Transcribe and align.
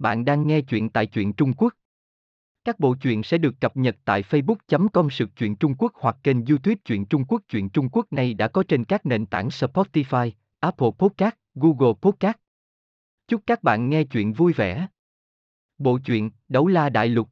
bạn 0.00 0.24
đang 0.24 0.46
nghe 0.46 0.60
chuyện 0.60 0.90
tại 0.90 1.06
truyện 1.06 1.32
Trung 1.32 1.52
Quốc. 1.52 1.74
Các 2.64 2.80
bộ 2.80 2.94
truyện 2.94 3.22
sẽ 3.22 3.38
được 3.38 3.54
cập 3.60 3.76
nhật 3.76 3.96
tại 4.04 4.22
facebook.com 4.22 5.10
sự 5.10 5.26
truyện 5.36 5.56
Trung 5.56 5.74
Quốc 5.78 5.92
hoặc 5.94 6.16
kênh 6.22 6.44
youtube 6.44 6.76
truyện 6.84 7.06
Trung 7.06 7.24
Quốc. 7.24 7.42
Truyện 7.48 7.68
Trung 7.68 7.88
Quốc 7.92 8.12
này 8.12 8.34
đã 8.34 8.48
có 8.48 8.62
trên 8.68 8.84
các 8.84 9.06
nền 9.06 9.26
tảng 9.26 9.48
Spotify, 9.48 10.30
Apple 10.60 10.90
Podcast, 10.98 11.34
Google 11.54 11.92
Podcast. 12.02 12.36
Chúc 13.28 13.42
các 13.46 13.62
bạn 13.62 13.90
nghe 13.90 14.04
chuyện 14.04 14.32
vui 14.32 14.52
vẻ. 14.52 14.86
Bộ 15.78 15.98
truyện 16.04 16.30
Đấu 16.48 16.66
La 16.66 16.88
Đại 16.88 17.08
Lục 17.08 17.28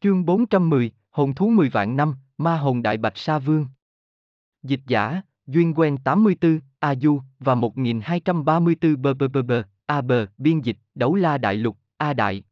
Chương 0.00 0.24
410, 0.24 0.90
Hồn 1.10 1.34
Thú 1.34 1.50
10 1.50 1.68
vạn 1.68 1.96
năm, 1.96 2.14
Ma 2.38 2.58
Hồn 2.58 2.82
Đại 2.82 2.96
Bạch 2.96 3.18
Sa 3.18 3.38
Vương 3.38 3.66
Dịch 4.62 4.80
giả, 4.86 5.22
Duyên 5.46 5.74
Quen 5.74 5.96
84, 6.04 6.60
A 6.78 6.94
Du, 6.94 7.20
và 7.38 7.54
1234 7.54 9.02
bờ 9.02 9.14
bờ 9.14 9.28
bờ 9.28 9.42
bờ, 9.42 9.62
A 9.86 10.00
bờ, 10.00 10.26
biên 10.38 10.60
dịch, 10.60 10.76
Đấu 10.94 11.14
La 11.14 11.38
Đại 11.38 11.56
Lục, 11.56 11.76
A 11.96 12.12
Đại. 12.12 12.42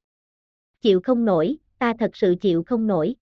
Chịu 0.80 1.00
không 1.04 1.24
nổi, 1.24 1.56
ta 1.78 1.92
thật 1.98 2.16
sự 2.16 2.34
chịu 2.40 2.62
không 2.66 2.86
nổi. 2.86 3.14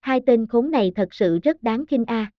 Hai 0.00 0.20
tên 0.26 0.46
khốn 0.46 0.70
này 0.70 0.92
thật 0.96 1.14
sự 1.14 1.38
rất 1.42 1.62
đáng 1.62 1.84
kinh 1.86 2.04
a. 2.04 2.30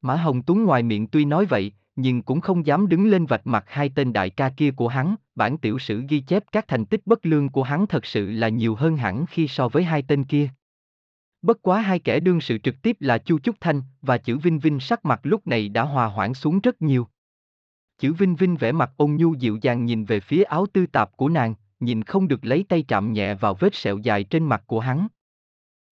Mã 0.00 0.16
Hồng 0.16 0.42
Tuấn 0.42 0.64
ngoài 0.64 0.82
miệng 0.82 1.06
tuy 1.06 1.24
nói 1.24 1.46
vậy, 1.46 1.72
nhưng 1.96 2.22
cũng 2.22 2.40
không 2.40 2.66
dám 2.66 2.88
đứng 2.88 3.10
lên 3.10 3.26
vạch 3.26 3.46
mặt 3.46 3.64
hai 3.66 3.90
tên 3.94 4.12
đại 4.12 4.30
ca 4.30 4.50
kia 4.56 4.70
của 4.70 4.88
hắn, 4.88 5.14
bản 5.34 5.58
tiểu 5.58 5.78
sử 5.78 6.02
ghi 6.08 6.20
chép 6.20 6.44
các 6.52 6.68
thành 6.68 6.84
tích 6.84 7.06
bất 7.06 7.26
lương 7.26 7.48
của 7.48 7.62
hắn 7.62 7.86
thật 7.86 8.06
sự 8.06 8.30
là 8.30 8.48
nhiều 8.48 8.74
hơn 8.74 8.96
hẳn 8.96 9.26
khi 9.26 9.48
so 9.48 9.68
với 9.68 9.82
hai 9.82 10.02
tên 10.08 10.24
kia. 10.24 10.48
Bất 11.42 11.62
quá 11.62 11.80
hai 11.80 11.98
kẻ 11.98 12.20
đương 12.20 12.40
sự 12.40 12.58
trực 12.58 12.74
tiếp 12.82 12.96
là 13.00 13.18
Chu 13.18 13.38
Trúc 13.38 13.56
Thanh 13.60 13.82
và 14.02 14.18
chữ 14.18 14.38
Vinh 14.38 14.58
Vinh 14.58 14.80
sắc 14.80 15.04
mặt 15.04 15.20
lúc 15.22 15.46
này 15.46 15.68
đã 15.68 15.82
hòa 15.82 16.06
hoãn 16.06 16.34
xuống 16.34 16.60
rất 16.60 16.82
nhiều. 16.82 17.08
Chữ 18.02 18.12
Vinh 18.12 18.36
Vinh 18.36 18.56
vẻ 18.56 18.72
mặt 18.72 18.90
ôn 18.96 19.16
nhu 19.16 19.34
dịu 19.34 19.58
dàng 19.62 19.84
nhìn 19.84 20.04
về 20.04 20.20
phía 20.20 20.42
áo 20.42 20.66
tư 20.72 20.86
tạp 20.86 21.16
của 21.16 21.28
nàng, 21.28 21.54
nhìn 21.80 22.02
không 22.02 22.28
được 22.28 22.44
lấy 22.44 22.64
tay 22.68 22.82
chạm 22.88 23.12
nhẹ 23.12 23.34
vào 23.34 23.54
vết 23.54 23.74
sẹo 23.74 23.98
dài 23.98 24.24
trên 24.24 24.44
mặt 24.44 24.62
của 24.66 24.80
hắn. 24.80 25.08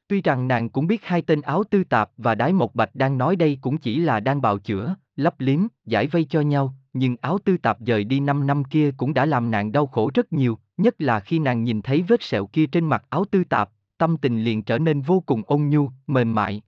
Tuy 0.09 0.23
rằng 0.23 0.49
nàng 0.49 0.69
cũng 0.69 0.87
biết 0.87 1.05
hai 1.05 1.23
tên 1.23 1.41
áo 1.41 1.65
tư 1.71 1.85
tạp 1.85 2.11
và 2.17 2.35
đái 2.35 2.53
Mộc 2.53 2.75
bạch 2.75 2.95
đang 2.95 3.19
nói 3.19 3.37
đây 3.37 3.59
cũng 3.61 3.79
chỉ 3.79 4.01
là 4.01 4.21
đang 4.21 4.41
bào 4.41 4.59
chữa, 4.59 4.95
lấp 5.17 5.35
liếm, 5.41 5.67
giải 5.85 6.07
vây 6.07 6.25
cho 6.25 6.41
nhau, 6.41 6.75
nhưng 6.93 7.17
áo 7.21 7.39
tư 7.45 7.57
tạp 7.57 7.79
dời 7.81 8.05
đi 8.05 8.21
5 8.21 8.47
năm 8.47 8.65
kia 8.65 8.91
cũng 8.97 9.15
đã 9.15 9.27
làm 9.27 9.51
nàng 9.51 9.73
đau 9.73 9.87
khổ 9.87 10.11
rất 10.15 10.33
nhiều, 10.33 10.59
nhất 10.77 10.95
là 10.99 11.21
khi 11.21 11.39
nàng 11.39 11.65
nhìn 11.65 11.83
thấy 11.83 12.05
vết 12.09 12.23
sẹo 12.23 12.47
kia 12.47 12.67
trên 12.67 12.85
mặt 12.85 13.05
áo 13.11 13.25
tư 13.31 13.45
tạp, 13.45 13.71
tâm 13.99 14.17
tình 14.17 14.45
liền 14.45 14.63
trở 14.63 14.79
nên 14.79 15.01
vô 15.01 15.21
cùng 15.27 15.43
ôn 15.47 15.69
nhu, 15.69 15.91
mềm 16.07 16.35
mại. 16.35 16.63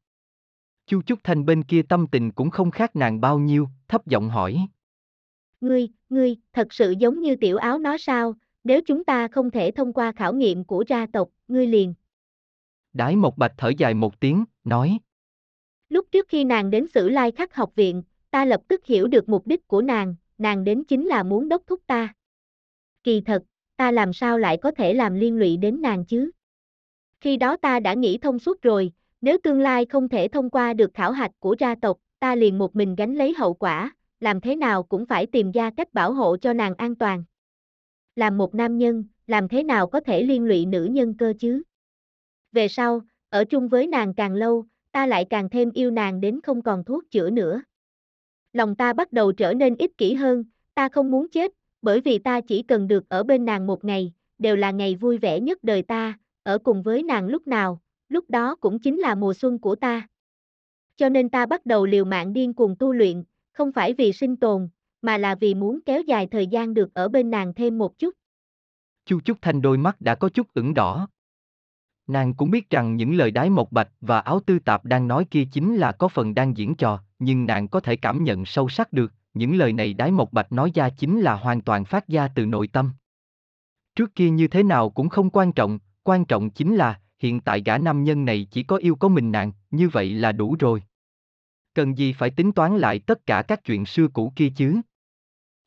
Chu 0.86 1.02
Trúc 1.02 1.18
Thanh 1.24 1.46
bên 1.46 1.62
kia 1.62 1.82
tâm 1.82 2.06
tình 2.06 2.30
cũng 2.30 2.50
không 2.50 2.70
khác 2.70 2.96
nàng 2.96 3.20
bao 3.20 3.38
nhiêu, 3.38 3.68
thấp 3.88 4.06
giọng 4.06 4.28
hỏi. 4.28 4.66
Ngươi, 5.62 5.88
ngươi, 6.08 6.36
thật 6.52 6.72
sự 6.72 6.94
giống 6.98 7.20
như 7.20 7.36
tiểu 7.36 7.56
áo 7.56 7.78
nó 7.78 7.98
sao, 7.98 8.34
nếu 8.64 8.80
chúng 8.86 9.04
ta 9.04 9.28
không 9.28 9.50
thể 9.50 9.70
thông 9.70 9.92
qua 9.92 10.12
khảo 10.12 10.34
nghiệm 10.34 10.64
của 10.64 10.84
gia 10.88 11.06
tộc, 11.12 11.28
ngươi 11.48 11.66
liền. 11.66 11.94
Đái 12.92 13.16
một 13.16 13.38
bạch 13.38 13.52
thở 13.58 13.72
dài 13.78 13.94
một 13.94 14.20
tiếng, 14.20 14.44
nói. 14.64 14.98
Lúc 15.88 16.06
trước 16.12 16.28
khi 16.28 16.44
nàng 16.44 16.70
đến 16.70 16.86
sử 16.94 17.08
lai 17.08 17.32
khắc 17.32 17.54
học 17.54 17.74
viện, 17.74 18.02
ta 18.30 18.44
lập 18.44 18.60
tức 18.68 18.86
hiểu 18.86 19.08
được 19.08 19.28
mục 19.28 19.46
đích 19.46 19.68
của 19.68 19.82
nàng, 19.82 20.14
nàng 20.38 20.64
đến 20.64 20.84
chính 20.84 21.06
là 21.06 21.22
muốn 21.22 21.48
đốc 21.48 21.62
thúc 21.66 21.80
ta. 21.86 22.14
Kỳ 23.02 23.20
thật, 23.20 23.42
ta 23.76 23.90
làm 23.90 24.12
sao 24.12 24.38
lại 24.38 24.58
có 24.62 24.70
thể 24.70 24.94
làm 24.94 25.14
liên 25.14 25.38
lụy 25.38 25.56
đến 25.56 25.82
nàng 25.82 26.04
chứ? 26.04 26.30
Khi 27.20 27.36
đó 27.36 27.56
ta 27.56 27.80
đã 27.80 27.94
nghĩ 27.94 28.18
thông 28.18 28.38
suốt 28.38 28.62
rồi, 28.62 28.92
nếu 29.20 29.38
tương 29.42 29.60
lai 29.60 29.86
không 29.86 30.08
thể 30.08 30.28
thông 30.28 30.50
qua 30.50 30.72
được 30.72 30.94
khảo 30.94 31.12
hạch 31.12 31.32
của 31.38 31.56
gia 31.58 31.74
tộc, 31.74 31.98
ta 32.18 32.34
liền 32.34 32.58
một 32.58 32.76
mình 32.76 32.94
gánh 32.94 33.14
lấy 33.14 33.34
hậu 33.34 33.54
quả, 33.54 33.92
làm 34.22 34.40
thế 34.40 34.56
nào 34.56 34.82
cũng 34.82 35.06
phải 35.06 35.26
tìm 35.26 35.50
ra 35.50 35.70
cách 35.76 35.94
bảo 35.94 36.12
hộ 36.12 36.36
cho 36.36 36.52
nàng 36.52 36.74
an 36.74 36.94
toàn. 36.94 37.24
Làm 38.16 38.38
một 38.38 38.54
nam 38.54 38.78
nhân, 38.78 39.04
làm 39.26 39.48
thế 39.48 39.62
nào 39.62 39.86
có 39.86 40.00
thể 40.00 40.22
liên 40.22 40.44
lụy 40.44 40.66
nữ 40.66 40.84
nhân 40.84 41.14
cơ 41.18 41.32
chứ? 41.38 41.62
Về 42.52 42.68
sau, 42.68 43.00
ở 43.28 43.44
chung 43.44 43.68
với 43.68 43.86
nàng 43.86 44.14
càng 44.14 44.34
lâu, 44.34 44.64
ta 44.92 45.06
lại 45.06 45.26
càng 45.30 45.50
thêm 45.50 45.70
yêu 45.70 45.90
nàng 45.90 46.20
đến 46.20 46.40
không 46.42 46.62
còn 46.62 46.84
thuốc 46.84 47.10
chữa 47.10 47.30
nữa. 47.30 47.62
Lòng 48.52 48.76
ta 48.76 48.92
bắt 48.92 49.12
đầu 49.12 49.32
trở 49.32 49.54
nên 49.54 49.76
ích 49.76 49.98
kỷ 49.98 50.14
hơn, 50.14 50.44
ta 50.74 50.88
không 50.88 51.10
muốn 51.10 51.28
chết, 51.28 51.52
bởi 51.82 52.00
vì 52.00 52.18
ta 52.18 52.40
chỉ 52.40 52.62
cần 52.62 52.88
được 52.88 53.08
ở 53.08 53.22
bên 53.22 53.44
nàng 53.44 53.66
một 53.66 53.84
ngày, 53.84 54.12
đều 54.38 54.56
là 54.56 54.70
ngày 54.70 54.94
vui 54.94 55.18
vẻ 55.18 55.40
nhất 55.40 55.58
đời 55.64 55.82
ta, 55.82 56.18
ở 56.42 56.58
cùng 56.58 56.82
với 56.82 57.02
nàng 57.02 57.26
lúc 57.26 57.46
nào, 57.46 57.80
lúc 58.08 58.30
đó 58.30 58.54
cũng 58.54 58.78
chính 58.78 58.98
là 58.98 59.14
mùa 59.14 59.34
xuân 59.34 59.58
của 59.58 59.74
ta. 59.74 60.08
Cho 60.96 61.08
nên 61.08 61.28
ta 61.28 61.46
bắt 61.46 61.66
đầu 61.66 61.86
liều 61.86 62.04
mạng 62.04 62.32
điên 62.32 62.54
cuồng 62.54 62.76
tu 62.78 62.92
luyện, 62.92 63.24
không 63.52 63.72
phải 63.72 63.94
vì 63.94 64.12
sinh 64.12 64.36
tồn, 64.36 64.68
mà 65.02 65.18
là 65.18 65.34
vì 65.34 65.54
muốn 65.54 65.80
kéo 65.86 66.02
dài 66.02 66.26
thời 66.26 66.46
gian 66.46 66.74
được 66.74 66.94
ở 66.94 67.08
bên 67.08 67.30
nàng 67.30 67.54
thêm 67.54 67.78
một 67.78 67.98
chút. 67.98 68.14
Chu 69.06 69.20
Trúc 69.20 69.38
Thanh 69.42 69.62
đôi 69.62 69.78
mắt 69.78 70.00
đã 70.00 70.14
có 70.14 70.28
chút 70.28 70.46
ửng 70.54 70.74
đỏ. 70.74 71.08
Nàng 72.06 72.34
cũng 72.34 72.50
biết 72.50 72.70
rằng 72.70 72.96
những 72.96 73.14
lời 73.14 73.30
đái 73.30 73.50
một 73.50 73.72
bạch 73.72 73.88
và 74.00 74.20
áo 74.20 74.40
tư 74.46 74.58
tạp 74.58 74.84
đang 74.84 75.08
nói 75.08 75.24
kia 75.30 75.44
chính 75.52 75.76
là 75.76 75.92
có 75.92 76.08
phần 76.08 76.34
đang 76.34 76.56
diễn 76.56 76.74
trò, 76.74 77.00
nhưng 77.18 77.46
nàng 77.46 77.68
có 77.68 77.80
thể 77.80 77.96
cảm 77.96 78.24
nhận 78.24 78.44
sâu 78.44 78.68
sắc 78.68 78.92
được, 78.92 79.12
những 79.34 79.56
lời 79.56 79.72
này 79.72 79.94
đái 79.94 80.10
một 80.10 80.32
bạch 80.32 80.52
nói 80.52 80.70
ra 80.74 80.90
chính 80.90 81.20
là 81.20 81.34
hoàn 81.34 81.60
toàn 81.60 81.84
phát 81.84 82.08
ra 82.08 82.28
từ 82.28 82.46
nội 82.46 82.68
tâm. 82.68 82.92
Trước 83.94 84.14
kia 84.14 84.30
như 84.30 84.48
thế 84.48 84.62
nào 84.62 84.90
cũng 84.90 85.08
không 85.08 85.30
quan 85.30 85.52
trọng, 85.52 85.78
quan 86.02 86.24
trọng 86.24 86.50
chính 86.50 86.76
là, 86.76 87.00
hiện 87.18 87.40
tại 87.40 87.62
gã 87.66 87.78
nam 87.78 88.04
nhân 88.04 88.24
này 88.24 88.46
chỉ 88.50 88.62
có 88.62 88.76
yêu 88.76 88.94
có 88.94 89.08
mình 89.08 89.32
nàng, 89.32 89.52
như 89.70 89.88
vậy 89.88 90.14
là 90.14 90.32
đủ 90.32 90.56
rồi. 90.58 90.82
Cần 91.74 91.98
gì 91.98 92.12
phải 92.12 92.30
tính 92.30 92.52
toán 92.52 92.78
lại 92.78 92.98
tất 92.98 93.26
cả 93.26 93.42
các 93.42 93.64
chuyện 93.64 93.86
xưa 93.86 94.08
cũ 94.08 94.32
kia 94.36 94.48
chứ? 94.56 94.80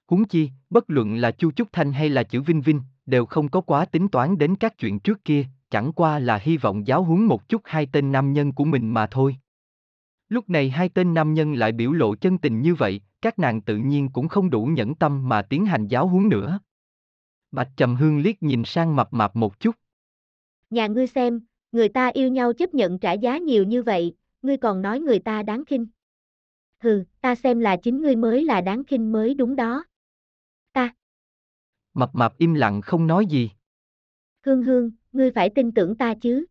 Huống 0.08 0.26
chi, 0.26 0.50
bất 0.70 0.90
luận 0.90 1.16
là 1.16 1.32
Chu 1.32 1.52
Trúc 1.52 1.68
Thanh 1.72 1.94
hay 1.94 2.10
là 2.10 2.24
chữ 2.24 2.42
Vinh 2.42 2.62
Vinh, 2.62 2.82
đều 3.06 3.26
không 3.26 3.50
có 3.50 3.62
quá 3.62 3.86
tính 3.86 4.08
toán 4.08 4.38
đến 4.38 4.56
các 4.56 4.78
chuyện 4.78 5.00
trước 5.00 5.26
kia, 5.26 5.46
chẳng 5.70 5.92
qua 5.94 6.20
là 6.20 6.38
hy 6.38 6.58
vọng 6.58 6.88
giáo 6.88 7.04
huấn 7.04 7.24
một 7.24 7.50
chút 7.50 7.62
hai 7.66 7.88
tên 7.92 8.12
nam 8.12 8.34
nhân 8.34 8.52
của 8.52 8.66
mình 8.66 8.94
mà 8.94 9.08
thôi. 9.08 9.38
Lúc 10.30 10.50
này 10.50 10.70
hai 10.70 10.90
tên 10.90 11.14
nam 11.14 11.34
nhân 11.34 11.54
lại 11.54 11.72
biểu 11.72 11.92
lộ 11.92 12.16
chân 12.16 12.38
tình 12.38 12.62
như 12.62 12.76
vậy, 12.76 13.02
các 13.22 13.40
nàng 13.40 13.62
tự 13.62 13.78
nhiên 13.78 14.10
cũng 14.10 14.28
không 14.28 14.50
đủ 14.50 14.66
nhẫn 14.66 14.96
tâm 14.96 15.30
mà 15.30 15.42
tiến 15.42 15.66
hành 15.66 15.88
giáo 15.88 16.08
huấn 16.08 16.30
nữa. 16.30 16.60
Bạch 17.52 17.70
Trầm 17.78 17.96
Hương 17.96 18.20
liếc 18.20 18.44
nhìn 18.44 18.64
sang 18.66 18.96
mập 18.96 19.14
mạp 19.14 19.36
một 19.36 19.60
chút. 19.60 19.76
Nhà 20.70 20.88
ngươi 20.88 21.08
xem, 21.08 21.42
người 21.72 21.90
ta 21.90 22.08
yêu 22.08 22.30
nhau 22.30 22.54
chấp 22.54 22.74
nhận 22.74 23.00
trả 23.00 23.14
giá 23.14 23.38
nhiều 23.38 23.64
như 23.64 23.84
vậy, 23.84 24.16
ngươi 24.42 24.58
còn 24.58 24.82
nói 24.82 25.00
người 25.00 25.20
ta 25.20 25.44
đáng 25.44 25.66
khinh. 25.66 25.88
Hừ, 26.86 27.04
ta 27.22 27.36
xem 27.36 27.60
là 27.60 27.78
chính 27.78 28.02
ngươi 28.02 28.16
mới 28.16 28.46
là 28.46 28.62
đáng 28.62 28.84
khinh 28.84 29.12
mới 29.12 29.34
đúng 29.34 29.56
đó. 29.56 29.86
Ta. 30.74 30.94
Mập 31.94 32.16
mạp 32.16 32.38
im 32.38 32.54
lặng 32.54 32.82
không 32.82 33.08
nói 33.08 33.26
gì. 33.26 33.52
Hương 34.46 34.64
hương, 34.64 34.92
ngươi 35.12 35.32
phải 35.32 35.50
tin 35.50 35.72
tưởng 35.72 35.96
ta 35.98 36.14
chứ. 36.22 36.46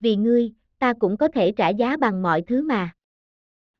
Vì 0.00 0.16
ngươi, 0.16 0.52
ta 0.78 0.92
cũng 0.92 1.16
có 1.16 1.28
thể 1.28 1.52
trả 1.52 1.68
giá 1.68 1.96
bằng 1.96 2.22
mọi 2.22 2.42
thứ 2.42 2.62
mà. 2.62 2.92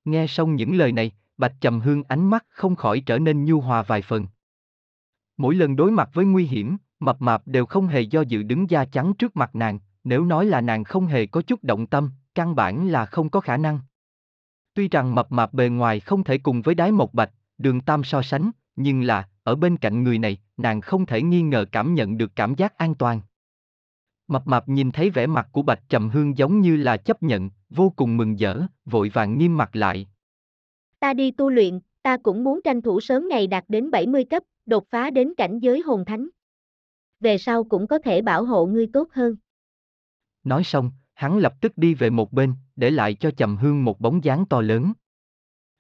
Nghe 0.05 0.27
xong 0.27 0.57
những 0.57 0.77
lời 0.77 0.93
này, 0.93 1.13
Bạch 1.37 1.55
Trầm 1.61 1.81
Hương 1.81 2.03
ánh 2.09 2.31
mắt 2.31 2.47
không 2.49 2.77
khỏi 2.77 3.03
trở 3.07 3.19
nên 3.19 3.45
nhu 3.45 3.61
hòa 3.61 3.83
vài 3.83 4.03
phần. 4.03 4.27
Mỗi 5.37 5.55
lần 5.55 5.77
đối 5.77 5.91
mặt 5.91 6.11
với 6.13 6.25
nguy 6.25 6.45
hiểm, 6.45 6.77
mập 7.01 7.23
mạp 7.23 7.43
đều 7.47 7.67
không 7.67 7.87
hề 7.87 8.01
do 8.01 8.21
dự 8.21 8.43
đứng 8.43 8.71
da 8.71 8.85
chắn 8.85 9.15
trước 9.15 9.37
mặt 9.37 9.55
nàng, 9.55 9.79
nếu 10.05 10.25
nói 10.25 10.47
là 10.47 10.61
nàng 10.61 10.85
không 10.85 11.07
hề 11.07 11.27
có 11.27 11.43
chút 11.43 11.65
động 11.65 11.87
tâm, 11.87 12.11
căn 12.35 12.55
bản 12.55 12.89
là 12.89 13.07
không 13.07 13.31
có 13.31 13.41
khả 13.41 13.57
năng. 13.57 13.81
Tuy 14.81 14.89
rằng 14.89 15.15
mập 15.15 15.33
mạp 15.33 15.55
bề 15.55 15.69
ngoài 15.69 16.01
không 16.01 16.25
thể 16.25 16.39
cùng 16.39 16.63
với 16.63 16.75
đái 16.75 16.93
một 16.93 17.15
bạch, 17.15 17.31
đường 17.59 17.81
tam 17.81 18.05
so 18.05 18.23
sánh, 18.23 18.51
nhưng 18.77 19.03
là, 19.03 19.29
ở 19.43 19.55
bên 19.55 19.77
cạnh 19.77 20.05
người 20.05 20.19
này, 20.19 20.39
nàng 20.57 20.81
không 20.81 21.07
thể 21.07 21.23
nghi 21.23 21.43
ngờ 21.43 21.65
cảm 21.73 21.95
nhận 21.95 22.19
được 22.19 22.31
cảm 22.37 22.55
giác 22.55 22.79
an 22.79 22.95
toàn. 22.95 23.21
Mập 24.29 24.47
mạp 24.47 24.69
nhìn 24.69 24.91
thấy 24.91 25.11
vẻ 25.11 25.27
mặt 25.27 25.49
của 25.53 25.63
Bạch 25.63 25.89
Trầm 25.89 26.09
Hương 26.09 26.39
giống 26.39 26.61
như 26.61 26.77
là 26.77 26.97
chấp 26.97 27.23
nhận, 27.23 27.51
vô 27.71 27.93
cùng 27.97 28.17
mừng 28.17 28.37
rỡ, 28.37 28.61
vội 28.85 29.09
vàng 29.09 29.39
nghiêm 29.39 29.57
mặt 29.57 29.77
lại. 29.77 30.09
Ta 31.01 31.15
đi 31.15 31.31
tu 31.31 31.51
luyện, 31.51 31.81
ta 32.03 32.17
cũng 32.17 32.45
muốn 32.45 32.61
tranh 32.65 32.83
thủ 32.83 33.01
sớm 33.01 33.29
ngày 33.29 33.47
đạt 33.47 33.65
đến 33.69 33.91
70 33.91 34.25
cấp, 34.25 34.43
đột 34.67 34.85
phá 34.91 35.11
đến 35.11 35.35
cảnh 35.37 35.59
giới 35.59 35.81
hồn 35.81 36.05
thánh. 36.05 36.29
Về 37.21 37.39
sau 37.39 37.65
cũng 37.65 37.87
có 37.87 37.99
thể 37.99 38.23
bảo 38.23 38.45
hộ 38.45 38.67
ngươi 38.67 38.87
tốt 38.93 39.09
hơn. 39.13 39.37
Nói 40.45 40.65
xong, 40.65 40.91
hắn 41.21 41.39
lập 41.39 41.61
tức 41.61 41.79
đi 41.79 41.95
về 41.95 42.11
một 42.11 42.33
bên, 42.33 42.55
để 42.77 42.91
lại 42.91 43.15
cho 43.15 43.31
Trầm 43.31 43.57
Hương 43.57 43.85
một 43.85 44.01
bóng 44.01 44.25
dáng 44.25 44.45
to 44.47 44.61
lớn. 44.61 44.93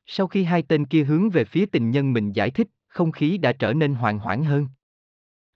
Sau 0.06 0.26
khi 0.26 0.44
hai 0.44 0.62
tên 0.62 0.84
kia 0.84 1.04
hướng 1.04 1.30
về 1.30 1.44
phía 1.44 1.66
tình 1.66 1.90
nhân 1.90 2.12
mình 2.12 2.32
giải 2.32 2.50
thích, 2.50 2.68
không 2.88 3.12
khí 3.12 3.38
đã 3.38 3.52
trở 3.52 3.72
nên 3.72 3.94
hoàn 3.94 4.18
hoãn 4.18 4.44
hơn. 4.44 4.68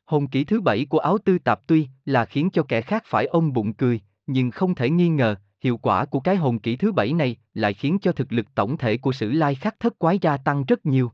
Hồn 0.05 0.27
kỹ 0.27 0.45
thứ 0.45 0.61
bảy 0.61 0.85
của 0.85 0.99
áo 0.99 1.19
tư 1.25 1.39
tạp 1.39 1.67
tuy 1.67 1.89
là 2.05 2.25
khiến 2.25 2.51
cho 2.53 2.63
kẻ 2.63 2.81
khác 2.81 3.03
phải 3.07 3.27
ôm 3.27 3.53
bụng 3.53 3.73
cười, 3.73 4.01
nhưng 4.27 4.51
không 4.51 4.75
thể 4.75 4.91
nghi 4.91 5.09
ngờ, 5.09 5.37
hiệu 5.61 5.77
quả 5.77 6.05
của 6.05 6.21
cái 6.21 6.37
hồn 6.37 6.59
kỹ 6.59 6.77
thứ 6.77 6.93
bảy 6.93 7.13
này 7.13 7.37
lại 7.55 7.75
khiến 7.75 7.99
cho 8.03 8.13
thực 8.13 8.33
lực 8.33 8.47
tổng 8.55 8.77
thể 8.77 8.97
của 8.97 9.13
sử 9.13 9.33
lai 9.33 9.55
khắc 9.55 9.81
thất 9.81 9.99
quái 9.99 10.19
gia 10.19 10.37
tăng 10.37 10.65
rất 10.65 10.87
nhiều. 10.87 11.13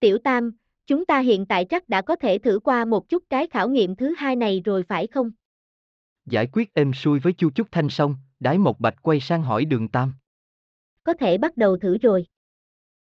Tiểu 0.00 0.18
Tam, 0.24 0.52
chúng 0.86 1.06
ta 1.06 1.18
hiện 1.18 1.46
tại 1.46 1.64
chắc 1.64 1.88
đã 1.88 2.02
có 2.02 2.16
thể 2.16 2.38
thử 2.38 2.60
qua 2.64 2.84
một 2.84 3.08
chút 3.08 3.22
cái 3.30 3.46
khảo 3.46 3.68
nghiệm 3.68 3.96
thứ 3.96 4.14
hai 4.18 4.36
này 4.36 4.62
rồi 4.64 4.82
phải 4.82 5.06
không? 5.06 5.30
Giải 6.26 6.48
quyết 6.52 6.74
êm 6.74 6.92
xuôi 6.92 7.18
với 7.18 7.32
Chu 7.32 7.50
Trúc 7.50 7.72
Thanh 7.72 7.90
xong, 7.90 8.16
đái 8.40 8.58
một 8.58 8.80
bạch 8.80 9.02
quay 9.02 9.20
sang 9.20 9.42
hỏi 9.42 9.64
đường 9.64 9.88
Tam. 9.88 10.14
Có 11.04 11.14
thể 11.14 11.38
bắt 11.38 11.56
đầu 11.56 11.76
thử 11.76 11.98
rồi. 11.98 12.26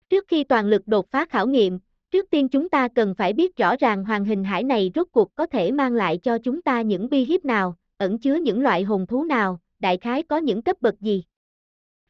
Trước 0.10 0.26
khi 0.28 0.44
toàn 0.44 0.66
lực 0.66 0.88
đột 0.88 1.12
phá 1.12 1.26
khảo 1.30 1.48
nghiệm, 1.48 1.80
Trước 2.12 2.30
tiên 2.30 2.50
chúng 2.50 2.70
ta 2.70 2.88
cần 2.88 3.16
phải 3.16 3.34
biết 3.34 3.58
rõ 3.58 3.76
ràng 3.76 4.06
hoàng 4.06 4.26
hình 4.26 4.44
hải 4.44 4.64
này 4.64 4.92
rốt 4.96 5.08
cuộc 5.12 5.36
có 5.36 5.46
thể 5.46 5.72
mang 5.72 5.94
lại 5.94 6.18
cho 6.18 6.38
chúng 6.38 6.62
ta 6.62 6.82
những 6.82 7.10
bi 7.10 7.26
hiếp 7.26 7.46
nào, 7.46 7.78
ẩn 7.98 8.20
chứa 8.20 8.36
những 8.36 8.62
loại 8.62 8.84
hồn 8.84 9.06
thú 9.08 9.24
nào, 9.24 9.60
đại 9.80 9.98
khái 9.98 10.24
có 10.24 10.38
những 10.38 10.62
cấp 10.62 10.82
bậc 10.82 11.00
gì. 11.00 11.24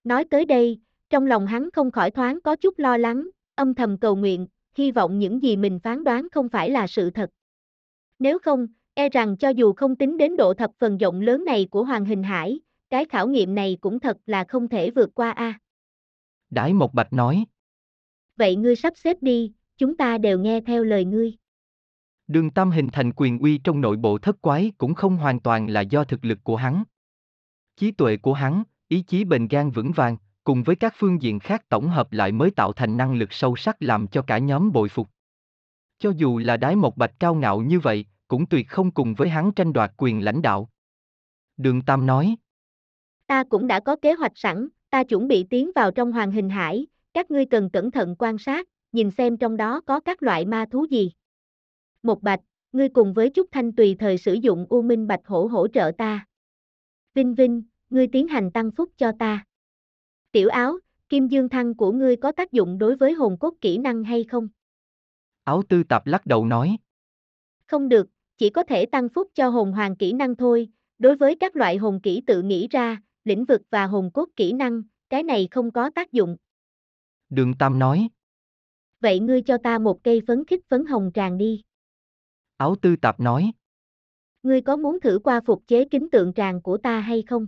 Nói 0.04 0.26
tới 0.26 0.46
đây, 0.46 0.80
trong 1.10 1.26
lòng 1.26 1.48
hắn 1.48 1.72
không 1.72 1.92
khỏi 1.92 2.12
thoáng 2.12 2.42
có 2.42 2.56
chút 2.56 2.80
lo 2.80 2.98
lắng, 2.98 3.30
âm 3.56 3.74
thầm 3.74 3.98
cầu 3.98 4.16
nguyện, 4.16 4.48
hy 4.76 4.92
vọng 4.92 5.20
những 5.20 5.44
gì 5.44 5.56
mình 5.58 5.80
phán 5.80 6.04
đoán 6.04 6.28
không 6.32 6.50
phải 6.50 6.70
là 6.70 6.88
sự 6.88 7.10
thật. 7.10 7.30
Nếu 8.20 8.40
không, 8.40 8.68
e 9.00 9.10
rằng 9.10 9.38
cho 9.38 9.50
dù 9.50 9.74
không 9.74 9.96
tính 9.96 10.18
đến 10.18 10.38
độ 10.38 10.54
thập 10.54 10.72
phần 10.80 10.98
rộng 10.98 11.22
lớn 11.22 11.46
này 11.46 11.68
của 11.72 11.84
Hoàng 11.84 12.06
Hình 12.06 12.24
Hải, 12.24 12.60
cái 12.90 13.06
khảo 13.06 13.28
nghiệm 13.28 13.56
này 13.56 13.78
cũng 13.82 14.00
thật 14.00 14.18
là 14.26 14.44
không 14.48 14.68
thể 14.68 14.92
vượt 14.92 15.10
qua 15.14 15.32
a. 15.32 15.46
À. 15.46 15.60
Đái 16.50 16.74
Mộc 16.74 16.94
Bạch 16.94 17.14
nói. 17.14 17.46
Vậy 18.38 18.56
ngươi 18.56 18.76
sắp 18.76 18.94
xếp 18.98 19.18
đi, 19.22 19.54
chúng 19.78 19.98
ta 19.98 20.18
đều 20.18 20.40
nghe 20.40 20.62
theo 20.62 20.84
lời 20.84 21.06
ngươi. 21.06 21.34
Đường 22.28 22.52
Tam 22.52 22.72
hình 22.72 22.88
thành 22.92 23.12
quyền 23.16 23.40
uy 23.40 23.58
trong 23.58 23.82
nội 23.82 23.98
bộ 23.98 24.18
thất 24.18 24.42
quái 24.42 24.72
cũng 24.78 24.94
không 24.94 25.18
hoàn 25.18 25.40
toàn 25.40 25.70
là 25.70 25.82
do 25.82 26.04
thực 26.04 26.26
lực 26.26 26.40
của 26.44 26.56
hắn. 26.56 26.84
Trí 27.78 27.92
tuệ 27.92 28.18
của 28.18 28.34
hắn, 28.34 28.64
ý 28.88 29.02
chí 29.02 29.24
bền 29.24 29.48
gan 29.48 29.72
vững 29.72 29.92
vàng, 29.92 30.18
cùng 30.44 30.64
với 30.64 30.76
các 30.76 30.94
phương 30.98 31.22
diện 31.22 31.40
khác 31.40 31.70
tổng 31.70 31.90
hợp 31.90 32.14
lại 32.14 32.32
mới 32.32 32.52
tạo 32.52 32.74
thành 32.74 32.98
năng 32.98 33.14
lực 33.14 33.34
sâu 33.34 33.56
sắc 33.56 33.76
làm 33.80 34.08
cho 34.08 34.22
cả 34.22 34.38
nhóm 34.38 34.72
bội 34.72 34.90
phục. 34.90 35.10
Cho 36.00 36.10
dù 36.18 36.38
là 36.38 36.58
đái 36.58 36.76
một 36.76 36.98
bạch 36.98 37.20
cao 37.20 37.36
ngạo 37.36 37.62
như 37.62 37.80
vậy, 37.80 38.06
cũng 38.30 38.46
tuyệt 38.46 38.68
không 38.70 38.92
cùng 38.92 39.14
với 39.18 39.30
hắn 39.30 39.52
tranh 39.56 39.74
đoạt 39.74 39.92
quyền 39.98 40.24
lãnh 40.24 40.42
đạo. 40.42 40.70
Đường 41.58 41.82
Tam 41.82 42.06
nói. 42.06 42.36
Ta 43.28 43.44
cũng 43.44 43.68
đã 43.68 43.80
có 43.80 43.96
kế 43.96 44.14
hoạch 44.14 44.32
sẵn, 44.36 44.68
ta 44.90 45.04
chuẩn 45.04 45.28
bị 45.28 45.46
tiến 45.50 45.72
vào 45.76 45.92
trong 45.92 46.12
hoàng 46.12 46.32
hình 46.32 46.50
hải, 46.50 46.88
các 47.14 47.32
ngươi 47.32 47.46
cần 47.46 47.70
cẩn 47.70 47.92
thận 47.92 48.16
quan 48.20 48.38
sát, 48.38 48.68
nhìn 48.92 49.12
xem 49.12 49.38
trong 49.38 49.58
đó 49.58 49.82
có 49.82 50.00
các 50.00 50.24
loại 50.24 50.46
ma 50.46 50.66
thú 50.72 50.86
gì. 50.86 51.12
Một 52.04 52.22
bạch, 52.22 52.40
ngươi 52.72 52.90
cùng 52.90 53.14
với 53.14 53.32
Trúc 53.34 53.48
Thanh 53.52 53.72
tùy 53.72 53.96
thời 54.00 54.18
sử 54.18 54.34
dụng 54.34 54.66
U 54.70 54.82
Minh 54.82 55.08
Bạch 55.08 55.28
Hổ 55.28 55.46
hỗ 55.46 55.68
trợ 55.68 55.92
ta. 55.98 56.26
Vinh 57.14 57.36
Vinh, 57.36 57.64
ngươi 57.90 58.08
tiến 58.08 58.28
hành 58.28 58.52
tăng 58.52 58.72
phúc 58.72 58.92
cho 58.98 59.12
ta. 59.20 59.46
Tiểu 60.32 60.50
áo, 60.50 60.80
kim 61.10 61.28
dương 61.28 61.50
thăng 61.50 61.76
của 61.76 61.92
ngươi 61.92 62.16
có 62.16 62.32
tác 62.32 62.52
dụng 62.52 62.78
đối 62.78 62.96
với 62.96 63.14
hồn 63.14 63.38
cốt 63.40 63.54
kỹ 63.62 63.78
năng 63.78 64.04
hay 64.04 64.24
không? 64.24 64.48
Áo 65.44 65.64
tư 65.70 65.84
tạp 65.84 66.08
lắc 66.08 66.26
đầu 66.26 66.46
nói. 66.46 66.78
Không 67.68 67.90
được, 67.90 68.10
chỉ 68.40 68.50
có 68.50 68.64
thể 68.64 68.86
tăng 68.86 69.10
phúc 69.10 69.32
cho 69.36 69.50
hồn 69.50 69.72
hoàng 69.72 69.96
kỹ 69.96 70.14
năng 70.14 70.36
thôi, 70.36 70.70
đối 71.00 71.16
với 71.16 71.36
các 71.36 71.56
loại 71.56 71.78
hồn 71.78 72.00
kỹ 72.04 72.22
tự 72.28 72.42
nghĩ 72.42 72.68
ra, 72.68 73.02
lĩnh 73.24 73.46
vực 73.46 73.62
và 73.70 73.86
hồn 73.86 74.12
cốt 74.14 74.30
kỹ 74.36 74.54
năng, 74.54 74.84
cái 75.10 75.24
này 75.24 75.48
không 75.52 75.72
có 75.72 75.90
tác 75.90 76.12
dụng. 76.12 76.38
Đường 77.30 77.54
Tam 77.60 77.80
nói. 77.80 78.10
Vậy 79.02 79.20
ngươi 79.20 79.42
cho 79.42 79.58
ta 79.58 79.80
một 79.80 80.04
cây 80.04 80.22
phấn 80.28 80.46
khích 80.46 80.66
phấn 80.70 80.86
hồng 80.86 81.12
tràn 81.14 81.38
đi. 81.38 81.62
Áo 82.58 82.76
tư 82.82 82.96
tạp 82.96 83.20
nói. 83.20 83.52
Ngươi 84.44 84.62
có 84.62 84.76
muốn 84.76 85.00
thử 85.00 85.20
qua 85.24 85.42
phục 85.46 85.68
chế 85.68 85.86
kính 85.86 86.10
tượng 86.12 86.34
tràn 86.34 86.62
của 86.62 86.78
ta 86.78 87.00
hay 87.00 87.24
không? 87.28 87.48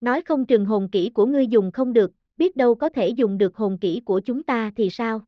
Nói 0.00 0.22
không 0.22 0.46
chừng 0.46 0.64
hồn 0.64 0.88
kỹ 0.92 1.10
của 1.14 1.26
ngươi 1.26 1.46
dùng 1.46 1.72
không 1.72 1.92
được, 1.92 2.12
biết 2.36 2.56
đâu 2.56 2.74
có 2.74 2.88
thể 2.88 3.08
dùng 3.08 3.38
được 3.38 3.56
hồn 3.56 3.78
kỹ 3.80 4.02
của 4.04 4.20
chúng 4.20 4.42
ta 4.42 4.72
thì 4.76 4.90
sao? 4.90 5.24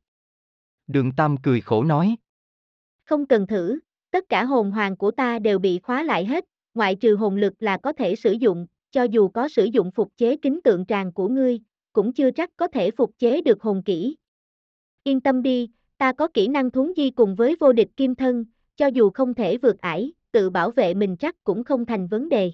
Đường 0.86 1.12
Tam 1.16 1.36
cười 1.42 1.60
khổ 1.60 1.84
nói. 1.84 2.16
Không 3.04 3.26
cần 3.26 3.46
thử, 3.46 3.78
tất 4.14 4.28
cả 4.28 4.44
hồn 4.44 4.70
hoàng 4.70 4.96
của 4.96 5.10
ta 5.10 5.38
đều 5.38 5.58
bị 5.58 5.78
khóa 5.78 6.02
lại 6.02 6.24
hết, 6.24 6.44
ngoại 6.74 6.94
trừ 6.94 7.16
hồn 7.16 7.36
lực 7.36 7.52
là 7.60 7.76
có 7.76 7.92
thể 7.92 8.16
sử 8.16 8.32
dụng, 8.32 8.66
cho 8.90 9.02
dù 9.02 9.28
có 9.28 9.48
sử 9.48 9.64
dụng 9.64 9.90
phục 9.90 10.12
chế 10.16 10.36
kính 10.36 10.60
tượng 10.64 10.86
tràng 10.86 11.12
của 11.12 11.28
ngươi, 11.28 11.60
cũng 11.92 12.12
chưa 12.12 12.30
chắc 12.30 12.50
có 12.56 12.66
thể 12.66 12.90
phục 12.90 13.18
chế 13.18 13.40
được 13.40 13.62
hồn 13.62 13.82
kỹ. 13.84 14.16
Yên 15.04 15.20
tâm 15.20 15.42
đi, 15.42 15.70
ta 15.98 16.12
có 16.12 16.28
kỹ 16.34 16.48
năng 16.48 16.70
thúng 16.70 16.92
di 16.96 17.10
cùng 17.10 17.34
với 17.34 17.56
vô 17.60 17.72
địch 17.72 17.88
kim 17.96 18.14
thân, 18.14 18.44
cho 18.76 18.86
dù 18.86 19.10
không 19.10 19.34
thể 19.34 19.56
vượt 19.56 19.80
ải, 19.80 20.12
tự 20.32 20.50
bảo 20.50 20.70
vệ 20.70 20.94
mình 20.94 21.16
chắc 21.16 21.44
cũng 21.44 21.64
không 21.64 21.86
thành 21.86 22.06
vấn 22.06 22.28
đề. 22.28 22.52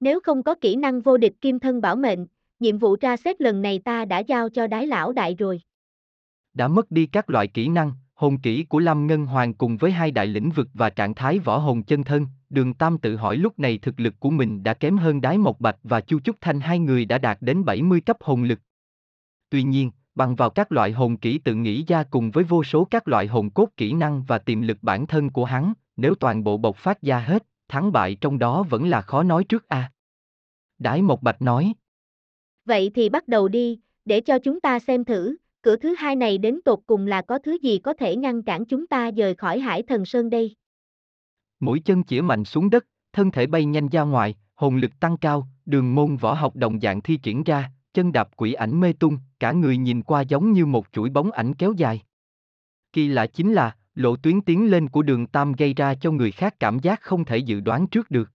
Nếu 0.00 0.20
không 0.20 0.42
có 0.42 0.54
kỹ 0.54 0.76
năng 0.76 1.00
vô 1.00 1.16
địch 1.16 1.34
kim 1.40 1.58
thân 1.58 1.80
bảo 1.80 1.96
mệnh, 1.96 2.26
nhiệm 2.60 2.78
vụ 2.78 2.96
tra 2.96 3.16
xét 3.16 3.40
lần 3.40 3.62
này 3.62 3.80
ta 3.84 4.04
đã 4.04 4.18
giao 4.18 4.48
cho 4.48 4.66
đái 4.66 4.86
lão 4.86 5.12
đại 5.12 5.34
rồi. 5.38 5.60
Đã 6.54 6.68
mất 6.68 6.90
đi 6.90 7.06
các 7.06 7.30
loại 7.30 7.48
kỹ 7.48 7.68
năng, 7.68 7.92
hồn 8.20 8.38
kỹ 8.38 8.64
của 8.64 8.78
Lâm 8.78 9.06
Ngân 9.06 9.26
Hoàng 9.26 9.54
cùng 9.54 9.76
với 9.76 9.90
hai 9.90 10.10
đại 10.10 10.26
lĩnh 10.26 10.50
vực 10.50 10.68
và 10.74 10.90
trạng 10.90 11.14
thái 11.14 11.38
võ 11.38 11.58
hồn 11.58 11.82
chân 11.82 12.04
thân, 12.04 12.26
đường 12.50 12.74
Tam 12.74 12.98
tự 12.98 13.16
hỏi 13.16 13.36
lúc 13.36 13.58
này 13.58 13.78
thực 13.78 14.00
lực 14.00 14.14
của 14.20 14.30
mình 14.30 14.62
đã 14.62 14.74
kém 14.74 14.96
hơn 14.96 15.20
đái 15.20 15.38
Mộc 15.38 15.60
Bạch 15.60 15.76
và 15.82 16.00
Chu 16.00 16.20
Trúc 16.20 16.36
Thanh 16.40 16.60
hai 16.60 16.78
người 16.78 17.04
đã 17.04 17.18
đạt 17.18 17.38
đến 17.40 17.64
70 17.64 18.00
cấp 18.00 18.16
hồn 18.20 18.42
lực. 18.42 18.58
Tuy 19.50 19.62
nhiên, 19.62 19.90
bằng 20.14 20.34
vào 20.36 20.50
các 20.50 20.72
loại 20.72 20.92
hồn 20.92 21.16
kỹ 21.16 21.38
tự 21.38 21.54
nghĩ 21.54 21.84
ra 21.84 22.04
cùng 22.10 22.30
với 22.30 22.44
vô 22.44 22.64
số 22.64 22.84
các 22.84 23.08
loại 23.08 23.26
hồn 23.26 23.50
cốt 23.50 23.68
kỹ 23.76 23.92
năng 23.92 24.22
và 24.22 24.38
tiềm 24.38 24.62
lực 24.62 24.78
bản 24.82 25.06
thân 25.06 25.30
của 25.30 25.44
hắn, 25.44 25.72
nếu 25.96 26.14
toàn 26.14 26.44
bộ 26.44 26.56
bộc 26.56 26.76
phát 26.76 27.02
ra 27.02 27.18
hết, 27.18 27.46
thắng 27.68 27.92
bại 27.92 28.16
trong 28.20 28.38
đó 28.38 28.62
vẫn 28.62 28.88
là 28.88 29.02
khó 29.02 29.22
nói 29.22 29.44
trước 29.44 29.68
a. 29.68 29.76
À. 29.76 29.92
Đái 30.78 31.02
Mộc 31.02 31.22
Bạch 31.22 31.42
nói. 31.42 31.74
Vậy 32.64 32.90
thì 32.94 33.08
bắt 33.08 33.28
đầu 33.28 33.48
đi, 33.48 33.80
để 34.04 34.20
cho 34.20 34.38
chúng 34.38 34.60
ta 34.60 34.78
xem 34.78 35.04
thử, 35.04 35.36
cửa 35.62 35.76
thứ 35.76 35.94
hai 35.98 36.16
này 36.16 36.38
đến 36.38 36.60
tột 36.64 36.78
cùng 36.86 37.06
là 37.06 37.22
có 37.22 37.38
thứ 37.38 37.58
gì 37.62 37.78
có 37.78 37.94
thể 37.94 38.16
ngăn 38.16 38.42
cản 38.42 38.64
chúng 38.64 38.86
ta 38.86 39.10
rời 39.10 39.34
khỏi 39.34 39.60
hải 39.60 39.82
thần 39.82 40.04
sơn 40.04 40.30
đây. 40.30 40.56
Mũi 41.60 41.80
chân 41.84 42.04
chĩa 42.04 42.20
mạnh 42.20 42.44
xuống 42.44 42.70
đất, 42.70 42.86
thân 43.12 43.30
thể 43.30 43.46
bay 43.46 43.64
nhanh 43.64 43.88
ra 43.88 44.02
ngoài, 44.02 44.34
hồn 44.54 44.76
lực 44.76 45.00
tăng 45.00 45.16
cao, 45.16 45.48
đường 45.66 45.94
môn 45.94 46.16
võ 46.16 46.34
học 46.34 46.56
đồng 46.56 46.80
dạng 46.80 47.00
thi 47.00 47.16
triển 47.16 47.44
ra, 47.44 47.70
chân 47.94 48.12
đạp 48.12 48.28
quỷ 48.36 48.52
ảnh 48.52 48.80
mê 48.80 48.92
tung, 48.92 49.18
cả 49.40 49.52
người 49.52 49.76
nhìn 49.76 50.02
qua 50.02 50.20
giống 50.20 50.52
như 50.52 50.66
một 50.66 50.86
chuỗi 50.92 51.10
bóng 51.10 51.30
ảnh 51.30 51.54
kéo 51.54 51.72
dài. 51.76 52.02
Kỳ 52.92 53.08
lạ 53.08 53.26
chính 53.26 53.52
là, 53.52 53.76
lộ 53.94 54.16
tuyến 54.16 54.40
tiến 54.40 54.70
lên 54.70 54.88
của 54.88 55.02
đường 55.02 55.26
Tam 55.26 55.52
gây 55.52 55.74
ra 55.74 55.94
cho 55.94 56.10
người 56.10 56.32
khác 56.32 56.54
cảm 56.60 56.78
giác 56.78 57.00
không 57.00 57.24
thể 57.24 57.38
dự 57.38 57.60
đoán 57.60 57.86
trước 57.86 58.10
được. 58.10 58.30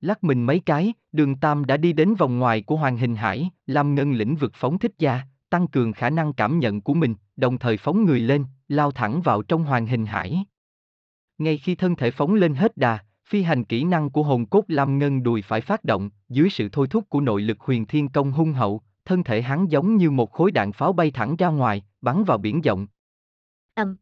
Lắc 0.00 0.24
mình 0.24 0.46
mấy 0.46 0.60
cái, 0.60 0.92
đường 1.12 1.36
Tam 1.36 1.64
đã 1.64 1.76
đi 1.76 1.92
đến 1.92 2.14
vòng 2.14 2.38
ngoài 2.38 2.62
của 2.62 2.76
Hoàng 2.76 2.96
Hình 2.96 3.14
Hải, 3.14 3.50
làm 3.66 3.94
ngân 3.94 4.12
lĩnh 4.12 4.36
vực 4.36 4.52
phóng 4.54 4.78
thích 4.78 4.92
ra, 4.98 5.26
tăng 5.50 5.68
cường 5.68 5.92
khả 5.92 6.10
năng 6.10 6.32
cảm 6.32 6.58
nhận 6.58 6.80
của 6.80 6.94
mình, 6.94 7.14
đồng 7.36 7.58
thời 7.58 7.76
phóng 7.76 8.04
người 8.04 8.20
lên, 8.20 8.44
lao 8.68 8.90
thẳng 8.90 9.22
vào 9.22 9.42
trong 9.42 9.64
Hoàng 9.64 9.86
Hình 9.86 10.06
Hải. 10.06 10.44
Ngay 11.38 11.58
khi 11.58 11.74
thân 11.74 11.96
thể 11.96 12.10
phóng 12.10 12.34
lên 12.34 12.54
hết 12.54 12.76
đà, 12.76 12.98
phi 13.28 13.42
hành 13.42 13.64
kỹ 13.64 13.84
năng 13.84 14.10
của 14.10 14.22
hồn 14.22 14.46
cốt 14.46 14.64
Lam 14.68 14.98
Ngân 14.98 15.22
đùi 15.22 15.42
phải 15.42 15.60
phát 15.60 15.84
động, 15.84 16.10
dưới 16.28 16.50
sự 16.50 16.68
thôi 16.72 16.86
thúc 16.90 17.04
của 17.08 17.20
nội 17.20 17.42
lực 17.42 17.60
huyền 17.60 17.86
thiên 17.86 18.08
công 18.08 18.32
hung 18.32 18.52
hậu, 18.52 18.82
thân 19.04 19.24
thể 19.24 19.42
hắn 19.42 19.70
giống 19.70 19.96
như 19.96 20.10
một 20.10 20.32
khối 20.32 20.50
đạn 20.50 20.72
pháo 20.72 20.92
bay 20.92 21.10
thẳng 21.10 21.36
ra 21.36 21.48
ngoài, 21.48 21.84
bắn 22.00 22.24
vào 22.24 22.38
biển 22.38 22.60
rộng. 22.60 22.86
Âm. 23.74 23.96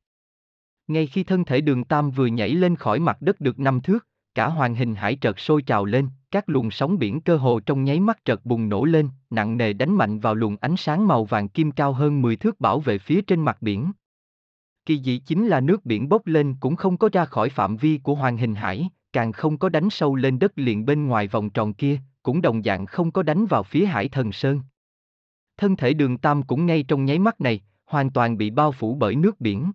Ngay 0.86 1.06
khi 1.06 1.24
thân 1.24 1.44
thể 1.44 1.60
đường 1.60 1.84
Tam 1.84 2.10
vừa 2.10 2.26
nhảy 2.26 2.50
lên 2.50 2.76
khỏi 2.76 2.98
mặt 2.98 3.16
đất 3.20 3.40
được 3.40 3.58
năm 3.58 3.80
thước, 3.80 4.06
cả 4.34 4.48
hoàng 4.48 4.74
hình 4.74 4.94
hải 4.94 5.18
trợt 5.20 5.34
sôi 5.38 5.62
trào 5.62 5.84
lên, 5.84 6.08
các 6.34 6.48
luồng 6.48 6.70
sóng 6.70 6.98
biển 6.98 7.20
cơ 7.20 7.36
hồ 7.36 7.60
trong 7.60 7.84
nháy 7.84 8.00
mắt 8.00 8.24
chợt 8.24 8.46
bùng 8.46 8.68
nổ 8.68 8.84
lên, 8.84 9.08
nặng 9.30 9.56
nề 9.56 9.72
đánh 9.72 9.94
mạnh 9.94 10.20
vào 10.20 10.34
luồng 10.34 10.56
ánh 10.60 10.76
sáng 10.76 11.06
màu 11.06 11.24
vàng 11.24 11.48
kim 11.48 11.72
cao 11.72 11.92
hơn 11.92 12.22
10 12.22 12.36
thước 12.36 12.60
bảo 12.60 12.80
vệ 12.80 12.98
phía 12.98 13.22
trên 13.22 13.40
mặt 13.40 13.56
biển. 13.60 13.92
Kỳ 14.86 15.00
dị 15.02 15.18
chính 15.18 15.46
là 15.46 15.60
nước 15.60 15.86
biển 15.86 16.08
bốc 16.08 16.26
lên 16.26 16.56
cũng 16.60 16.76
không 16.76 16.96
có 16.96 17.08
ra 17.12 17.24
khỏi 17.24 17.48
phạm 17.48 17.76
vi 17.76 18.00
của 18.02 18.14
hoàng 18.14 18.36
hình 18.36 18.54
hải, 18.54 18.88
càng 19.12 19.32
không 19.32 19.58
có 19.58 19.68
đánh 19.68 19.90
sâu 19.90 20.14
lên 20.14 20.38
đất 20.38 20.52
liền 20.56 20.86
bên 20.86 21.06
ngoài 21.06 21.28
vòng 21.28 21.50
tròn 21.50 21.74
kia, 21.74 22.00
cũng 22.22 22.42
đồng 22.42 22.62
dạng 22.62 22.86
không 22.86 23.10
có 23.10 23.22
đánh 23.22 23.46
vào 23.46 23.62
phía 23.62 23.86
hải 23.86 24.08
thần 24.08 24.32
sơn. 24.32 24.60
Thân 25.56 25.76
thể 25.76 25.94
đường 25.94 26.18
Tam 26.18 26.42
cũng 26.42 26.66
ngay 26.66 26.82
trong 26.82 27.04
nháy 27.04 27.18
mắt 27.18 27.40
này, 27.40 27.60
hoàn 27.86 28.10
toàn 28.10 28.38
bị 28.38 28.50
bao 28.50 28.72
phủ 28.72 28.94
bởi 28.94 29.16
nước 29.16 29.40
biển. 29.40 29.72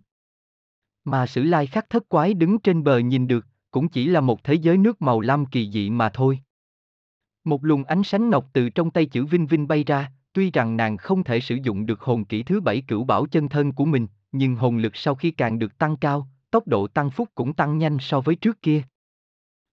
Mà 1.04 1.26
sử 1.26 1.42
lai 1.42 1.66
khắc 1.66 1.90
thất 1.90 2.08
quái 2.08 2.34
đứng 2.34 2.58
trên 2.58 2.84
bờ 2.84 2.98
nhìn 2.98 3.26
được, 3.26 3.46
cũng 3.70 3.88
chỉ 3.88 4.06
là 4.06 4.20
một 4.20 4.44
thế 4.44 4.54
giới 4.54 4.76
nước 4.76 5.02
màu 5.02 5.20
lam 5.20 5.46
kỳ 5.46 5.70
dị 5.70 5.90
mà 5.90 6.08
thôi. 6.08 6.40
Một 7.44 7.64
luồng 7.64 7.84
ánh 7.84 8.02
sáng 8.02 8.30
ngọc 8.30 8.46
từ 8.52 8.70
trong 8.70 8.90
tay 8.90 9.06
chữ 9.06 9.24
Vinh 9.24 9.46
Vinh 9.46 9.68
bay 9.68 9.84
ra, 9.84 10.12
tuy 10.32 10.50
rằng 10.50 10.76
nàng 10.76 10.96
không 10.96 11.24
thể 11.24 11.40
sử 11.40 11.54
dụng 11.54 11.86
được 11.86 12.00
hồn 12.00 12.24
kỹ 12.24 12.42
thứ 12.42 12.60
bảy 12.60 12.80
cửu 12.80 13.04
bảo 13.04 13.26
chân 13.26 13.48
thân 13.48 13.72
của 13.72 13.84
mình, 13.84 14.06
nhưng 14.32 14.56
hồn 14.56 14.76
lực 14.76 14.96
sau 14.96 15.14
khi 15.14 15.30
càng 15.30 15.58
được 15.58 15.78
tăng 15.78 15.96
cao, 15.96 16.28
tốc 16.50 16.68
độ 16.68 16.86
tăng 16.86 17.10
phúc 17.10 17.28
cũng 17.34 17.52
tăng 17.52 17.78
nhanh 17.78 17.98
so 18.00 18.20
với 18.20 18.36
trước 18.36 18.62
kia. 18.62 18.82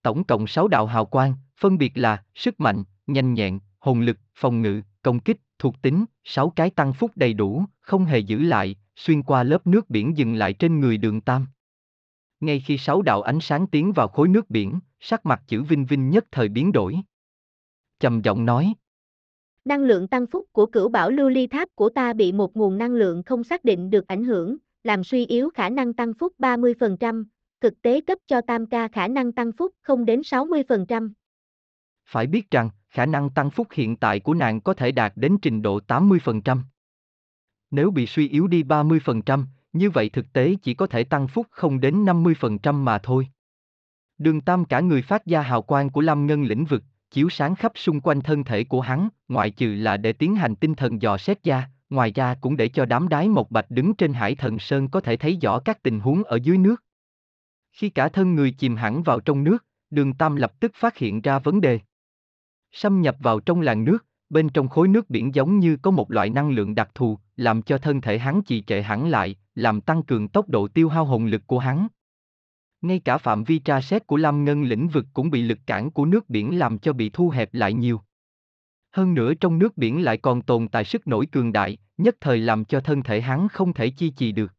Tổng 0.02 0.24
cộng 0.24 0.48
6 0.48 0.68
đạo 0.68 0.86
hào 0.86 1.06
quang, 1.06 1.34
phân 1.60 1.78
biệt 1.78 1.92
là 1.96 2.24
sức 2.36 2.60
mạnh, 2.60 2.84
nhanh 3.08 3.34
nhẹn, 3.34 3.60
hồn 3.80 4.02
lực, 4.02 4.18
phòng 4.36 4.62
ngự, 4.62 4.82
công 5.02 5.20
kích, 5.20 5.38
thuộc 5.60 5.82
tính, 5.82 6.06
6 6.24 6.50
cái 6.50 6.70
tăng 6.70 6.94
phúc 6.94 7.12
đầy 7.16 7.34
đủ, 7.34 7.66
không 7.80 8.06
hề 8.06 8.20
giữ 8.20 8.42
lại, 8.42 8.76
xuyên 8.96 9.24
qua 9.24 9.44
lớp 9.44 9.68
nước 9.68 9.90
biển 9.90 10.18
dừng 10.18 10.34
lại 10.34 10.54
trên 10.54 10.80
người 10.80 10.98
đường 10.98 11.22
Tam. 11.22 11.48
Ngay 12.40 12.60
khi 12.60 12.78
sáu 12.78 13.02
đạo 13.02 13.22
ánh 13.22 13.40
sáng 13.40 13.68
tiến 13.68 13.94
vào 13.94 14.08
khối 14.08 14.28
nước 14.28 14.50
biển, 14.50 14.80
sắc 15.00 15.26
mặt 15.26 15.44
chữ 15.48 15.64
Vinh 15.64 15.86
Vinh 15.86 16.10
nhất 16.10 16.26
thời 16.32 16.50
biến 16.50 16.72
đổi. 16.72 16.98
Trầm 18.00 18.22
giọng 18.22 18.46
nói. 18.46 18.74
Năng 19.66 19.82
lượng 19.82 20.08
tăng 20.08 20.28
phúc 20.28 20.46
của 20.52 20.66
cửu 20.66 20.90
bảo 20.90 21.10
lưu 21.10 21.30
ly 21.30 21.48
tháp 21.48 21.70
của 21.76 21.90
ta 21.90 22.14
bị 22.14 22.32
một 22.32 22.56
nguồn 22.56 22.78
năng 22.78 22.92
lượng 22.92 23.24
không 23.24 23.44
xác 23.44 23.64
định 23.64 23.90
được 23.90 24.08
ảnh 24.08 24.24
hưởng, 24.24 24.58
làm 24.84 25.04
suy 25.04 25.26
yếu 25.26 25.50
khả 25.50 25.70
năng 25.70 25.94
tăng 25.94 26.14
phúc 26.14 26.34
30%, 26.40 27.26
thực 27.62 27.82
tế 27.82 28.02
cấp 28.02 28.18
cho 28.28 28.42
tam 28.42 28.66
ca 28.66 28.88
khả 28.88 29.08
năng 29.08 29.32
tăng 29.32 29.52
phúc 29.52 29.72
không 29.82 30.06
đến 30.06 30.22
60%. 30.22 31.12
Phải 32.06 32.28
biết 32.28 32.52
rằng, 32.52 32.70
khả 32.90 33.06
năng 33.06 33.30
tăng 33.30 33.50
phúc 33.52 33.68
hiện 33.74 33.96
tại 33.96 34.20
của 34.20 34.34
nàng 34.34 34.62
có 34.62 34.74
thể 34.74 34.92
đạt 34.92 35.14
đến 35.16 35.38
trình 35.42 35.62
độ 35.62 35.80
80%. 35.88 36.60
Nếu 37.72 37.92
bị 37.92 38.06
suy 38.06 38.30
yếu 38.30 38.48
đi 38.48 38.64
30%, 38.64 39.46
như 39.74 39.90
vậy 39.90 40.10
thực 40.10 40.34
tế 40.34 40.56
chỉ 40.62 40.74
có 40.74 40.88
thể 40.88 41.04
tăng 41.04 41.28
phúc 41.28 41.48
không 41.50 41.80
đến 41.80 42.06
50% 42.06 42.74
mà 42.74 42.98
thôi. 42.98 43.28
Đường 44.18 44.42
Tam 44.42 44.66
cả 44.66 44.80
người 44.80 45.02
phát 45.02 45.26
ra 45.26 45.42
hào 45.42 45.62
quang 45.62 45.90
của 45.90 46.02
Lam 46.02 46.28
Ngân 46.28 46.44
lĩnh 46.44 46.66
vực, 46.66 46.84
chiếu 47.12 47.30
sáng 47.30 47.56
khắp 47.56 47.72
xung 47.76 48.02
quanh 48.02 48.22
thân 48.22 48.44
thể 48.44 48.64
của 48.64 48.82
hắn, 48.82 49.10
ngoại 49.28 49.52
trừ 49.52 49.76
là 49.76 49.98
để 49.98 50.14
tiến 50.14 50.36
hành 50.36 50.56
tinh 50.56 50.76
thần 50.76 51.02
dò 51.02 51.18
xét 51.18 51.44
ra, 51.44 51.70
ngoài 51.90 52.12
ra 52.12 52.36
cũng 52.42 52.58
để 52.58 52.70
cho 52.70 52.86
đám 52.86 53.08
đái 53.08 53.30
mộc 53.30 53.52
bạch 53.52 53.72
đứng 53.72 53.94
trên 53.94 54.14
hải 54.14 54.36
thần 54.36 54.60
sơn 54.60 54.88
có 54.88 55.02
thể 55.02 55.18
thấy 55.18 55.38
rõ 55.42 55.60
các 55.60 55.84
tình 55.84 56.00
huống 56.00 56.24
ở 56.24 56.40
dưới 56.44 56.58
nước. 56.58 56.84
Khi 57.72 57.90
cả 57.90 58.10
thân 58.10 58.36
người 58.36 58.52
chìm 58.52 58.76
hẳn 58.76 59.04
vào 59.04 59.20
trong 59.20 59.44
nước, 59.44 59.66
đường 59.90 60.14
Tam 60.14 60.36
lập 60.36 60.60
tức 60.60 60.72
phát 60.76 60.98
hiện 60.98 61.22
ra 61.22 61.40
vấn 61.40 61.62
đề. 61.62 61.80
Xâm 62.72 63.02
nhập 63.02 63.16
vào 63.20 63.40
trong 63.40 63.62
làn 63.62 63.84
nước, 63.84 64.06
bên 64.30 64.50
trong 64.50 64.68
khối 64.68 64.88
nước 64.88 65.10
biển 65.10 65.36
giống 65.36 65.60
như 65.60 65.78
có 65.78 65.92
một 65.92 66.12
loại 66.12 66.30
năng 66.30 66.50
lượng 66.50 66.76
đặc 66.76 66.90
thù, 66.96 67.20
làm 67.36 67.62
cho 67.62 67.78
thân 67.78 68.02
thể 68.02 68.18
hắn 68.18 68.42
trì 68.42 68.62
trệ 68.62 68.82
hẳn 68.82 69.08
lại, 69.08 69.36
làm 69.56 69.82
tăng 69.82 70.04
cường 70.04 70.28
tốc 70.28 70.50
độ 70.50 70.68
tiêu 70.68 70.90
hao 70.90 71.06
hồn 71.06 71.26
lực 71.26 71.48
của 71.48 71.60
hắn. 71.60 71.88
Ngay 72.82 73.00
cả 73.00 73.18
phạm 73.18 73.44
vi 73.44 73.60
tra 73.60 73.82
xét 73.82 74.08
của 74.08 74.18
Lam 74.18 74.46
Ngân 74.46 74.64
lĩnh 74.64 74.88
vực 74.88 75.06
cũng 75.14 75.32
bị 75.32 75.42
lực 75.42 75.60
cản 75.66 75.92
của 75.92 76.06
nước 76.06 76.30
biển 76.30 76.60
làm 76.60 76.80
cho 76.80 76.94
bị 76.94 77.10
thu 77.10 77.30
hẹp 77.30 77.54
lại 77.54 77.74
nhiều. 77.74 78.02
Hơn 78.92 79.14
nữa 79.14 79.34
trong 79.34 79.60
nước 79.60 79.78
biển 79.78 80.04
lại 80.04 80.18
còn 80.18 80.42
tồn 80.42 80.68
tại 80.68 80.84
sức 80.84 81.08
nổi 81.08 81.26
cường 81.26 81.54
đại, 81.54 81.78
nhất 81.98 82.16
thời 82.22 82.38
làm 82.38 82.66
cho 82.66 82.80
thân 82.80 83.04
thể 83.04 83.22
hắn 83.22 83.48
không 83.48 83.74
thể 83.74 83.90
chi 83.90 84.10
trì 84.10 84.32
được. 84.32 84.54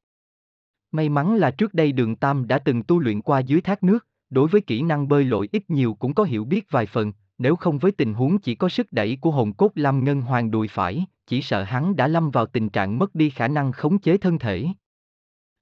May 0.92 1.08
mắn 1.08 1.36
là 1.36 1.50
trước 1.50 1.74
đây 1.74 1.92
đường 1.92 2.16
Tam 2.16 2.46
đã 2.46 2.58
từng 2.58 2.82
tu 2.82 2.98
luyện 2.98 3.22
qua 3.22 3.40
dưới 3.40 3.60
thác 3.60 3.82
nước, 3.82 4.06
đối 4.30 4.48
với 4.48 4.60
kỹ 4.60 4.82
năng 4.82 5.08
bơi 5.08 5.24
lội 5.24 5.48
ít 5.52 5.70
nhiều 5.70 5.94
cũng 5.94 6.14
có 6.14 6.24
hiểu 6.24 6.44
biết 6.44 6.70
vài 6.70 6.86
phần, 6.86 7.12
nếu 7.38 7.56
không 7.56 7.78
với 7.78 7.92
tình 7.92 8.14
huống 8.14 8.38
chỉ 8.38 8.54
có 8.54 8.68
sức 8.68 8.92
đẩy 8.92 9.18
của 9.20 9.30
hồn 9.30 9.52
cốt 9.52 9.72
Lam 9.74 10.04
Ngân 10.04 10.20
Hoàng 10.20 10.50
đùi 10.50 10.68
phải, 10.68 11.06
chỉ 11.26 11.42
sợ 11.42 11.62
hắn 11.62 11.96
đã 11.96 12.08
lâm 12.08 12.30
vào 12.30 12.46
tình 12.46 12.68
trạng 12.68 12.98
mất 12.98 13.14
đi 13.14 13.30
khả 13.30 13.48
năng 13.48 13.72
khống 13.72 13.98
chế 13.98 14.18
thân 14.18 14.38
thể. 14.38 14.66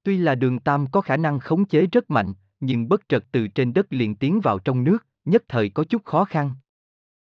Tuy 0.02 0.16
là 0.16 0.34
đường 0.34 0.58
Tam 0.58 0.86
có 0.86 1.00
khả 1.00 1.16
năng 1.16 1.38
khống 1.38 1.64
chế 1.64 1.86
rất 1.86 2.10
mạnh, 2.10 2.34
nhưng 2.66 2.88
bất 2.88 3.08
chợt 3.08 3.24
từ 3.32 3.48
trên 3.48 3.72
đất 3.72 3.86
liền 3.90 4.14
tiến 4.14 4.40
vào 4.40 4.58
trong 4.58 4.84
nước, 4.84 5.06
nhất 5.24 5.44
thời 5.48 5.68
có 5.68 5.84
chút 5.84 6.04
khó 6.04 6.24
khăn. 6.24 6.50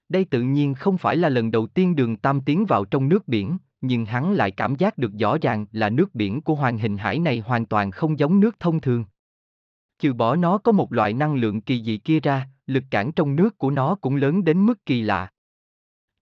Đây 0.09 0.25
tự 0.25 0.42
nhiên 0.42 0.75
không 0.75 0.99
phải 0.99 1.16
là 1.16 1.28
lần 1.28 1.50
đầu 1.50 1.66
tiên 1.66 1.97
đường 1.97 2.16
Tam 2.16 2.40
tiến 2.40 2.66
vào 2.66 2.85
trong 2.85 3.09
nước 3.09 3.28
biển, 3.28 3.59
nhưng 3.80 4.06
hắn 4.06 4.33
lại 4.33 4.50
cảm 4.50 4.75
giác 4.75 4.99
được 4.99 5.12
rõ 5.18 5.38
ràng 5.42 5.66
là 5.73 5.90
nước 5.90 6.14
biển 6.14 6.40
của 6.40 6.54
hoàng 6.54 6.78
hình 6.78 6.97
hải 6.97 7.18
này 7.18 7.38
hoàn 7.38 7.66
toàn 7.66 7.90
không 7.90 8.18
giống 8.18 8.40
nước 8.40 8.61
thông 8.61 8.80
thường. 8.80 9.04
Trừ 9.99 10.12
bỏ 10.12 10.37
nó 10.37 10.59
có 10.59 10.73
một 10.73 10.92
loại 10.92 11.12
năng 11.12 11.35
lượng 11.35 11.61
kỳ 11.61 11.83
dị 11.83 11.99
kia 11.99 12.21
ra, 12.21 12.49
lực 12.66 12.85
cản 12.90 13.12
trong 13.12 13.37
nước 13.37 13.59
của 13.59 13.71
nó 13.71 13.95
cũng 13.95 14.16
lớn 14.16 14.45
đến 14.45 14.66
mức 14.66 14.87
kỳ 14.87 15.02
lạ. 15.02 15.30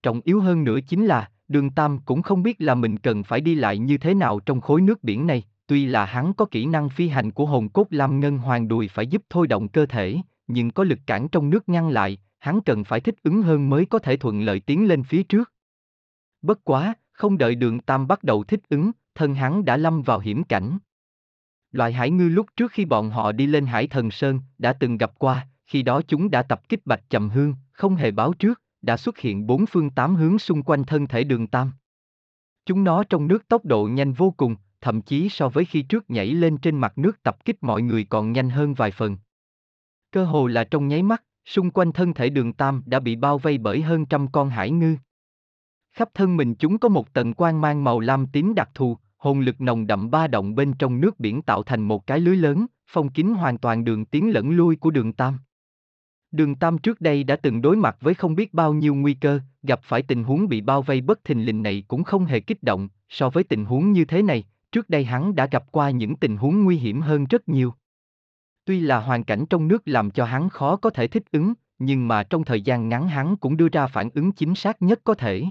Trọng 0.03 0.21
yếu 0.25 0.41
hơn 0.41 0.65
nữa 0.65 0.79
chính 0.89 1.07
là, 1.07 1.31
đường 1.49 1.71
Tam 1.71 1.99
cũng 1.99 2.23
không 2.23 2.43
biết 2.43 2.61
là 2.61 2.75
mình 2.75 2.99
cần 2.99 3.23
phải 3.23 3.41
đi 3.41 3.55
lại 3.55 3.79
như 3.79 3.99
thế 3.99 4.15
nào 4.15 4.41
trong 4.41 4.61
khối 4.61 4.81
nước 4.81 5.05
biển 5.05 5.27
này, 5.27 5.45
tuy 5.67 5.87
là 5.87 6.05
hắn 6.05 6.35
có 6.35 6.45
kỹ 6.45 6.67
năng 6.67 6.89
phi 6.89 7.09
hành 7.09 7.31
của 7.31 7.47
hồn 7.47 7.69
cốt 7.69 7.87
Lam 7.91 8.21
Ngân 8.21 8.39
Hoàng 8.39 8.69
đùi 8.69 8.89
phải 8.89 9.07
giúp 9.07 9.23
thôi 9.31 9.47
động 9.47 9.69
cơ 9.69 9.87
thể, 9.87 10.17
nhưng 10.47 10.71
có 10.71 10.85
lực 10.85 10.99
cản 11.07 11.29
trong 11.29 11.51
nước 11.51 11.69
ngăn 11.69 11.89
lại, 11.89 12.19
hắn 12.39 12.61
cần 12.61 12.85
phải 12.85 13.01
thích 13.01 13.15
ứng 13.23 13.43
hơn 13.43 13.71
mới 13.71 13.87
có 13.87 13.99
thể 13.99 14.17
thuận 14.17 14.41
lợi 14.41 14.61
tiến 14.61 14.89
lên 14.89 15.03
phía 15.03 15.23
trước. 15.23 15.53
Bất 16.43 16.65
quá, 16.65 16.95
không 17.13 17.39
đợi 17.39 17.55
đường 17.55 17.81
Tam 17.81 18.07
bắt 18.07 18.25
đầu 18.25 18.45
thích 18.45 18.61
ứng, 18.69 18.91
thân 19.15 19.35
hắn 19.35 19.65
đã 19.65 19.77
lâm 19.77 20.03
vào 20.03 20.19
hiểm 20.19 20.45
cảnh. 20.45 20.79
Loại 21.73 21.93
hải 21.93 22.11
ngư 22.11 22.29
lúc 22.29 22.47
trước 22.57 22.73
khi 22.73 22.85
bọn 22.85 23.11
họ 23.11 23.33
đi 23.33 23.47
lên 23.47 23.67
hải 23.67 23.87
thần 23.87 24.11
sơn, 24.11 24.41
đã 24.59 24.73
từng 24.73 24.99
gặp 24.99 25.19
qua, 25.19 25.47
khi 25.67 25.83
đó 25.83 26.01
chúng 26.09 26.31
đã 26.31 26.43
tập 26.43 26.69
kích 26.69 26.87
bạch 26.87 27.11
trầm 27.11 27.31
hương, 27.31 27.55
không 27.73 27.95
hề 27.95 28.11
báo 28.11 28.33
trước, 28.33 28.61
đã 28.83 28.97
xuất 28.97 29.19
hiện 29.19 29.47
bốn 29.47 29.67
phương 29.67 29.91
tám 29.91 30.17
hướng 30.17 30.39
xung 30.39 30.63
quanh 30.63 30.85
thân 30.85 31.07
thể 31.07 31.25
đường 31.25 31.47
Tam. 31.47 31.73
Chúng 32.67 32.85
nó 32.85 33.05
trong 33.05 33.29
nước 33.29 33.49
tốc 33.49 33.65
độ 33.65 33.89
nhanh 33.93 34.13
vô 34.13 34.35
cùng, 34.37 34.57
thậm 34.85 35.03
chí 35.03 35.29
so 35.29 35.49
với 35.49 35.65
khi 35.65 35.83
trước 35.83 36.11
nhảy 36.11 36.27
lên 36.27 36.59
trên 36.59 36.79
mặt 36.79 36.99
nước 36.99 37.23
tập 37.23 37.45
kích 37.45 37.63
mọi 37.63 37.83
người 37.83 38.05
còn 38.05 38.33
nhanh 38.33 38.51
hơn 38.51 38.75
vài 38.75 38.91
phần. 38.91 39.17
Cơ 40.13 40.25
hồ 40.25 40.47
là 40.47 40.65
trong 40.65 40.89
nháy 40.89 41.03
mắt, 41.03 41.23
xung 41.45 41.71
quanh 41.71 41.93
thân 41.93 42.15
thể 42.15 42.31
đường 42.31 42.53
Tam 42.53 42.83
đã 42.87 43.01
bị 43.01 43.17
bao 43.17 43.39
vây 43.39 43.59
bởi 43.59 43.83
hơn 43.83 44.07
trăm 44.07 44.29
con 44.33 44.49
hải 44.49 44.71
ngư. 44.71 44.97
Khắp 45.93 46.09
thân 46.15 46.37
mình 46.37 46.55
chúng 46.55 46.79
có 46.79 46.89
một 46.89 47.13
tầng 47.13 47.35
quang 47.35 47.61
mang 47.61 47.85
màu 47.85 48.01
lam 48.01 48.27
tím 48.27 48.55
đặc 48.55 48.71
thù, 48.75 48.99
hồn 49.17 49.41
lực 49.41 49.61
nồng 49.61 49.87
đậm 49.87 50.11
ba 50.11 50.27
động 50.27 50.55
bên 50.55 50.73
trong 50.79 51.01
nước 51.01 51.21
biển 51.21 51.43
tạo 51.43 51.63
thành 51.63 51.83
một 51.83 52.07
cái 52.07 52.21
lưới 52.21 52.37
lớn, 52.37 52.67
phong 52.87 53.09
kín 53.09 53.35
hoàn 53.35 53.59
toàn 53.59 53.85
đường 53.85 54.05
tiến 54.05 54.33
lẫn 54.33 54.51
lui 54.51 54.77
của 54.77 54.91
đường 54.91 55.13
Tam. 55.13 55.39
Đường 56.31 56.55
Tam 56.55 56.79
trước 56.79 57.01
đây 57.01 57.25
đã 57.25 57.37
từng 57.37 57.63
đối 57.63 57.77
mặt 57.77 57.97
với 58.01 58.15
không 58.15 58.35
biết 58.35 58.55
bao 58.55 58.73
nhiêu 58.73 58.95
nguy 58.95 59.15
cơ, 59.15 59.41
gặp 59.63 59.81
phải 59.83 60.03
tình 60.03 60.25
huống 60.25 60.49
bị 60.49 60.61
bao 60.61 60.83
vây 60.83 61.01
bất 61.01 61.25
thình 61.25 61.45
lình 61.45 61.63
này 61.63 61.85
cũng 61.89 62.05
không 62.05 62.25
hề 62.25 62.41
kích 62.41 62.63
động, 62.63 62.89
so 63.09 63.31
với 63.31 63.45
tình 63.45 63.65
huống 63.65 63.93
như 63.93 64.05
thế 64.05 64.23
này, 64.23 64.45
trước 64.75 64.91
đây 64.91 65.05
hắn 65.05 65.35
đã 65.35 65.47
gặp 65.47 65.73
qua 65.73 65.91
những 65.91 66.17
tình 66.17 66.37
huống 66.37 66.65
nguy 66.65 66.77
hiểm 66.77 67.01
hơn 67.01 67.25
rất 67.25 67.49
nhiều. 67.49 67.75
Tuy 68.65 68.81
là 68.81 69.01
hoàn 69.01 69.25
cảnh 69.25 69.47
trong 69.51 69.69
nước 69.69 69.83
làm 69.89 70.11
cho 70.11 70.25
hắn 70.25 70.49
khó 70.49 70.77
có 70.77 70.91
thể 70.91 71.07
thích 71.07 71.23
ứng, 71.33 71.55
nhưng 71.79 72.09
mà 72.09 72.23
trong 72.23 72.45
thời 72.45 72.63
gian 72.63 72.89
ngắn 72.89 73.09
hắn 73.09 73.37
cũng 73.37 73.57
đưa 73.57 73.69
ra 73.69 73.87
phản 73.87 74.11
ứng 74.15 74.33
chính 74.33 74.55
xác 74.55 74.83
nhất 74.83 75.01
có 75.05 75.15
thể. 75.15 75.45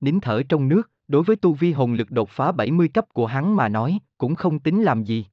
Nín 0.00 0.20
thở 0.20 0.42
trong 0.48 0.68
nước, 0.68 0.90
đối 1.08 1.22
với 1.22 1.36
tu 1.36 1.52
vi 1.52 1.72
hồn 1.72 1.94
lực 1.94 2.10
đột 2.10 2.30
phá 2.30 2.52
70 2.52 2.88
cấp 2.88 3.04
của 3.12 3.26
hắn 3.26 3.56
mà 3.56 3.68
nói, 3.68 3.98
cũng 4.18 4.34
không 4.34 4.58
tính 4.58 4.82
làm 4.82 5.04
gì. 5.04 5.26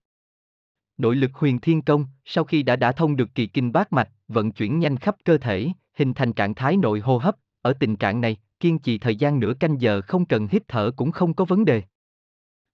Nội 0.98 1.16
lực 1.16 1.32
huyền 1.34 1.60
thiên 1.60 1.82
công, 1.82 2.06
sau 2.26 2.44
khi 2.44 2.64
đã 2.64 2.76
đã 2.76 2.92
thông 2.92 3.16
được 3.16 3.36
kỳ 3.36 3.48
kinh 3.48 3.72
bát 3.72 3.94
mạch, 3.94 4.10
vận 4.28 4.52
chuyển 4.52 4.80
nhanh 4.80 4.98
khắp 4.98 5.16
cơ 5.26 5.38
thể, 5.38 5.70
hình 5.94 6.14
thành 6.14 6.34
trạng 6.34 6.56
thái 6.56 6.78
nội 6.78 7.00
hô 7.00 7.18
hấp, 7.18 7.36
ở 7.62 7.74
tình 7.74 7.96
trạng 7.96 8.22
này, 8.22 8.38
kiên 8.60 8.80
trì 8.80 8.98
thời 8.98 9.16
gian 9.16 9.40
nửa 9.40 9.54
canh 9.60 9.82
giờ 9.82 10.02
không 10.02 10.26
cần 10.26 10.48
hít 10.52 10.64
thở 10.68 10.92
cũng 10.96 11.12
không 11.12 11.34
có 11.34 11.46
vấn 11.46 11.66
đề. 11.66 11.84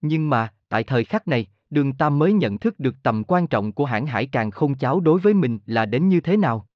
Nhưng 0.02 0.30
mà, 0.30 0.54
tại 0.70 0.84
thời 0.84 1.06
khắc 1.06 1.28
này, 1.28 1.48
đường 1.70 1.94
Tam 1.94 2.20
mới 2.20 2.34
nhận 2.34 2.58
thức 2.58 2.80
được 2.80 2.96
tầm 3.04 3.24
quan 3.28 3.48
trọng 3.48 3.72
của 3.72 3.86
hãng 3.86 4.06
hải 4.06 4.26
càng 4.26 4.52
không 4.52 4.76
cháo 4.76 5.00
đối 5.00 5.20
với 5.20 5.34
mình 5.34 5.60
là 5.66 5.86
đến 5.86 6.10
như 6.10 6.22
thế 6.22 6.38
nào. 6.38 6.68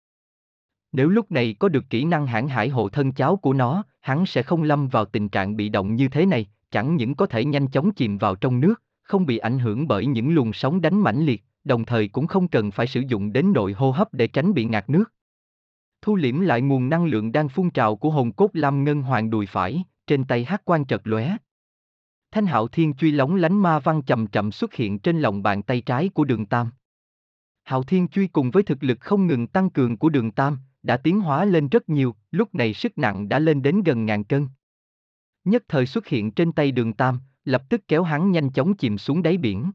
Nếu 0.91 1.09
lúc 1.09 1.31
này 1.31 1.55
có 1.59 1.69
được 1.69 1.89
kỹ 1.89 2.05
năng 2.05 2.27
hãng 2.27 2.47
hải 2.47 2.69
hộ 2.69 2.89
thân 2.89 3.11
cháo 3.11 3.35
của 3.35 3.53
nó, 3.53 3.83
hắn 4.01 4.25
sẽ 4.25 4.43
không 4.43 4.63
lâm 4.63 4.87
vào 4.87 5.05
tình 5.05 5.29
trạng 5.29 5.57
bị 5.57 5.69
động 5.69 5.95
như 5.95 6.07
thế 6.07 6.25
này, 6.25 6.49
chẳng 6.71 6.95
những 6.95 7.15
có 7.15 7.25
thể 7.25 7.45
nhanh 7.45 7.67
chóng 7.67 7.91
chìm 7.91 8.17
vào 8.17 8.35
trong 8.35 8.59
nước, 8.59 8.81
không 9.03 9.25
bị 9.25 9.37
ảnh 9.37 9.59
hưởng 9.59 9.87
bởi 9.87 10.05
những 10.05 10.35
luồng 10.35 10.53
sóng 10.53 10.81
đánh 10.81 10.99
mãnh 10.99 11.25
liệt, 11.25 11.43
đồng 11.63 11.85
thời 11.85 12.07
cũng 12.07 12.27
không 12.27 12.47
cần 12.47 12.71
phải 12.71 12.87
sử 12.87 12.99
dụng 13.07 13.33
đến 13.33 13.53
nội 13.53 13.73
hô 13.73 13.91
hấp 13.91 14.13
để 14.13 14.27
tránh 14.27 14.53
bị 14.53 14.65
ngạt 14.65 14.89
nước. 14.89 15.13
Thu 16.01 16.15
liễm 16.15 16.39
lại 16.39 16.61
nguồn 16.61 16.89
năng 16.89 17.05
lượng 17.05 17.31
đang 17.31 17.49
phun 17.49 17.69
trào 17.69 17.95
của 17.95 18.09
hồn 18.09 18.31
cốt 18.31 18.49
Lam 18.53 18.83
Ngân 18.83 19.01
Hoàng 19.01 19.29
đùi 19.29 19.45
phải, 19.45 19.83
trên 20.07 20.23
tay 20.23 20.45
hát 20.45 20.61
quan 20.65 20.85
trật 20.85 21.01
lóe. 21.03 21.37
Thanh 22.31 22.45
hạo 22.45 22.67
thiên 22.67 22.93
truy 22.93 23.11
lóng 23.11 23.35
lánh 23.35 23.61
ma 23.61 23.79
văn 23.79 24.01
chậm 24.01 24.27
chậm 24.27 24.51
xuất 24.51 24.73
hiện 24.73 25.00
trên 25.00 25.19
lòng 25.19 25.43
bàn 25.43 25.63
tay 25.63 25.81
trái 25.81 26.09
của 26.09 26.23
đường 26.23 26.45
Tam. 26.45 26.71
Hạo 27.63 27.83
thiên 27.83 28.07
truy 28.07 28.27
cùng 28.27 28.51
với 28.51 28.63
thực 28.63 28.83
lực 28.83 29.00
không 29.00 29.27
ngừng 29.27 29.47
tăng 29.47 29.69
cường 29.69 29.97
của 29.97 30.09
đường 30.09 30.31
Tam, 30.31 30.57
đã 30.83 30.97
tiến 30.97 31.19
hóa 31.19 31.45
lên 31.45 31.67
rất 31.67 31.89
nhiều, 31.89 32.15
lúc 32.31 32.55
này 32.55 32.73
sức 32.73 32.97
nặng 32.97 33.29
đã 33.29 33.39
lên 33.39 33.61
đến 33.61 33.83
gần 33.83 34.05
ngàn 34.05 34.23
cân. 34.23 34.47
Nhất 35.45 35.63
thời 35.67 35.85
xuất 35.85 36.07
hiện 36.07 36.31
trên 36.31 36.51
tay 36.51 36.71
đường 36.71 36.93
Tam, 36.93 37.19
lập 37.45 37.63
tức 37.69 37.81
kéo 37.88 38.03
hắn 38.03 38.31
nhanh 38.31 38.50
chóng 38.51 38.73
chìm 38.77 38.97
xuống 38.97 39.23
đáy 39.23 39.38
biển. 39.38 39.71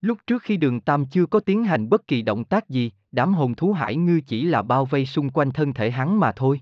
Lúc 0.00 0.18
trước 0.26 0.42
khi 0.42 0.56
đường 0.56 0.80
Tam 0.80 1.06
chưa 1.06 1.26
có 1.26 1.40
tiến 1.40 1.64
hành 1.64 1.88
bất 1.88 2.06
kỳ 2.06 2.22
động 2.22 2.44
tác 2.44 2.68
gì, 2.68 2.92
đám 3.12 3.34
hồn 3.34 3.54
thú 3.54 3.72
hải 3.72 3.96
ngư 3.96 4.20
chỉ 4.26 4.42
là 4.42 4.62
bao 4.62 4.84
vây 4.84 5.06
xung 5.06 5.30
quanh 5.30 5.52
thân 5.52 5.72
thể 5.72 5.90
hắn 5.90 6.20
mà 6.20 6.32
thôi. 6.32 6.60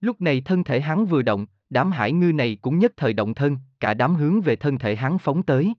Lúc 0.00 0.20
này 0.20 0.40
thân 0.40 0.64
thể 0.64 0.80
hắn 0.80 1.06
vừa 1.06 1.22
động, 1.22 1.46
đám 1.70 1.90
hải 1.90 2.12
ngư 2.12 2.32
này 2.32 2.58
cũng 2.62 2.78
nhất 2.78 2.92
thời 2.96 3.12
động 3.12 3.34
thân, 3.34 3.58
cả 3.80 3.94
đám 3.94 4.14
hướng 4.14 4.40
về 4.40 4.56
thân 4.56 4.78
thể 4.78 4.96
hắn 4.96 5.18
phóng 5.18 5.42
tới. 5.42 5.74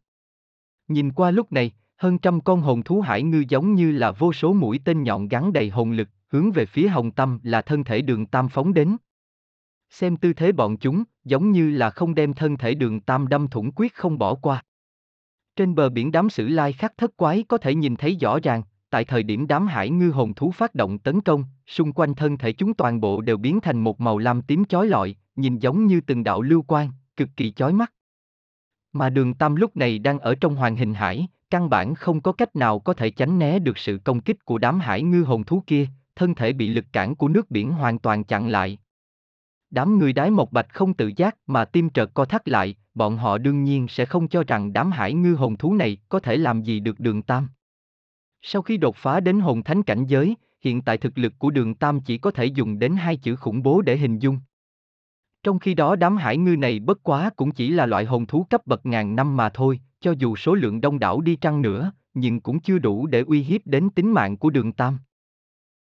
Nhìn 0.87 1.11
qua 1.11 1.31
lúc 1.31 1.51
này, 1.51 1.71
hơn 1.97 2.17
trăm 2.17 2.41
con 2.41 2.61
hồn 2.61 2.83
thú 2.83 3.01
hải 3.01 3.23
ngư 3.23 3.43
giống 3.49 3.73
như 3.73 3.91
là 3.91 4.11
vô 4.11 4.33
số 4.33 4.53
mũi 4.53 4.79
tên 4.85 5.03
nhọn 5.03 5.27
gắn 5.27 5.53
đầy 5.53 5.69
hồn 5.69 5.91
lực, 5.91 6.09
hướng 6.27 6.51
về 6.51 6.65
phía 6.65 6.87
hồng 6.87 7.11
tâm 7.11 7.39
là 7.43 7.61
thân 7.61 7.83
thể 7.83 8.01
đường 8.01 8.25
tam 8.25 8.49
phóng 8.49 8.73
đến. 8.73 8.97
Xem 9.89 10.17
tư 10.17 10.33
thế 10.33 10.51
bọn 10.51 10.77
chúng, 10.77 11.03
giống 11.23 11.51
như 11.51 11.69
là 11.69 11.89
không 11.89 12.15
đem 12.15 12.33
thân 12.33 12.57
thể 12.57 12.73
đường 12.73 13.01
tam 13.01 13.27
đâm 13.27 13.47
thủng 13.47 13.71
quyết 13.75 13.93
không 13.93 14.17
bỏ 14.17 14.35
qua. 14.35 14.63
Trên 15.55 15.75
bờ 15.75 15.89
biển 15.89 16.11
đám 16.11 16.29
sử 16.29 16.47
lai 16.47 16.73
khắc 16.73 16.97
thất 16.97 17.17
quái 17.17 17.43
có 17.47 17.57
thể 17.57 17.75
nhìn 17.75 17.95
thấy 17.95 18.17
rõ 18.21 18.39
ràng, 18.43 18.63
tại 18.95 19.05
thời 19.05 19.23
điểm 19.23 19.47
đám 19.47 19.67
hải 19.67 19.89
ngư 19.89 20.09
hồn 20.09 20.33
thú 20.33 20.51
phát 20.51 20.75
động 20.75 20.99
tấn 20.99 21.21
công, 21.21 21.43
xung 21.67 21.91
quanh 21.91 22.13
thân 22.13 22.37
thể 22.37 22.53
chúng 22.53 22.73
toàn 22.73 23.01
bộ 23.01 23.21
đều 23.21 23.37
biến 23.37 23.59
thành 23.61 23.79
một 23.79 24.01
màu 24.01 24.17
lam 24.17 24.41
tím 24.41 24.65
chói 24.65 24.87
lọi, 24.87 25.15
nhìn 25.35 25.59
giống 25.59 25.85
như 25.85 26.01
từng 26.01 26.23
đạo 26.23 26.41
lưu 26.41 26.61
quang, 26.61 26.91
cực 27.17 27.29
kỳ 27.37 27.51
chói 27.51 27.73
mắt. 27.73 27.93
Mà 28.93 29.09
đường 29.09 29.33
tam 29.33 29.55
lúc 29.55 29.77
này 29.77 29.99
đang 29.99 30.19
ở 30.19 30.35
trong 30.35 30.55
hoàng 30.55 30.75
hình 30.75 30.93
hải, 30.93 31.27
căn 31.49 31.69
bản 31.69 31.95
không 31.95 32.21
có 32.21 32.31
cách 32.31 32.55
nào 32.55 32.79
có 32.79 32.93
thể 32.93 33.09
tránh 33.09 33.39
né 33.39 33.59
được 33.59 33.77
sự 33.77 33.99
công 34.03 34.21
kích 34.21 34.45
của 34.45 34.57
đám 34.57 34.79
hải 34.79 35.01
ngư 35.01 35.23
hồn 35.23 35.43
thú 35.43 35.63
kia, 35.67 35.87
thân 36.15 36.35
thể 36.35 36.53
bị 36.53 36.67
lực 36.67 36.85
cản 36.91 37.15
của 37.15 37.27
nước 37.27 37.51
biển 37.51 37.71
hoàn 37.71 37.99
toàn 37.99 38.23
chặn 38.23 38.47
lại. 38.47 38.77
Đám 39.69 39.99
người 39.99 40.13
đái 40.13 40.31
mộc 40.31 40.51
bạch 40.51 40.73
không 40.73 40.93
tự 40.93 41.11
giác 41.15 41.35
mà 41.47 41.65
tim 41.65 41.89
trợt 41.89 42.09
co 42.13 42.25
thắt 42.25 42.49
lại, 42.49 42.75
bọn 42.93 43.17
họ 43.17 43.37
đương 43.37 43.63
nhiên 43.63 43.87
sẽ 43.87 44.05
không 44.05 44.27
cho 44.27 44.43
rằng 44.43 44.73
đám 44.73 44.91
hải 44.91 45.13
ngư 45.13 45.33
hồn 45.33 45.57
thú 45.57 45.73
này 45.73 45.97
có 46.09 46.19
thể 46.19 46.37
làm 46.37 46.61
gì 46.61 46.79
được 46.79 46.99
đường 46.99 47.21
Tam. 47.21 47.47
Sau 48.47 48.61
khi 48.61 48.77
đột 48.77 48.95
phá 48.95 49.19
đến 49.19 49.39
hồn 49.39 49.63
thánh 49.63 49.83
cảnh 49.83 50.05
giới, 50.05 50.35
hiện 50.61 50.81
tại 50.81 50.97
thực 50.97 51.17
lực 51.17 51.33
của 51.39 51.49
đường 51.49 51.75
Tam 51.75 51.99
chỉ 51.99 52.17
có 52.17 52.31
thể 52.31 52.45
dùng 52.45 52.79
đến 52.79 52.95
hai 52.95 53.17
chữ 53.17 53.35
khủng 53.35 53.63
bố 53.63 53.81
để 53.81 53.97
hình 53.97 54.19
dung. 54.19 54.39
Trong 55.43 55.59
khi 55.59 55.73
đó 55.73 55.95
đám 55.95 56.17
hải 56.17 56.37
ngư 56.37 56.55
này 56.55 56.79
bất 56.79 57.03
quá 57.03 57.29
cũng 57.35 57.51
chỉ 57.51 57.69
là 57.69 57.85
loại 57.85 58.05
hồn 58.05 58.25
thú 58.25 58.45
cấp 58.49 58.61
bậc 58.65 58.85
ngàn 58.85 59.15
năm 59.15 59.37
mà 59.37 59.49
thôi, 59.49 59.79
cho 59.99 60.11
dù 60.11 60.35
số 60.35 60.55
lượng 60.55 60.81
đông 60.81 60.99
đảo 60.99 61.21
đi 61.21 61.35
chăng 61.35 61.61
nữa, 61.61 61.91
nhưng 62.13 62.41
cũng 62.41 62.59
chưa 62.59 62.77
đủ 62.77 63.07
để 63.07 63.21
uy 63.21 63.41
hiếp 63.41 63.61
đến 63.65 63.89
tính 63.89 64.11
mạng 64.13 64.37
của 64.37 64.49
đường 64.49 64.71
Tam. 64.71 64.99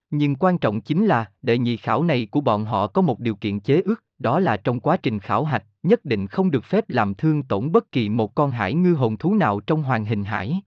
Nhưng 0.10 0.36
quan 0.36 0.58
trọng 0.58 0.82
chính 0.82 1.06
là, 1.06 1.32
đệ 1.42 1.58
nhị 1.58 1.78
khảo 1.78 2.04
này 2.04 2.28
của 2.32 2.42
bọn 2.42 2.66
họ 2.66 2.88
có 2.88 3.02
một 3.02 3.20
điều 3.20 3.36
kiện 3.36 3.60
chế 3.60 3.82
ước, 3.82 4.04
đó 4.20 4.40
là 4.40 4.58
trong 4.58 4.80
quá 4.80 4.98
trình 4.98 5.20
khảo 5.20 5.44
hạch, 5.44 5.66
nhất 5.84 6.06
định 6.06 6.28
không 6.28 6.52
được 6.52 6.66
phép 6.66 6.86
làm 6.88 7.14
thương 7.14 7.44
tổn 7.44 7.72
bất 7.72 7.92
kỳ 7.92 8.10
một 8.10 8.36
con 8.36 8.52
hải 8.52 8.74
ngư 8.74 8.94
hồn 8.94 9.18
thú 9.18 9.36
nào 9.36 9.60
trong 9.60 9.84
hoàng 9.84 10.06
hình 10.06 10.24
hải. 10.24 10.62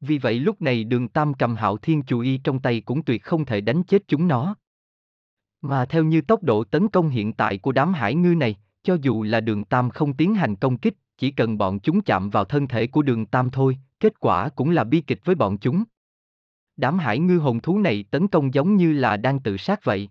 Vì 0.00 0.18
vậy 0.18 0.38
lúc 0.38 0.62
này 0.62 0.84
đường 0.84 1.08
Tam 1.08 1.34
cầm 1.34 1.56
hạo 1.56 1.76
thiên 1.76 2.02
chủ 2.02 2.20
y 2.20 2.38
trong 2.38 2.60
tay 2.60 2.80
cũng 2.80 3.02
tuyệt 3.02 3.24
không 3.24 3.44
thể 3.44 3.60
đánh 3.60 3.82
chết 3.82 4.02
chúng 4.08 4.28
nó. 4.28 4.56
Mà 5.60 5.86
theo 5.86 6.04
như 6.04 6.20
tốc 6.20 6.42
độ 6.42 6.64
tấn 6.64 6.88
công 6.88 7.08
hiện 7.08 7.32
tại 7.32 7.58
của 7.58 7.72
đám 7.72 7.92
hải 7.92 8.14
ngư 8.14 8.34
này, 8.34 8.56
cho 8.82 8.96
dù 9.02 9.22
là 9.22 9.40
đường 9.40 9.64
Tam 9.64 9.90
không 9.90 10.16
tiến 10.16 10.34
hành 10.34 10.56
công 10.56 10.78
kích, 10.78 10.94
chỉ 11.18 11.30
cần 11.30 11.58
bọn 11.58 11.80
chúng 11.80 12.00
chạm 12.02 12.30
vào 12.30 12.44
thân 12.44 12.68
thể 12.68 12.86
của 12.86 13.02
đường 13.02 13.26
Tam 13.26 13.50
thôi, 13.50 13.78
kết 14.00 14.20
quả 14.20 14.48
cũng 14.48 14.70
là 14.70 14.84
bi 14.84 15.00
kịch 15.00 15.20
với 15.24 15.34
bọn 15.34 15.58
chúng. 15.58 15.84
Đám 16.76 16.98
hải 16.98 17.18
ngư 17.18 17.38
hồn 17.38 17.60
thú 17.60 17.78
này 17.78 18.04
tấn 18.10 18.28
công 18.28 18.54
giống 18.54 18.76
như 18.76 18.92
là 18.92 19.16
đang 19.16 19.40
tự 19.40 19.56
sát 19.56 19.84
vậy. 19.84 20.08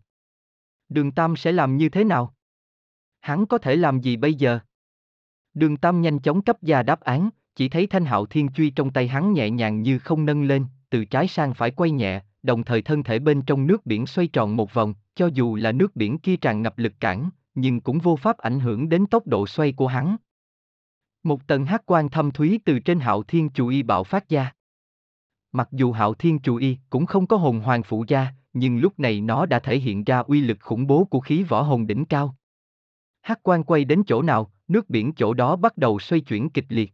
Đường 0.90 1.12
Tam 1.12 1.36
sẽ 1.36 1.52
làm 1.52 1.78
như 1.78 1.90
thế 1.90 2.04
nào? 2.04 2.36
Hắn 3.20 3.46
có 3.46 3.58
thể 3.58 3.76
làm 3.76 4.02
gì 4.02 4.18
bây 4.18 4.34
giờ? 4.34 4.60
Đường 5.54 5.78
Tam 5.78 6.02
nhanh 6.02 6.20
chóng 6.20 6.42
cấp 6.42 6.58
ra 6.62 6.84
đáp 6.84 7.00
án, 7.00 7.30
chỉ 7.60 7.70
thấy 7.70 7.88
thanh 7.88 8.06
hạo 8.06 8.26
thiên 8.26 8.50
truy 8.50 8.70
trong 8.70 8.90
tay 8.90 9.08
hắn 9.08 9.34
nhẹ 9.34 9.50
nhàng 9.50 9.82
như 9.82 10.00
không 10.00 10.26
nâng 10.26 10.44
lên, 10.44 10.66
từ 10.90 11.06
trái 11.06 11.28
sang 11.28 11.54
phải 11.54 11.72
quay 11.72 11.92
nhẹ, 11.92 12.22
đồng 12.44 12.64
thời 12.64 12.82
thân 12.82 13.04
thể 13.04 13.20
bên 13.20 13.42
trong 13.42 13.68
nước 13.68 13.86
biển 13.86 14.06
xoay 14.06 14.28
tròn 14.28 14.56
một 14.56 14.74
vòng, 14.74 14.94
cho 15.16 15.30
dù 15.34 15.56
là 15.56 15.72
nước 15.72 15.96
biển 15.96 16.20
kia 16.20 16.36
tràn 16.36 16.62
ngập 16.62 16.78
lực 16.78 16.94
cản, 17.00 17.30
nhưng 17.56 17.82
cũng 17.82 18.00
vô 18.00 18.16
pháp 18.16 18.38
ảnh 18.38 18.60
hưởng 18.60 18.90
đến 18.90 19.06
tốc 19.06 19.28
độ 19.28 19.48
xoay 19.48 19.72
của 19.72 19.88
hắn. 19.88 20.18
Một 21.24 21.48
tầng 21.48 21.66
hắc 21.66 21.82
quan 21.86 22.10
thâm 22.10 22.32
thúy 22.32 22.60
từ 22.66 22.80
trên 22.80 23.00
hạo 23.00 23.24
thiên 23.24 23.50
chủ 23.50 23.68
y 23.68 23.84
bạo 23.84 24.04
phát 24.04 24.30
ra. 24.30 24.54
Mặc 25.52 25.68
dù 25.72 25.92
hạo 25.92 26.14
thiên 26.14 26.40
chủ 26.40 26.56
y 26.56 26.78
cũng 26.90 27.06
không 27.06 27.28
có 27.28 27.38
hồn 27.38 27.60
hoàng 27.60 27.84
phụ 27.84 28.06
gia, 28.08 28.28
nhưng 28.54 28.78
lúc 28.78 29.00
này 29.00 29.22
nó 29.22 29.46
đã 29.46 29.60
thể 29.60 29.80
hiện 29.80 30.04
ra 30.04 30.20
uy 30.20 30.42
lực 30.42 30.58
khủng 30.62 30.88
bố 30.88 31.06
của 31.06 31.20
khí 31.20 31.44
võ 31.44 31.62
hồn 31.62 31.88
đỉnh 31.88 32.06
cao. 32.06 32.36
Hắc 33.22 33.40
quan 33.44 33.64
quay 33.64 33.86
đến 33.86 34.04
chỗ 34.08 34.22
nào, 34.22 34.52
nước 34.68 34.90
biển 34.90 35.14
chỗ 35.14 35.34
đó 35.34 35.56
bắt 35.56 35.78
đầu 35.78 36.00
xoay 36.00 36.22
chuyển 36.22 36.50
kịch 36.50 36.66
liệt. 36.70 36.94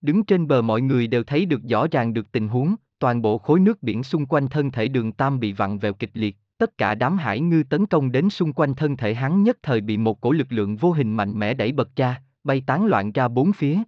Đứng 0.00 0.24
trên 0.24 0.48
bờ 0.48 0.62
mọi 0.62 0.80
người 0.80 1.06
đều 1.06 1.24
thấy 1.24 1.46
được 1.46 1.60
rõ 1.68 1.86
ràng 1.90 2.14
được 2.14 2.32
tình 2.32 2.48
huống, 2.48 2.74
toàn 2.98 3.22
bộ 3.22 3.38
khối 3.38 3.60
nước 3.60 3.82
biển 3.82 4.02
xung 4.02 4.26
quanh 4.26 4.48
thân 4.48 4.70
thể 4.70 4.88
đường 4.88 5.12
Tam 5.12 5.40
bị 5.40 5.52
vặn 5.52 5.78
vẹo 5.78 5.92
kịch 5.92 6.10
liệt, 6.14 6.36
tất 6.58 6.78
cả 6.78 6.94
đám 6.94 7.18
hải 7.18 7.40
ngư 7.40 7.62
tấn 7.70 7.86
công 7.86 8.12
đến 8.12 8.30
xung 8.30 8.52
quanh 8.52 8.74
thân 8.74 8.96
thể 8.96 9.14
hắn 9.14 9.42
nhất 9.42 9.58
thời 9.62 9.80
bị 9.80 9.96
một 9.96 10.20
cổ 10.20 10.32
lực 10.32 10.52
lượng 10.52 10.76
vô 10.76 10.92
hình 10.92 11.12
mạnh 11.12 11.38
mẽ 11.38 11.54
đẩy 11.54 11.72
bật 11.72 11.96
ra, 11.96 12.22
bay 12.44 12.62
tán 12.66 12.86
loạn 12.86 13.12
ra 13.12 13.28
bốn 13.28 13.52
phía. 13.52 13.78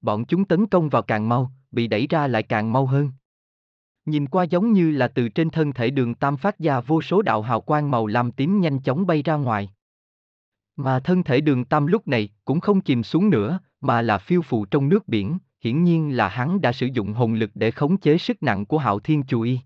Bọn 0.00 0.24
chúng 0.24 0.44
tấn 0.44 0.66
công 0.66 0.88
vào 0.88 1.02
càng 1.02 1.28
mau, 1.28 1.52
bị 1.70 1.86
đẩy 1.86 2.06
ra 2.06 2.26
lại 2.26 2.42
càng 2.42 2.72
mau 2.72 2.86
hơn. 2.86 3.10
Nhìn 4.04 4.26
qua 4.26 4.44
giống 4.44 4.72
như 4.72 4.90
là 4.90 5.08
từ 5.08 5.28
trên 5.28 5.50
thân 5.50 5.72
thể 5.72 5.90
đường 5.90 6.14
Tam 6.14 6.36
phát 6.36 6.58
ra 6.58 6.80
vô 6.80 7.02
số 7.02 7.22
đạo 7.22 7.42
hào 7.42 7.60
quang 7.60 7.90
màu 7.90 8.06
lam 8.06 8.32
tím 8.32 8.60
nhanh 8.60 8.78
chóng 8.78 9.06
bay 9.06 9.22
ra 9.22 9.34
ngoài. 9.34 9.70
Mà 10.76 11.00
thân 11.00 11.22
thể 11.22 11.40
đường 11.40 11.64
Tam 11.64 11.86
lúc 11.86 12.08
này 12.08 12.28
cũng 12.44 12.60
không 12.60 12.80
chìm 12.80 13.02
xuống 13.02 13.30
nữa, 13.30 13.60
mà 13.86 14.02
là 14.02 14.18
phiêu 14.18 14.42
phù 14.42 14.64
trong 14.64 14.88
nước 14.88 15.08
biển, 15.08 15.38
hiển 15.60 15.84
nhiên 15.84 16.16
là 16.16 16.28
hắn 16.28 16.60
đã 16.60 16.72
sử 16.72 16.86
dụng 16.86 17.12
hồn 17.12 17.34
lực 17.34 17.50
để 17.54 17.70
khống 17.70 17.96
chế 17.96 18.18
sức 18.18 18.42
nặng 18.42 18.66
của 18.66 18.78
hạo 18.78 18.98
thiên 18.98 19.22
chù 19.22 19.40
y. 19.40 19.58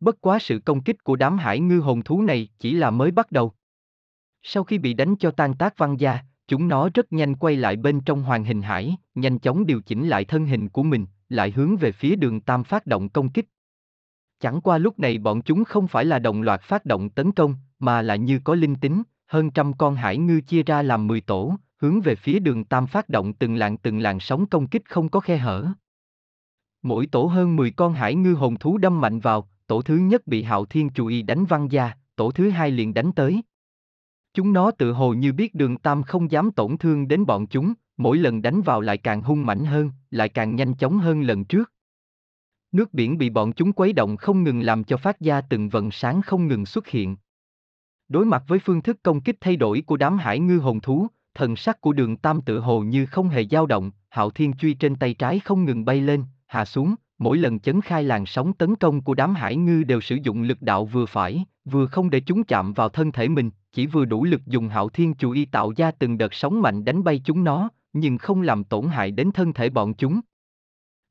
Bất 0.00 0.20
quá 0.20 0.38
sự 0.38 0.58
công 0.58 0.82
kích 0.82 1.04
của 1.04 1.16
đám 1.16 1.38
hải 1.38 1.60
ngư 1.60 1.78
hồn 1.78 2.02
thú 2.02 2.22
này 2.22 2.48
chỉ 2.58 2.72
là 2.72 2.90
mới 2.90 3.10
bắt 3.10 3.32
đầu. 3.32 3.52
Sau 4.42 4.64
khi 4.64 4.78
bị 4.78 4.94
đánh 4.94 5.16
cho 5.16 5.30
tan 5.30 5.54
tác 5.54 5.78
văn 5.78 5.96
gia, 5.96 6.18
chúng 6.48 6.68
nó 6.68 6.88
rất 6.94 7.12
nhanh 7.12 7.34
quay 7.34 7.56
lại 7.56 7.76
bên 7.76 8.00
trong 8.00 8.22
hoàng 8.22 8.44
hình 8.44 8.62
hải, 8.62 8.96
nhanh 9.14 9.38
chóng 9.38 9.66
điều 9.66 9.80
chỉnh 9.80 10.08
lại 10.08 10.24
thân 10.24 10.46
hình 10.46 10.68
của 10.68 10.82
mình, 10.82 11.06
lại 11.28 11.50
hướng 11.50 11.76
về 11.76 11.92
phía 11.92 12.16
đường 12.16 12.40
Tam 12.40 12.64
phát 12.64 12.86
động 12.86 13.08
công 13.08 13.30
kích. 13.30 13.48
Chẳng 14.40 14.60
qua 14.60 14.78
lúc 14.78 14.98
này 14.98 15.18
bọn 15.18 15.42
chúng 15.42 15.64
không 15.64 15.88
phải 15.88 16.04
là 16.04 16.18
đồng 16.18 16.42
loạt 16.42 16.62
phát 16.62 16.84
động 16.84 17.10
tấn 17.10 17.32
công, 17.32 17.54
mà 17.78 18.02
là 18.02 18.16
như 18.16 18.40
có 18.44 18.54
linh 18.54 18.74
tính, 18.74 19.02
hơn 19.26 19.50
trăm 19.50 19.72
con 19.72 19.94
hải 19.94 20.18
ngư 20.18 20.40
chia 20.40 20.62
ra 20.62 20.82
làm 20.82 21.06
10 21.06 21.20
tổ, 21.20 21.56
hướng 21.82 22.00
về 22.00 22.14
phía 22.14 22.38
đường 22.38 22.64
Tam 22.64 22.86
phát 22.86 23.08
động 23.08 23.32
từng 23.32 23.54
làn 23.54 23.76
từng 23.76 23.98
làn 23.98 24.20
sóng 24.20 24.46
công 24.46 24.66
kích 24.66 24.88
không 24.88 25.08
có 25.08 25.20
khe 25.20 25.36
hở. 25.36 25.66
Mỗi 26.82 27.06
tổ 27.06 27.24
hơn 27.24 27.56
10 27.56 27.70
con 27.70 27.92
hải 27.92 28.14
ngư 28.14 28.32
hồn 28.32 28.56
thú 28.56 28.78
đâm 28.78 29.00
mạnh 29.00 29.20
vào, 29.20 29.48
tổ 29.66 29.82
thứ 29.82 29.96
nhất 29.96 30.26
bị 30.26 30.42
Hạo 30.42 30.64
Thiên 30.64 30.90
chú 30.90 31.06
ý 31.06 31.22
đánh 31.22 31.44
văng 31.44 31.68
ra, 31.68 31.96
tổ 32.16 32.30
thứ 32.30 32.50
hai 32.50 32.70
liền 32.70 32.94
đánh 32.94 33.12
tới. 33.12 33.42
Chúng 34.34 34.52
nó 34.52 34.70
tự 34.70 34.92
hồ 34.92 35.14
như 35.14 35.32
biết 35.32 35.54
đường 35.54 35.76
Tam 35.76 36.02
không 36.02 36.30
dám 36.30 36.50
tổn 36.50 36.78
thương 36.78 37.08
đến 37.08 37.26
bọn 37.26 37.46
chúng, 37.46 37.72
mỗi 37.96 38.18
lần 38.18 38.42
đánh 38.42 38.62
vào 38.62 38.80
lại 38.80 38.98
càng 38.98 39.22
hung 39.22 39.46
mãnh 39.46 39.64
hơn, 39.64 39.90
lại 40.10 40.28
càng 40.28 40.56
nhanh 40.56 40.74
chóng 40.74 40.98
hơn 40.98 41.22
lần 41.22 41.44
trước. 41.44 41.72
Nước 42.72 42.94
biển 42.94 43.18
bị 43.18 43.30
bọn 43.30 43.52
chúng 43.52 43.72
quấy 43.72 43.92
động 43.92 44.16
không 44.16 44.42
ngừng 44.42 44.60
làm 44.60 44.84
cho 44.84 44.96
phát 44.96 45.20
ra 45.20 45.40
từng 45.40 45.68
vần 45.68 45.90
sáng 45.90 46.22
không 46.22 46.48
ngừng 46.48 46.66
xuất 46.66 46.88
hiện. 46.88 47.16
Đối 48.08 48.24
mặt 48.24 48.44
với 48.46 48.58
phương 48.58 48.82
thức 48.82 48.96
công 49.02 49.20
kích 49.20 49.36
thay 49.40 49.56
đổi 49.56 49.82
của 49.86 49.96
đám 49.96 50.18
hải 50.18 50.38
ngư 50.38 50.58
hồn 50.58 50.80
thú, 50.80 51.08
thần 51.34 51.56
sắc 51.56 51.80
của 51.80 51.92
đường 51.92 52.16
Tam 52.16 52.40
tự 52.40 52.58
hồ 52.58 52.80
như 52.80 53.06
không 53.06 53.28
hề 53.28 53.44
dao 53.44 53.66
động, 53.66 53.90
hạo 54.08 54.30
thiên 54.30 54.52
truy 54.52 54.74
trên 54.74 54.96
tay 54.96 55.14
trái 55.14 55.38
không 55.38 55.64
ngừng 55.64 55.84
bay 55.84 56.00
lên, 56.00 56.24
hạ 56.46 56.64
xuống, 56.64 56.94
mỗi 57.18 57.38
lần 57.38 57.60
chấn 57.60 57.80
khai 57.80 58.02
làn 58.02 58.26
sóng 58.26 58.52
tấn 58.52 58.76
công 58.76 59.00
của 59.00 59.14
đám 59.14 59.34
hải 59.34 59.56
ngư 59.56 59.82
đều 59.82 60.00
sử 60.00 60.18
dụng 60.22 60.42
lực 60.42 60.62
đạo 60.62 60.84
vừa 60.84 61.06
phải, 61.06 61.44
vừa 61.64 61.86
không 61.86 62.10
để 62.10 62.20
chúng 62.20 62.44
chạm 62.44 62.72
vào 62.72 62.88
thân 62.88 63.12
thể 63.12 63.28
mình, 63.28 63.50
chỉ 63.72 63.86
vừa 63.86 64.04
đủ 64.04 64.24
lực 64.24 64.46
dùng 64.46 64.68
hạo 64.68 64.88
thiên 64.88 65.14
chủ 65.14 65.30
y 65.30 65.44
tạo 65.44 65.72
ra 65.76 65.90
từng 65.90 66.18
đợt 66.18 66.34
sóng 66.34 66.62
mạnh 66.62 66.84
đánh 66.84 67.04
bay 67.04 67.20
chúng 67.24 67.44
nó, 67.44 67.68
nhưng 67.92 68.18
không 68.18 68.42
làm 68.42 68.64
tổn 68.64 68.88
hại 68.88 69.10
đến 69.10 69.32
thân 69.32 69.52
thể 69.52 69.70
bọn 69.70 69.94
chúng. 69.94 70.20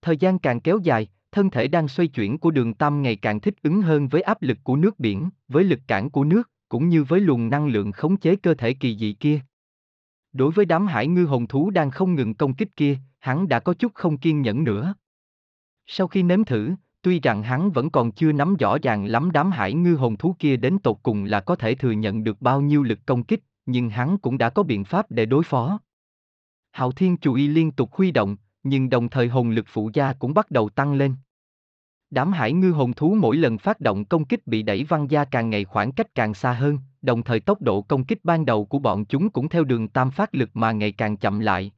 Thời 0.02 0.18
gian 0.18 0.40
càng 0.40 0.60
kéo 0.60 0.80
dài, 0.84 1.08
thân 1.32 1.50
thể 1.50 1.68
đang 1.68 1.88
xoay 1.88 2.08
chuyển 2.08 2.38
của 2.38 2.52
đường 2.52 2.74
Tam 2.74 3.02
ngày 3.02 3.16
càng 3.16 3.40
thích 3.40 3.56
ứng 3.64 3.82
hơn 3.82 4.08
với 4.08 4.22
áp 4.22 4.42
lực 4.42 4.58
của 4.64 4.76
nước 4.76 5.00
biển, 5.00 5.30
với 5.48 5.64
lực 5.64 5.80
cản 5.88 6.10
của 6.10 6.24
nước, 6.24 6.50
cũng 6.70 6.90
như 6.90 7.04
với 7.04 7.20
luồng 7.20 7.50
năng 7.50 7.68
lượng 7.68 7.92
khống 7.92 8.18
chế 8.18 8.36
cơ 8.36 8.54
thể 8.54 8.74
kỳ 8.74 8.98
dị 8.98 9.14
kia. 9.14 9.40
Đối 10.34 10.52
với 10.52 10.66
đám 10.66 10.88
hải 10.88 11.08
ngư 11.08 11.26
hồn 11.26 11.48
thú 11.48 11.70
đang 11.70 11.92
không 11.92 12.16
ngừng 12.16 12.34
công 12.34 12.54
kích 12.54 12.76
kia, 12.76 12.98
hắn 13.20 13.48
đã 13.48 13.60
có 13.60 13.74
chút 13.74 13.92
không 13.96 14.18
kiên 14.18 14.42
nhẫn 14.42 14.64
nữa. 14.64 14.94
Sau 15.88 16.08
khi 16.08 16.24
nếm 16.24 16.44
thử, 16.44 16.72
tuy 17.02 17.20
rằng 17.20 17.44
hắn 17.44 17.72
vẫn 17.72 17.90
còn 17.90 18.12
chưa 18.12 18.32
nắm 18.32 18.56
rõ 18.56 18.78
ràng 18.84 19.06
lắm 19.06 19.32
đám 19.32 19.52
hải 19.52 19.74
ngư 19.74 19.96
hồn 19.96 20.18
thú 20.18 20.36
kia 20.40 20.58
đến 20.58 20.80
tột 20.80 20.98
cùng 21.04 21.24
là 21.24 21.40
có 21.40 21.56
thể 21.56 21.76
thừa 21.76 21.92
nhận 21.92 22.24
được 22.24 22.42
bao 22.42 22.62
nhiêu 22.62 22.84
lực 22.84 23.00
công 23.06 23.24
kích, 23.24 23.44
nhưng 23.66 23.90
hắn 23.90 24.18
cũng 24.18 24.38
đã 24.38 24.50
có 24.50 24.64
biện 24.64 24.84
pháp 24.84 25.12
để 25.12 25.26
đối 25.26 25.44
phó. 25.44 25.80
Hạo 26.72 26.92
Thiên 26.92 27.18
chủ 27.18 27.34
y 27.34 27.48
liên 27.48 27.72
tục 27.72 27.90
huy 27.94 28.12
động, 28.12 28.38
nhưng 28.64 28.90
đồng 28.90 29.10
thời 29.10 29.28
hồn 29.28 29.50
lực 29.50 29.66
phụ 29.68 29.90
gia 29.94 30.14
cũng 30.14 30.34
bắt 30.34 30.52
đầu 30.52 30.70
tăng 30.70 30.94
lên. 30.94 31.16
Đám 32.12 32.32
hải 32.32 32.54
ngư 32.54 32.72
hồn 32.72 32.94
thú 32.94 33.16
mỗi 33.20 33.38
lần 33.38 33.58
phát 33.58 33.80
động 33.80 34.06
công 34.06 34.26
kích 34.26 34.48
bị 34.48 34.64
đẩy 34.64 34.84
văng 34.84 35.08
ra 35.08 35.26
càng 35.26 35.50
ngày 35.50 35.66
khoảng 35.66 35.92
cách 35.92 36.16
càng 36.16 36.34
xa 36.34 36.54
hơn, 36.54 36.78
đồng 37.02 37.24
thời 37.24 37.40
tốc 37.40 37.62
độ 37.62 37.82
công 37.82 38.04
kích 38.04 38.20
ban 38.24 38.46
đầu 38.46 38.66
của 38.66 38.80
bọn 38.80 39.06
chúng 39.06 39.30
cũng 39.30 39.50
theo 39.50 39.64
đường 39.64 39.88
tam 39.88 40.12
phát 40.12 40.36
lực 40.36 40.50
mà 40.54 40.72
ngày 40.72 40.92
càng 40.92 41.18
chậm 41.18 41.40
lại. 41.40 41.72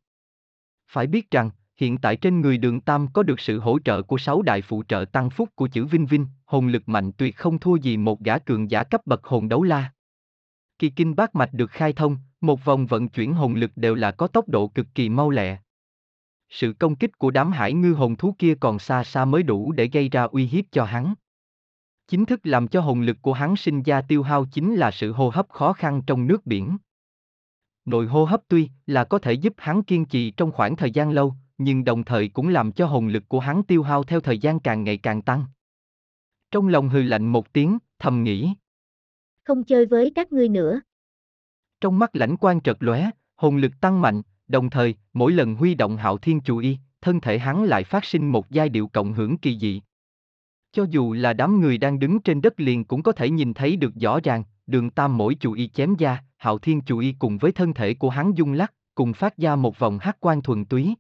Phải 0.88 1.08
biết 1.08 1.32
rằng, 1.32 1.50
hiện 1.78 1.98
tại 1.98 2.16
trên 2.16 2.42
người 2.42 2.58
đường 2.58 2.82
tam 2.82 3.08
có 3.14 3.24
được 3.24 3.40
sự 3.40 3.60
hỗ 3.60 3.80
trợ 3.80 4.02
của 4.02 4.18
sáu 4.18 4.42
đại 4.42 4.62
phụ 4.62 4.84
trợ 4.84 5.06
tăng 5.12 5.30
phúc 5.30 5.50
của 5.56 5.68
chữ 5.68 5.86
Vinh 5.86 6.06
Vinh, 6.06 6.28
hồn 6.46 6.68
lực 6.68 6.90
mạnh 6.90 7.12
tuyệt 7.12 7.38
không 7.38 7.60
thua 7.60 7.76
gì 7.76 7.98
một 7.98 8.20
gã 8.20 8.38
cường 8.38 8.72
giả 8.72 8.84
cấp 8.84 9.02
bậc 9.06 9.24
hồn 9.24 9.50
đấu 9.50 9.64
la. 9.64 9.92
Kỳ 10.80 10.90
kinh 10.90 11.16
bát 11.16 11.36
mạch 11.36 11.54
được 11.54 11.72
khai 11.72 11.94
thông, 11.94 12.18
một 12.42 12.66
vòng 12.66 12.86
vận 12.86 13.10
chuyển 13.10 13.34
hồn 13.34 13.56
lực 13.56 13.72
đều 13.76 13.96
là 13.96 14.12
có 14.12 14.28
tốc 14.28 14.50
độ 14.50 14.68
cực 14.68 14.88
kỳ 14.96 15.10
mau 15.10 15.30
lẹ. 15.30 15.58
Sự 16.54 16.74
công 16.80 16.96
kích 16.96 17.20
của 17.20 17.32
đám 17.32 17.52
hải 17.52 17.74
ngư 17.74 17.94
hồn 17.94 18.16
thú 18.16 18.36
kia 18.40 18.56
còn 18.60 18.80
xa 18.80 19.04
xa 19.04 19.26
mới 19.26 19.44
đủ 19.44 19.72
để 19.72 19.90
gây 19.94 20.10
ra 20.10 20.24
uy 20.24 20.46
hiếp 20.46 20.66
cho 20.72 20.84
hắn. 20.84 21.14
Chính 22.08 22.26
thức 22.26 22.40
làm 22.44 22.68
cho 22.68 22.82
hồn 22.82 23.02
lực 23.02 23.18
của 23.22 23.34
hắn 23.34 23.56
sinh 23.56 23.84
ra 23.84 24.02
tiêu 24.02 24.24
hao 24.24 24.46
chính 24.46 24.76
là 24.76 24.92
sự 24.92 25.12
hô 25.12 25.30
hấp 25.30 25.50
khó 25.50 25.74
khăn 25.74 26.02
trong 26.08 26.28
nước 26.28 26.46
biển. 26.46 26.78
Nội 27.86 28.08
hô 28.08 28.26
hấp 28.26 28.42
tuy 28.48 28.70
là 28.88 29.04
có 29.04 29.20
thể 29.20 29.34
giúp 29.34 29.54
hắn 29.58 29.84
kiên 29.84 30.06
trì 30.06 30.32
trong 30.32 30.52
khoảng 30.52 30.76
thời 30.76 30.92
gian 30.92 31.12
lâu, 31.12 31.34
nhưng 31.58 31.84
đồng 31.84 32.04
thời 32.04 32.28
cũng 32.30 32.50
làm 32.50 32.72
cho 32.72 32.86
hồn 32.86 33.08
lực 33.08 33.24
của 33.28 33.40
hắn 33.40 33.64
tiêu 33.64 33.84
hao 33.84 34.04
theo 34.04 34.20
thời 34.20 34.38
gian 34.38 34.60
càng 34.60 34.84
ngày 34.84 34.98
càng 34.98 35.22
tăng. 35.22 35.46
Trong 36.52 36.68
lòng 36.68 36.90
hừ 36.90 37.02
lạnh 37.02 37.28
một 37.28 37.54
tiếng, 37.54 37.78
thầm 38.00 38.24
nghĩ. 38.24 38.54
Không 39.44 39.64
chơi 39.64 39.86
với 39.86 40.12
các 40.16 40.32
ngươi 40.32 40.50
nữa. 40.50 40.82
Trong 41.82 42.00
mắt 42.00 42.16
lãnh 42.16 42.38
quan 42.38 42.62
trật 42.62 42.78
lóe, 42.80 43.10
hồn 43.36 43.58
lực 43.58 43.72
tăng 43.82 44.02
mạnh, 44.02 44.22
đồng 44.48 44.70
thời, 44.70 44.96
mỗi 45.14 45.32
lần 45.32 45.56
huy 45.56 45.76
động 45.76 45.98
hạo 45.98 46.18
thiên 46.18 46.42
chú 46.42 46.58
y, 46.58 46.78
thân 47.02 47.22
thể 47.22 47.40
hắn 47.40 47.64
lại 47.64 47.84
phát 47.84 48.06
sinh 48.06 48.32
một 48.32 48.50
giai 48.50 48.70
điệu 48.70 48.88
cộng 48.88 49.14
hưởng 49.14 49.38
kỳ 49.38 49.60
dị. 49.60 49.82
Cho 50.72 50.86
dù 50.90 51.14
là 51.14 51.34
đám 51.34 51.60
người 51.62 51.78
đang 51.78 52.00
đứng 52.00 52.20
trên 52.20 52.42
đất 52.42 52.60
liền 52.60 52.86
cũng 52.86 53.04
có 53.04 53.12
thể 53.12 53.30
nhìn 53.30 53.54
thấy 53.54 53.76
được 53.76 53.96
rõ 53.96 54.20
ràng, 54.24 54.44
đường 54.68 54.90
tam 54.90 55.18
mỗi 55.18 55.36
chú 55.36 55.54
y 55.54 55.68
chém 55.68 55.96
ra, 55.96 56.24
hạo 56.38 56.58
thiên 56.58 56.82
chú 56.82 56.98
y 56.98 57.12
cùng 57.20 57.38
với 57.38 57.52
thân 57.52 57.74
thể 57.74 57.94
của 57.94 58.10
hắn 58.10 58.38
dung 58.38 58.54
lắc, 58.54 58.74
cùng 58.96 59.14
phát 59.14 59.38
ra 59.38 59.56
một 59.56 59.80
vòng 59.80 60.00
hát 60.02 60.18
quan 60.20 60.42
thuần 60.42 60.66
túy. 60.66 60.96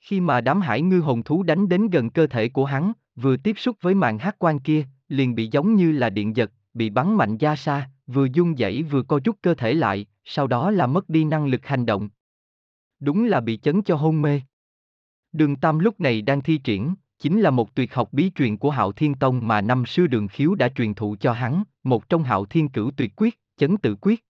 Khi 0.00 0.20
mà 0.20 0.40
đám 0.40 0.60
hải 0.60 0.82
ngư 0.82 1.00
hồn 1.00 1.22
thú 1.22 1.42
đánh 1.42 1.68
đến 1.68 1.90
gần 1.90 2.10
cơ 2.10 2.26
thể 2.26 2.48
của 2.48 2.64
hắn, 2.64 2.92
vừa 3.16 3.36
tiếp 3.36 3.58
xúc 3.58 3.76
với 3.80 3.94
màn 3.94 4.18
hát 4.18 4.36
quan 4.38 4.58
kia, 4.58 4.86
liền 5.08 5.34
bị 5.34 5.48
giống 5.52 5.74
như 5.74 5.92
là 5.92 6.10
điện 6.10 6.36
giật, 6.36 6.52
bị 6.74 6.90
bắn 6.90 7.16
mạnh 7.16 7.38
ra 7.38 7.56
xa, 7.56 7.90
vừa 8.06 8.24
dung 8.24 8.54
rẩy 8.54 8.82
vừa 8.82 9.02
co 9.02 9.20
rút 9.24 9.36
cơ 9.42 9.54
thể 9.54 9.74
lại, 9.74 10.06
sau 10.24 10.46
đó 10.46 10.70
là 10.70 10.86
mất 10.86 11.08
đi 11.08 11.24
năng 11.24 11.46
lực 11.46 11.66
hành 11.66 11.86
động. 11.86 12.08
Đúng 13.00 13.24
là 13.24 13.40
bị 13.40 13.56
chấn 13.56 13.82
cho 13.82 13.96
hôn 13.96 14.22
mê. 14.22 14.40
Đường 15.32 15.56
Tam 15.56 15.78
lúc 15.78 16.00
này 16.00 16.22
đang 16.22 16.42
thi 16.42 16.58
triển, 16.58 16.94
chính 17.18 17.40
là 17.40 17.50
một 17.50 17.74
tuyệt 17.74 17.94
học 17.94 18.08
bí 18.12 18.30
truyền 18.34 18.56
của 18.56 18.70
Hạo 18.70 18.92
Thiên 18.92 19.14
Tông 19.14 19.48
mà 19.48 19.60
năm 19.60 19.86
xưa 19.86 20.06
Đường 20.06 20.28
Khiếu 20.28 20.54
đã 20.54 20.68
truyền 20.68 20.94
thụ 20.94 21.16
cho 21.20 21.32
hắn, 21.32 21.62
một 21.82 22.08
trong 22.08 22.24
Hạo 22.24 22.44
Thiên 22.44 22.68
Cửu 22.68 22.90
Tuyệt 22.90 23.12
Quyết, 23.16 23.40
chấn 23.56 23.76
tự 23.76 23.96
quyết. 24.00 24.24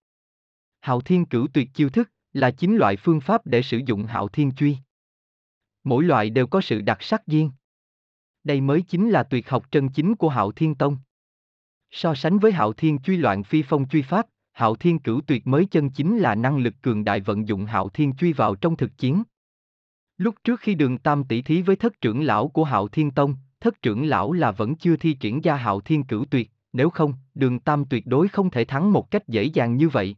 Hạo 0.81 1.01
Thiên 1.01 1.25
Cửu 1.25 1.47
Tuyệt 1.47 1.69
chiêu 1.75 1.89
thức 1.89 2.11
là 2.33 2.51
chín 2.51 2.77
loại 2.77 2.97
phương 2.97 3.21
pháp 3.21 3.47
để 3.47 3.63
sử 3.63 3.81
dụng 3.87 4.07
Hạo 4.07 4.29
Thiên 4.29 4.53
Truy. 4.53 4.77
Mỗi 5.85 6.05
loại 6.05 6.31
đều 6.31 6.47
có 6.47 6.61
sự 6.61 6.81
đặc 6.81 7.03
sắc 7.03 7.27
riêng. 7.27 7.51
Đây 8.45 8.61
mới 8.61 8.83
chính 8.83 9.11
là 9.11 9.23
tuyệt 9.23 9.49
học 9.49 9.71
chân 9.71 9.89
chính 9.89 10.15
của 10.15 10.29
Hạo 10.29 10.53
Thiên 10.53 10.75
Tông. 10.75 10.99
So 11.91 12.15
sánh 12.15 12.39
với 12.39 12.53
Hạo 12.53 12.73
Thiên 12.73 12.99
Truy 12.99 13.17
loạn 13.17 13.45
phi 13.45 13.63
phong 13.63 13.89
truy 13.89 14.03
pháp, 14.03 14.27
Hạo 14.57 14.77
Thiên 14.77 14.99
Cửu 14.99 15.21
Tuyệt 15.21 15.47
mới 15.47 15.67
chân 15.67 15.91
chính 15.91 16.19
là 16.19 16.35
năng 16.35 16.59
lực 16.59 16.75
cường 16.83 17.05
đại 17.05 17.21
vận 17.21 17.49
dụng 17.49 17.65
Hạo 17.65 17.89
Thiên 17.89 18.13
Truy 18.13 18.33
vào 18.33 18.55
trong 18.55 18.77
thực 18.77 18.99
chiến. 18.99 19.23
Lúc 20.19 20.35
trước 20.45 20.61
khi 20.61 20.75
Đường 20.75 20.99
Tam 20.99 21.25
tỷ 21.25 21.43
thí 21.43 21.63
với 21.63 21.77
thất 21.77 22.01
trưởng 22.01 22.23
lão 22.23 22.49
của 22.49 22.65
Hạo 22.65 22.89
Thiên 22.89 23.11
Tông, 23.11 23.37
thất 23.61 23.83
trưởng 23.83 24.07
lão 24.07 24.33
là 24.33 24.51
vẫn 24.51 24.77
chưa 24.77 24.97
thi 24.97 25.13
triển 25.13 25.41
ra 25.41 25.57
Hạo 25.57 25.81
Thiên 25.81 26.05
Cửu 26.05 26.25
Tuyệt, 26.25 26.51
nếu 26.73 26.91
không, 26.91 27.15
Đường 27.35 27.61
Tam 27.61 27.85
tuyệt 27.85 28.07
đối 28.07 28.29
không 28.29 28.51
thể 28.51 28.65
thắng 28.65 28.93
một 28.93 29.11
cách 29.11 29.29
dễ 29.29 29.45
dàng 29.45 29.77
như 29.77 29.89
vậy. 29.89 30.17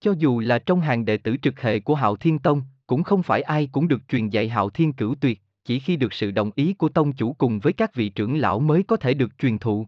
Cho 0.00 0.14
dù 0.18 0.40
là 0.40 0.58
trong 0.58 0.80
hàng 0.80 1.04
đệ 1.04 1.16
tử 1.16 1.36
trực 1.42 1.60
hệ 1.60 1.80
của 1.80 1.94
Hạo 1.94 2.16
Thiên 2.16 2.38
Tông, 2.38 2.62
cũng 2.86 3.02
không 3.02 3.22
phải 3.22 3.42
ai 3.42 3.68
cũng 3.72 3.88
được 3.88 4.08
truyền 4.08 4.28
dạy 4.28 4.48
Hạo 4.48 4.70
Thiên 4.70 4.92
Cửu 4.92 5.14
Tuyệt, 5.14 5.40
chỉ 5.64 5.78
khi 5.78 5.96
được 5.96 6.12
sự 6.12 6.30
đồng 6.30 6.50
ý 6.54 6.74
của 6.74 6.88
tông 6.88 7.12
chủ 7.12 7.32
cùng 7.32 7.58
với 7.58 7.72
các 7.72 7.94
vị 7.94 8.08
trưởng 8.08 8.38
lão 8.38 8.60
mới 8.60 8.82
có 8.82 8.96
thể 8.96 9.14
được 9.14 9.38
truyền 9.38 9.58
thụ. 9.58 9.86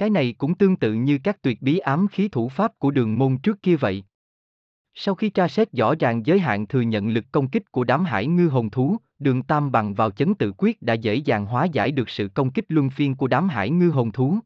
Cái 0.00 0.10
này 0.10 0.34
cũng 0.38 0.54
tương 0.54 0.76
tự 0.76 0.92
như 0.92 1.18
các 1.24 1.42
tuyệt 1.42 1.62
bí 1.62 1.78
ám 1.78 2.08
khí 2.08 2.28
thủ 2.28 2.48
pháp 2.48 2.78
của 2.78 2.90
đường 2.90 3.18
môn 3.18 3.38
trước 3.38 3.62
kia 3.62 3.76
vậy. 3.76 4.04
Sau 4.94 5.14
khi 5.14 5.30
tra 5.30 5.48
xét 5.48 5.72
rõ 5.72 5.94
ràng 5.94 6.26
giới 6.26 6.40
hạn 6.40 6.66
thừa 6.66 6.80
nhận 6.80 7.08
lực 7.08 7.24
công 7.32 7.48
kích 7.48 7.72
của 7.72 7.84
đám 7.84 8.04
hải 8.04 8.26
ngư 8.26 8.48
hồn 8.48 8.70
thú, 8.70 8.96
đường 9.18 9.42
tam 9.42 9.72
bằng 9.72 9.94
vào 9.94 10.10
chấn 10.10 10.34
tự 10.34 10.52
quyết 10.58 10.82
đã 10.82 10.94
dễ 10.94 11.14
dàng 11.14 11.46
hóa 11.46 11.64
giải 11.64 11.92
được 11.92 12.08
sự 12.08 12.28
công 12.28 12.50
kích 12.50 12.64
luân 12.68 12.90
phiên 12.90 13.14
của 13.14 13.26
đám 13.26 13.48
hải 13.48 13.70
ngư 13.70 13.90
hồn 13.90 14.12
thú. 14.12 14.38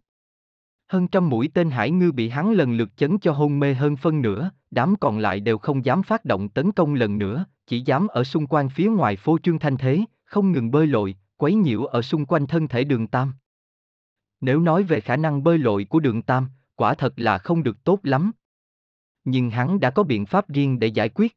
Hơn 0.88 1.08
trăm 1.08 1.28
mũi 1.28 1.48
tên 1.54 1.70
hải 1.70 1.90
ngư 1.90 2.12
bị 2.12 2.28
hắn 2.28 2.52
lần 2.52 2.76
lượt 2.76 2.96
chấn 2.96 3.18
cho 3.18 3.32
hôn 3.32 3.60
mê 3.60 3.74
hơn 3.74 3.96
phân 3.96 4.22
nửa, 4.22 4.50
đám 4.70 4.94
còn 5.00 5.18
lại 5.18 5.40
đều 5.40 5.58
không 5.58 5.84
dám 5.84 6.02
phát 6.02 6.24
động 6.24 6.48
tấn 6.48 6.72
công 6.72 6.94
lần 6.94 7.18
nữa, 7.18 7.44
chỉ 7.66 7.80
dám 7.80 8.06
ở 8.06 8.24
xung 8.24 8.46
quanh 8.46 8.68
phía 8.68 8.86
ngoài 8.88 9.16
phô 9.16 9.38
trương 9.38 9.58
thanh 9.58 9.76
thế, 9.76 10.00
không 10.24 10.52
ngừng 10.52 10.70
bơi 10.70 10.86
lội, 10.86 11.16
quấy 11.36 11.54
nhiễu 11.54 11.84
ở 11.84 12.02
xung 12.02 12.26
quanh 12.26 12.46
thân 12.46 12.68
thể 12.68 12.84
đường 12.84 13.06
Tam. 13.06 13.32
Nếu 14.44 14.60
nói 14.60 14.82
về 14.82 15.00
khả 15.00 15.16
năng 15.16 15.42
bơi 15.42 15.58
lội 15.58 15.84
của 15.84 16.00
đường 16.00 16.22
Tam, 16.22 16.48
quả 16.74 16.94
thật 16.94 17.12
là 17.16 17.38
không 17.38 17.62
được 17.62 17.84
tốt 17.84 18.00
lắm. 18.02 18.32
Nhưng 19.24 19.50
hắn 19.50 19.80
đã 19.80 19.90
có 19.90 20.02
biện 20.02 20.26
pháp 20.26 20.48
riêng 20.48 20.78
để 20.78 20.86
giải 20.86 21.08
quyết. 21.08 21.36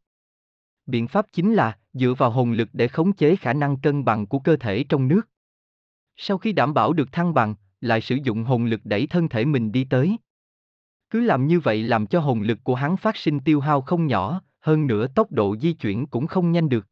Biện 0.86 1.08
pháp 1.08 1.26
chính 1.34 1.54
là 1.54 1.78
dựa 1.94 2.14
vào 2.18 2.32
hồn 2.32 2.52
lực 2.52 2.70
để 2.74 2.88
khống 2.88 3.14
chế 3.14 3.36
khả 3.36 3.54
năng 3.54 3.78
cân 3.78 4.06
bằng 4.06 4.28
của 4.28 4.40
cơ 4.40 4.58
thể 4.58 4.84
trong 4.90 5.08
nước. 5.08 5.22
Sau 6.16 6.38
khi 6.38 6.52
đảm 6.54 6.74
bảo 6.74 6.94
được 6.94 7.12
thăng 7.12 7.34
bằng, 7.34 7.56
lại 7.82 8.02
sử 8.02 8.18
dụng 8.24 8.44
hồn 8.44 8.66
lực 8.66 8.82
đẩy 8.84 9.08
thân 9.08 9.30
thể 9.30 9.46
mình 9.46 9.72
đi 9.72 9.84
tới. 9.84 10.18
Cứ 11.10 11.22
làm 11.22 11.48
như 11.48 11.60
vậy 11.60 11.84
làm 11.84 12.08
cho 12.08 12.20
hồn 12.20 12.42
lực 12.42 12.60
của 12.64 12.76
hắn 12.76 12.98
phát 12.98 13.18
sinh 13.18 13.40
tiêu 13.40 13.60
hao 13.60 13.82
không 13.82 14.08
nhỏ, 14.08 14.42
hơn 14.60 14.88
nữa 14.88 15.08
tốc 15.08 15.32
độ 15.32 15.56
di 15.58 15.74
chuyển 15.74 16.08
cũng 16.08 16.28
không 16.28 16.52
nhanh 16.52 16.70
được. 16.70 16.88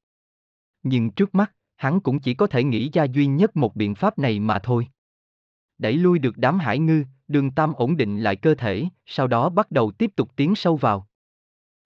Nhưng 0.84 1.12
trước 1.12 1.36
mắt, 1.36 1.51
hắn 1.75 1.99
cũng 1.99 2.19
chỉ 2.19 2.34
có 2.34 2.47
thể 2.47 2.63
nghĩ 2.63 2.89
ra 2.89 3.04
duy 3.04 3.25
nhất 3.25 3.56
một 3.56 3.75
biện 3.75 3.95
pháp 3.95 4.19
này 4.19 4.39
mà 4.39 4.60
thôi. 4.60 4.88
Đẩy 5.77 5.93
lui 5.93 6.19
được 6.19 6.38
đám 6.38 6.59
hải 6.59 6.79
ngư, 6.79 7.03
đường 7.27 7.51
tam 7.51 7.73
ổn 7.73 7.97
định 7.97 8.19
lại 8.19 8.35
cơ 8.35 8.55
thể, 8.55 8.85
sau 9.05 9.27
đó 9.27 9.49
bắt 9.49 9.71
đầu 9.71 9.91
tiếp 9.91 10.11
tục 10.15 10.31
tiến 10.35 10.55
sâu 10.55 10.75
vào. 10.75 11.07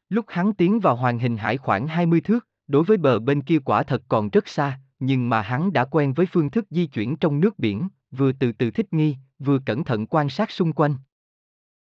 Lúc 0.09 0.25
hắn 0.27 0.53
tiến 0.53 0.79
vào 0.79 0.95
hoàng 0.95 1.19
hình 1.19 1.37
hải 1.37 1.57
khoảng 1.57 1.87
20 1.87 2.21
thước, 2.21 2.47
đối 2.67 2.83
với 2.83 2.97
bờ 2.97 3.19
bên 3.19 3.41
kia 3.41 3.59
quả 3.59 3.83
thật 3.83 4.03
còn 4.07 4.29
rất 4.29 4.47
xa, 4.47 4.79
nhưng 4.99 5.29
mà 5.29 5.41
hắn 5.41 5.73
đã 5.73 5.85
quen 5.85 6.13
với 6.13 6.25
phương 6.25 6.49
thức 6.49 6.65
di 6.69 6.85
chuyển 6.85 7.15
trong 7.15 7.39
nước 7.39 7.59
biển, 7.59 7.87
vừa 8.11 8.31
từ 8.31 8.51
từ 8.51 8.71
thích 8.71 8.93
nghi, 8.93 9.15
vừa 9.39 9.59
cẩn 9.59 9.83
thận 9.83 10.05
quan 10.05 10.29
sát 10.29 10.51
xung 10.51 10.73
quanh. 10.73 10.95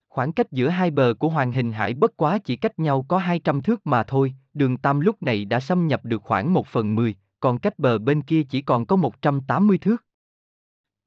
Khoảng 0.09 0.33
cách 0.33 0.51
giữa 0.51 0.69
hai 0.69 0.91
bờ 0.91 1.13
của 1.19 1.29
hoàng 1.29 1.51
hình 1.51 1.71
hải 1.71 1.93
bất 1.93 2.17
quá 2.17 2.37
chỉ 2.37 2.55
cách 2.55 2.79
nhau 2.79 3.05
có 3.07 3.17
200 3.17 3.61
thước 3.61 3.87
mà 3.87 4.03
thôi, 4.03 4.33
đường 4.53 4.77
Tam 4.77 4.99
lúc 4.99 5.23
này 5.23 5.45
đã 5.45 5.59
xâm 5.59 5.87
nhập 5.87 6.05
được 6.05 6.21
khoảng 6.23 6.53
1 6.53 6.67
phần 6.67 6.95
10, 6.95 7.15
còn 7.39 7.59
cách 7.59 7.79
bờ 7.79 7.97
bên 7.97 8.21
kia 8.21 8.43
chỉ 8.43 8.61
còn 8.61 8.85
có 8.85 8.95
180 8.95 9.77
thước. 9.77 10.05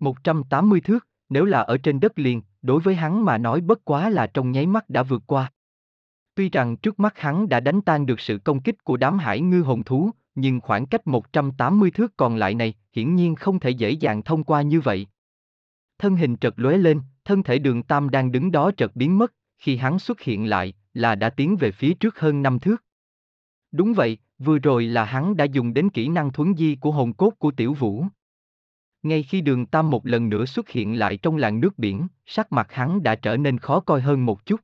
180 0.02 0.80
thước, 0.80 1.06
nếu 1.28 1.44
là 1.44 1.60
ở 1.60 1.78
trên 1.78 2.00
đất 2.00 2.18
liền, 2.18 2.42
đối 2.62 2.80
với 2.80 2.94
hắn 2.94 3.24
mà 3.24 3.38
nói 3.38 3.60
bất 3.60 3.84
quá 3.84 4.10
là 4.10 4.26
trong 4.26 4.52
nháy 4.52 4.66
mắt 4.66 4.90
đã 4.90 5.02
vượt 5.02 5.22
qua. 5.26 5.52
Tuy 6.34 6.48
rằng 6.48 6.76
trước 6.76 7.00
mắt 7.00 7.18
hắn 7.18 7.48
đã 7.48 7.60
đánh 7.60 7.80
tan 7.80 8.06
được 8.06 8.20
sự 8.20 8.38
công 8.38 8.62
kích 8.62 8.84
của 8.84 8.96
đám 8.96 9.18
hải 9.18 9.40
ngư 9.40 9.60
hồn 9.60 9.84
thú, 9.84 10.10
nhưng 10.34 10.60
khoảng 10.60 10.86
cách 10.86 11.06
180 11.06 11.90
thước 11.90 12.16
còn 12.16 12.36
lại 12.36 12.54
này, 12.54 12.74
hiển 12.92 13.14
nhiên 13.14 13.34
không 13.34 13.60
thể 13.60 13.70
dễ 13.70 13.90
dàng 13.90 14.22
thông 14.22 14.44
qua 14.44 14.62
như 14.62 14.80
vậy. 14.80 15.06
Thân 15.98 16.16
hình 16.16 16.36
trật 16.36 16.54
lóe 16.56 16.76
lên, 16.76 17.00
thân 17.24 17.42
thể 17.42 17.58
đường 17.58 17.82
Tam 17.82 18.10
đang 18.10 18.32
đứng 18.32 18.52
đó 18.52 18.70
trật 18.76 18.96
biến 18.96 19.18
mất, 19.18 19.32
khi 19.58 19.76
hắn 19.76 19.98
xuất 19.98 20.20
hiện 20.20 20.48
lại, 20.48 20.74
là 20.94 21.14
đã 21.14 21.30
tiến 21.30 21.56
về 21.56 21.72
phía 21.72 21.94
trước 21.94 22.20
hơn 22.20 22.42
năm 22.42 22.58
thước. 22.58 22.84
Đúng 23.72 23.92
vậy, 23.92 24.18
vừa 24.38 24.58
rồi 24.58 24.84
là 24.84 25.04
hắn 25.04 25.36
đã 25.36 25.44
dùng 25.44 25.74
đến 25.74 25.90
kỹ 25.90 26.08
năng 26.08 26.32
thuấn 26.32 26.56
di 26.56 26.76
của 26.80 26.90
hồn 26.90 27.12
cốt 27.12 27.30
của 27.38 27.50
tiểu 27.50 27.74
vũ. 27.74 28.04
Ngay 29.02 29.22
khi 29.22 29.40
đường 29.40 29.66
Tam 29.66 29.90
một 29.90 30.06
lần 30.06 30.28
nữa 30.28 30.44
xuất 30.44 30.68
hiện 30.68 30.98
lại 30.98 31.16
trong 31.16 31.36
làn 31.36 31.60
nước 31.60 31.78
biển, 31.78 32.06
sắc 32.26 32.52
mặt 32.52 32.72
hắn 32.72 33.02
đã 33.02 33.14
trở 33.14 33.36
nên 33.36 33.58
khó 33.58 33.80
coi 33.80 34.00
hơn 34.00 34.26
một 34.26 34.46
chút. 34.46 34.60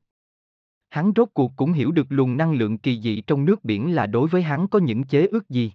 Hắn 0.89 1.13
rốt 1.17 1.29
cuộc 1.35 1.53
cũng 1.57 1.73
hiểu 1.73 1.91
được 1.91 2.07
luồng 2.09 2.37
năng 2.37 2.53
lượng 2.53 2.79
kỳ 2.79 3.01
dị 3.01 3.21
trong 3.21 3.45
nước 3.45 3.65
biển 3.65 3.95
là 3.95 4.07
đối 4.07 4.29
với 4.29 4.43
hắn 4.43 4.69
có 4.69 4.79
những 4.79 5.05
chế 5.05 5.27
ước 5.27 5.49
gì. 5.49 5.73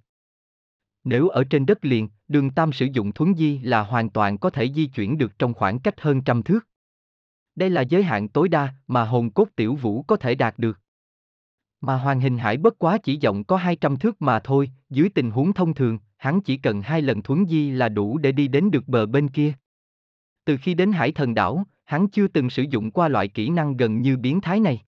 Nếu 1.03 1.29
ở 1.29 1.43
trên 1.43 1.65
đất 1.65 1.85
liền, 1.85 2.09
đường 2.27 2.51
Tam 2.51 2.71
sử 2.71 2.87
dụng 2.93 3.11
thuấn 3.11 3.35
di 3.35 3.59
là 3.59 3.83
hoàn 3.83 4.09
toàn 4.09 4.37
có 4.37 4.49
thể 4.49 4.71
di 4.75 4.85
chuyển 4.85 5.17
được 5.17 5.39
trong 5.39 5.53
khoảng 5.53 5.79
cách 5.79 6.01
hơn 6.01 6.21
trăm 6.21 6.43
thước. 6.43 6.67
Đây 7.55 7.69
là 7.69 7.81
giới 7.81 8.03
hạn 8.03 8.27
tối 8.27 8.49
đa 8.49 8.73
mà 8.87 9.03
hồn 9.03 9.29
cốt 9.29 9.47
tiểu 9.55 9.75
vũ 9.75 10.03
có 10.03 10.15
thể 10.15 10.35
đạt 10.35 10.53
được. 10.57 10.79
Mà 11.81 11.95
hoàng 11.95 12.19
hình 12.19 12.37
hải 12.37 12.57
bất 12.57 12.79
quá 12.79 12.97
chỉ 12.97 13.19
rộng 13.19 13.43
có 13.43 13.57
200 13.57 13.97
thước 13.97 14.21
mà 14.21 14.39
thôi, 14.39 14.71
dưới 14.89 15.09
tình 15.09 15.31
huống 15.31 15.53
thông 15.53 15.73
thường, 15.73 15.99
hắn 16.21 16.41
chỉ 16.41 16.57
cần 16.57 16.81
hai 16.81 17.01
lần 17.01 17.21
thuấn 17.21 17.45
di 17.49 17.71
là 17.71 17.89
đủ 17.89 18.17
để 18.17 18.31
đi 18.31 18.47
đến 18.47 18.71
được 18.71 18.87
bờ 18.87 19.05
bên 19.05 19.27
kia. 19.27 19.53
Từ 20.45 20.57
khi 20.61 20.73
đến 20.73 20.91
hải 20.91 21.11
thần 21.11 21.33
đảo, 21.33 21.65
hắn 21.83 22.07
chưa 22.07 22.27
từng 22.27 22.49
sử 22.49 22.63
dụng 22.63 22.91
qua 22.91 23.07
loại 23.07 23.27
kỹ 23.27 23.49
năng 23.49 23.77
gần 23.77 24.01
như 24.01 24.17
biến 24.17 24.41
thái 24.41 24.59
này. 24.59 24.81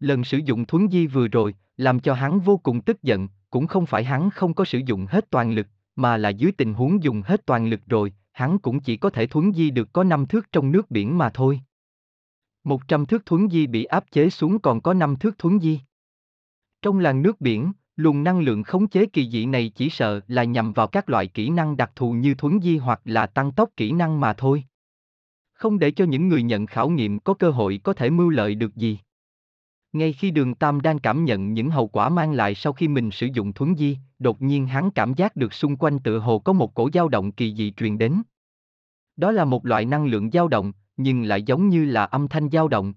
Lần 0.00 0.24
sử 0.24 0.38
dụng 0.38 0.66
thuấn 0.66 0.88
di 0.90 1.06
vừa 1.06 1.28
rồi, 1.28 1.54
làm 1.76 2.00
cho 2.00 2.14
hắn 2.14 2.40
vô 2.40 2.56
cùng 2.56 2.82
tức 2.82 3.02
giận, 3.02 3.28
cũng 3.50 3.66
không 3.66 3.86
phải 3.86 4.04
hắn 4.04 4.30
không 4.30 4.54
có 4.54 4.64
sử 4.64 4.78
dụng 4.78 5.06
hết 5.06 5.30
toàn 5.30 5.52
lực, 5.52 5.66
mà 5.96 6.16
là 6.16 6.28
dưới 6.28 6.52
tình 6.52 6.74
huống 6.74 7.02
dùng 7.02 7.22
hết 7.24 7.46
toàn 7.46 7.68
lực 7.68 7.80
rồi, 7.86 8.12
hắn 8.32 8.58
cũng 8.58 8.80
chỉ 8.80 8.96
có 8.96 9.10
thể 9.10 9.26
thuấn 9.26 9.52
di 9.52 9.70
được 9.70 9.92
có 9.92 10.04
5 10.04 10.26
thước 10.26 10.52
trong 10.52 10.72
nước 10.72 10.90
biển 10.90 11.18
mà 11.18 11.30
thôi. 11.34 11.60
100 12.64 13.06
thước 13.06 13.26
thuấn 13.26 13.48
di 13.50 13.66
bị 13.66 13.84
áp 13.84 14.04
chế 14.10 14.30
xuống 14.30 14.58
còn 14.58 14.80
có 14.80 14.94
5 14.94 15.16
thước 15.16 15.38
thuấn 15.38 15.60
di. 15.60 15.80
Trong 16.82 16.98
làn 16.98 17.22
nước 17.22 17.40
biển, 17.40 17.72
luồng 17.96 18.24
năng 18.24 18.40
lượng 18.40 18.62
khống 18.62 18.88
chế 18.88 19.06
kỳ 19.06 19.30
dị 19.30 19.46
này 19.46 19.72
chỉ 19.74 19.90
sợ 19.90 20.20
là 20.28 20.44
nhằm 20.44 20.72
vào 20.72 20.86
các 20.86 21.08
loại 21.08 21.26
kỹ 21.26 21.50
năng 21.50 21.76
đặc 21.76 21.92
thù 21.96 22.12
như 22.12 22.34
thuấn 22.34 22.60
di 22.62 22.76
hoặc 22.76 23.00
là 23.04 23.26
tăng 23.26 23.52
tốc 23.52 23.70
kỹ 23.76 23.92
năng 23.92 24.20
mà 24.20 24.32
thôi. 24.32 24.64
Không 25.52 25.78
để 25.78 25.90
cho 25.90 26.04
những 26.04 26.28
người 26.28 26.42
nhận 26.42 26.66
khảo 26.66 26.88
nghiệm 26.88 27.18
có 27.18 27.34
cơ 27.34 27.50
hội 27.50 27.80
có 27.84 27.92
thể 27.92 28.10
mưu 28.10 28.28
lợi 28.28 28.54
được 28.54 28.76
gì. 28.76 28.98
Ngay 29.92 30.12
khi 30.12 30.30
đường 30.30 30.54
Tam 30.54 30.80
đang 30.80 30.98
cảm 30.98 31.24
nhận 31.24 31.54
những 31.54 31.70
hậu 31.70 31.88
quả 31.88 32.08
mang 32.08 32.32
lại 32.32 32.54
sau 32.54 32.72
khi 32.72 32.88
mình 32.88 33.10
sử 33.10 33.26
dụng 33.26 33.52
thuấn 33.52 33.76
di, 33.76 33.98
đột 34.18 34.42
nhiên 34.42 34.66
hắn 34.66 34.90
cảm 34.90 35.14
giác 35.14 35.36
được 35.36 35.52
xung 35.52 35.76
quanh 35.76 35.98
tựa 35.98 36.18
hồ 36.18 36.38
có 36.38 36.52
một 36.52 36.74
cổ 36.74 36.90
dao 36.92 37.08
động 37.08 37.32
kỳ 37.32 37.54
dị 37.54 37.72
truyền 37.72 37.98
đến. 37.98 38.22
Đó 39.16 39.32
là 39.32 39.44
một 39.44 39.66
loại 39.66 39.84
năng 39.84 40.06
lượng 40.06 40.30
dao 40.30 40.48
động, 40.48 40.72
nhưng 40.96 41.22
lại 41.22 41.42
giống 41.42 41.68
như 41.68 41.84
là 41.84 42.04
âm 42.04 42.28
thanh 42.28 42.50
dao 42.50 42.68
động. 42.68 42.94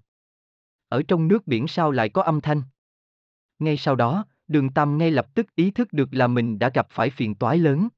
Ở 0.88 1.02
trong 1.08 1.28
nước 1.28 1.46
biển 1.46 1.68
sao 1.68 1.90
lại 1.90 2.08
có 2.08 2.22
âm 2.22 2.40
thanh? 2.40 2.62
Ngay 3.58 3.76
sau 3.76 3.96
đó, 3.96 4.24
đường 4.50 4.70
Tam 4.70 4.98
ngay 4.98 5.10
lập 5.10 5.34
tức 5.34 5.46
ý 5.54 5.70
thức 5.70 5.92
được 5.92 6.08
là 6.12 6.26
mình 6.26 6.58
đã 6.58 6.70
gặp 6.74 6.86
phải 6.90 7.10
phiền 7.10 7.34
toái 7.34 7.58
lớn. 7.58 7.88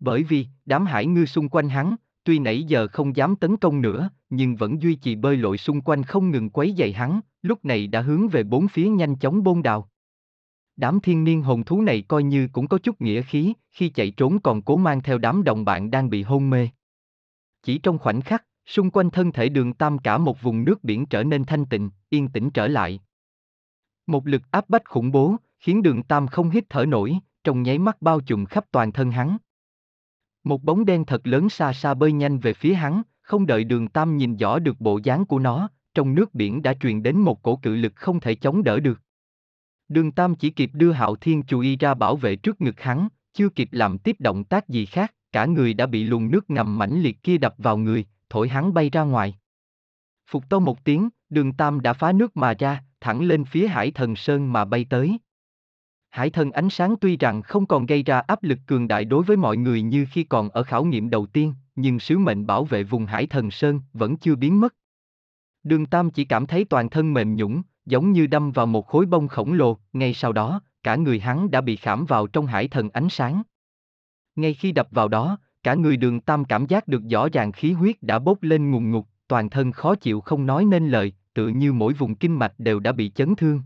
Bởi 0.00 0.22
vì, 0.22 0.46
đám 0.64 0.86
hải 0.86 1.06
ngư 1.06 1.26
xung 1.26 1.48
quanh 1.48 1.68
hắn, 1.68 1.96
tuy 2.24 2.38
nãy 2.38 2.62
giờ 2.62 2.88
không 2.92 3.16
dám 3.16 3.36
tấn 3.36 3.56
công 3.56 3.80
nữa, 3.80 4.10
nhưng 4.30 4.56
vẫn 4.56 4.82
duy 4.82 4.94
trì 4.94 5.16
bơi 5.16 5.36
lội 5.36 5.58
xung 5.58 5.80
quanh 5.80 6.02
không 6.02 6.30
ngừng 6.30 6.50
quấy 6.50 6.74
dày 6.78 6.92
hắn, 6.92 7.20
lúc 7.42 7.64
này 7.64 7.86
đã 7.86 8.00
hướng 8.00 8.28
về 8.28 8.42
bốn 8.42 8.68
phía 8.68 8.88
nhanh 8.88 9.16
chóng 9.16 9.42
bôn 9.42 9.62
đào. 9.62 9.90
Đám 10.76 11.00
thiên 11.00 11.24
niên 11.24 11.42
hồn 11.42 11.64
thú 11.64 11.82
này 11.82 12.02
coi 12.08 12.22
như 12.22 12.48
cũng 12.52 12.68
có 12.68 12.78
chút 12.78 13.00
nghĩa 13.00 13.22
khí, 13.22 13.52
khi 13.70 13.88
chạy 13.88 14.10
trốn 14.10 14.40
còn 14.40 14.62
cố 14.62 14.76
mang 14.76 15.02
theo 15.02 15.18
đám 15.18 15.44
đồng 15.44 15.64
bạn 15.64 15.90
đang 15.90 16.10
bị 16.10 16.22
hôn 16.22 16.50
mê. 16.50 16.68
Chỉ 17.62 17.78
trong 17.78 17.98
khoảnh 17.98 18.20
khắc, 18.20 18.44
xung 18.66 18.90
quanh 18.90 19.10
thân 19.10 19.32
thể 19.32 19.48
đường 19.48 19.74
tam 19.74 19.98
cả 19.98 20.18
một 20.18 20.42
vùng 20.42 20.64
nước 20.64 20.84
biển 20.84 21.06
trở 21.06 21.22
nên 21.22 21.44
thanh 21.44 21.66
tịnh, 21.66 21.90
yên 22.08 22.28
tĩnh 22.28 22.50
trở 22.50 22.68
lại. 22.68 23.00
Một 24.06 24.26
lực 24.26 24.42
áp 24.50 24.68
bách 24.68 24.84
khủng 24.84 25.12
bố, 25.12 25.36
khiến 25.58 25.82
đường 25.82 26.02
tam 26.02 26.26
không 26.26 26.50
hít 26.50 26.64
thở 26.68 26.84
nổi, 26.84 27.18
trong 27.44 27.62
nháy 27.62 27.78
mắt 27.78 28.02
bao 28.02 28.20
trùm 28.20 28.44
khắp 28.44 28.64
toàn 28.70 28.92
thân 28.92 29.10
hắn. 29.10 29.36
Một 30.44 30.62
bóng 30.62 30.84
đen 30.84 31.04
thật 31.04 31.26
lớn 31.26 31.48
xa 31.48 31.72
xa 31.72 31.94
bơi 31.94 32.12
nhanh 32.12 32.38
về 32.38 32.52
phía 32.52 32.74
hắn, 32.74 33.02
không 33.20 33.46
đợi 33.46 33.64
đường 33.64 33.88
tam 33.88 34.16
nhìn 34.16 34.36
rõ 34.36 34.58
được 34.58 34.80
bộ 34.80 35.00
dáng 35.02 35.24
của 35.24 35.38
nó, 35.38 35.68
trong 35.94 36.14
nước 36.14 36.34
biển 36.34 36.62
đã 36.62 36.74
truyền 36.74 37.02
đến 37.02 37.20
một 37.20 37.42
cổ 37.42 37.56
cự 37.56 37.76
lực 37.76 37.92
không 37.96 38.20
thể 38.20 38.34
chống 38.34 38.64
đỡ 38.64 38.80
được. 38.80 39.00
Đường 39.88 40.12
Tam 40.12 40.34
chỉ 40.34 40.50
kịp 40.50 40.70
đưa 40.72 40.92
Hạo 40.92 41.16
Thiên 41.16 41.42
chú 41.42 41.60
ý 41.60 41.76
ra 41.76 41.94
bảo 41.94 42.16
vệ 42.16 42.36
trước 42.36 42.60
ngực 42.60 42.80
hắn, 42.80 43.08
chưa 43.32 43.48
kịp 43.48 43.68
làm 43.72 43.98
tiếp 43.98 44.16
động 44.18 44.44
tác 44.44 44.68
gì 44.68 44.86
khác, 44.86 45.14
cả 45.32 45.46
người 45.46 45.74
đã 45.74 45.86
bị 45.86 46.04
luồng 46.04 46.30
nước 46.30 46.50
ngầm 46.50 46.78
mãnh 46.78 47.02
liệt 47.02 47.22
kia 47.22 47.38
đập 47.38 47.54
vào 47.58 47.76
người, 47.76 48.06
thổi 48.30 48.48
hắn 48.48 48.74
bay 48.74 48.90
ra 48.90 49.02
ngoài. 49.02 49.38
Phục 50.30 50.48
to 50.48 50.58
một 50.58 50.84
tiếng, 50.84 51.08
đường 51.30 51.52
Tam 51.52 51.80
đã 51.80 51.92
phá 51.92 52.12
nước 52.12 52.36
mà 52.36 52.54
ra, 52.58 52.82
thẳng 53.00 53.22
lên 53.22 53.44
phía 53.44 53.68
hải 53.68 53.90
thần 53.90 54.16
sơn 54.16 54.52
mà 54.52 54.64
bay 54.64 54.86
tới. 54.90 55.18
Hải 56.10 56.30
thần 56.30 56.50
ánh 56.50 56.70
sáng 56.70 56.94
tuy 57.00 57.16
rằng 57.16 57.42
không 57.42 57.66
còn 57.66 57.86
gây 57.86 58.02
ra 58.02 58.20
áp 58.20 58.42
lực 58.42 58.58
cường 58.66 58.88
đại 58.88 59.04
đối 59.04 59.22
với 59.24 59.36
mọi 59.36 59.56
người 59.56 59.82
như 59.82 60.06
khi 60.10 60.24
còn 60.24 60.48
ở 60.48 60.62
khảo 60.62 60.84
nghiệm 60.84 61.10
đầu 61.10 61.26
tiên, 61.26 61.54
nhưng 61.76 61.98
sứ 61.98 62.18
mệnh 62.18 62.46
bảo 62.46 62.64
vệ 62.64 62.82
vùng 62.82 63.06
hải 63.06 63.26
thần 63.26 63.50
sơn 63.50 63.80
vẫn 63.92 64.16
chưa 64.16 64.36
biến 64.36 64.60
mất. 64.60 64.74
Đường 65.62 65.86
Tam 65.86 66.10
chỉ 66.10 66.24
cảm 66.24 66.46
thấy 66.46 66.64
toàn 66.64 66.90
thân 66.90 67.14
mềm 67.14 67.36
nhũng, 67.36 67.62
giống 67.86 68.12
như 68.12 68.26
đâm 68.26 68.52
vào 68.52 68.66
một 68.66 68.86
khối 68.86 69.06
bông 69.06 69.28
khổng 69.28 69.52
lồ, 69.52 69.78
ngay 69.92 70.14
sau 70.14 70.32
đó, 70.32 70.60
cả 70.82 70.96
người 70.96 71.20
hắn 71.20 71.50
đã 71.50 71.60
bị 71.60 71.76
khảm 71.76 72.04
vào 72.04 72.26
trong 72.26 72.46
hải 72.46 72.68
thần 72.68 72.90
ánh 72.90 73.08
sáng. 73.08 73.42
Ngay 74.36 74.54
khi 74.54 74.72
đập 74.72 74.88
vào 74.90 75.08
đó, 75.08 75.38
cả 75.62 75.74
người 75.74 75.96
đường 75.96 76.20
Tam 76.20 76.44
cảm 76.44 76.66
giác 76.66 76.88
được 76.88 77.02
rõ 77.10 77.28
ràng 77.28 77.52
khí 77.52 77.72
huyết 77.72 78.02
đã 78.02 78.18
bốc 78.18 78.42
lên 78.42 78.70
ngùng 78.70 78.90
ngục, 78.90 79.06
toàn 79.28 79.50
thân 79.50 79.72
khó 79.72 79.94
chịu 79.94 80.20
không 80.20 80.46
nói 80.46 80.64
nên 80.64 80.88
lời, 80.88 81.12
tự 81.34 81.48
như 81.48 81.72
mỗi 81.72 81.92
vùng 81.92 82.14
kinh 82.14 82.38
mạch 82.38 82.52
đều 82.58 82.80
đã 82.80 82.92
bị 82.92 83.12
chấn 83.14 83.36
thương. 83.36 83.62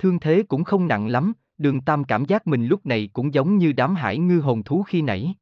Thương 0.00 0.20
thế 0.20 0.42
cũng 0.48 0.64
không 0.64 0.88
nặng 0.88 1.08
lắm, 1.08 1.32
đường 1.58 1.80
Tam 1.80 2.04
cảm 2.04 2.24
giác 2.24 2.46
mình 2.46 2.66
lúc 2.66 2.86
này 2.86 3.10
cũng 3.12 3.34
giống 3.34 3.58
như 3.58 3.72
đám 3.72 3.94
hải 3.94 4.18
ngư 4.18 4.40
hồn 4.40 4.62
thú 4.62 4.82
khi 4.82 5.02
nãy. 5.02 5.34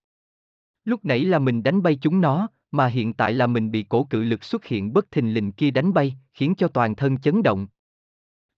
Lúc 0.85 1.05
nãy 1.05 1.25
là 1.25 1.39
mình 1.39 1.63
đánh 1.63 1.83
bay 1.83 1.99
chúng 2.01 2.21
nó, 2.21 2.49
mà 2.71 2.87
hiện 2.87 3.15
tại 3.15 3.33
là 3.33 3.47
mình 3.47 3.71
bị 3.71 3.83
cổ 3.83 4.05
cự 4.05 4.23
lực 4.23 4.45
xuất 4.45 4.65
hiện 4.65 4.93
bất 4.93 5.11
thình 5.11 5.35
lình 5.35 5.53
kia 5.53 5.71
đánh 5.71 5.93
bay, 5.93 6.17
khiến 6.35 6.55
cho 6.55 6.69
toàn 6.69 6.97
thân 6.97 7.19
chấn 7.19 7.43
động. 7.43 7.67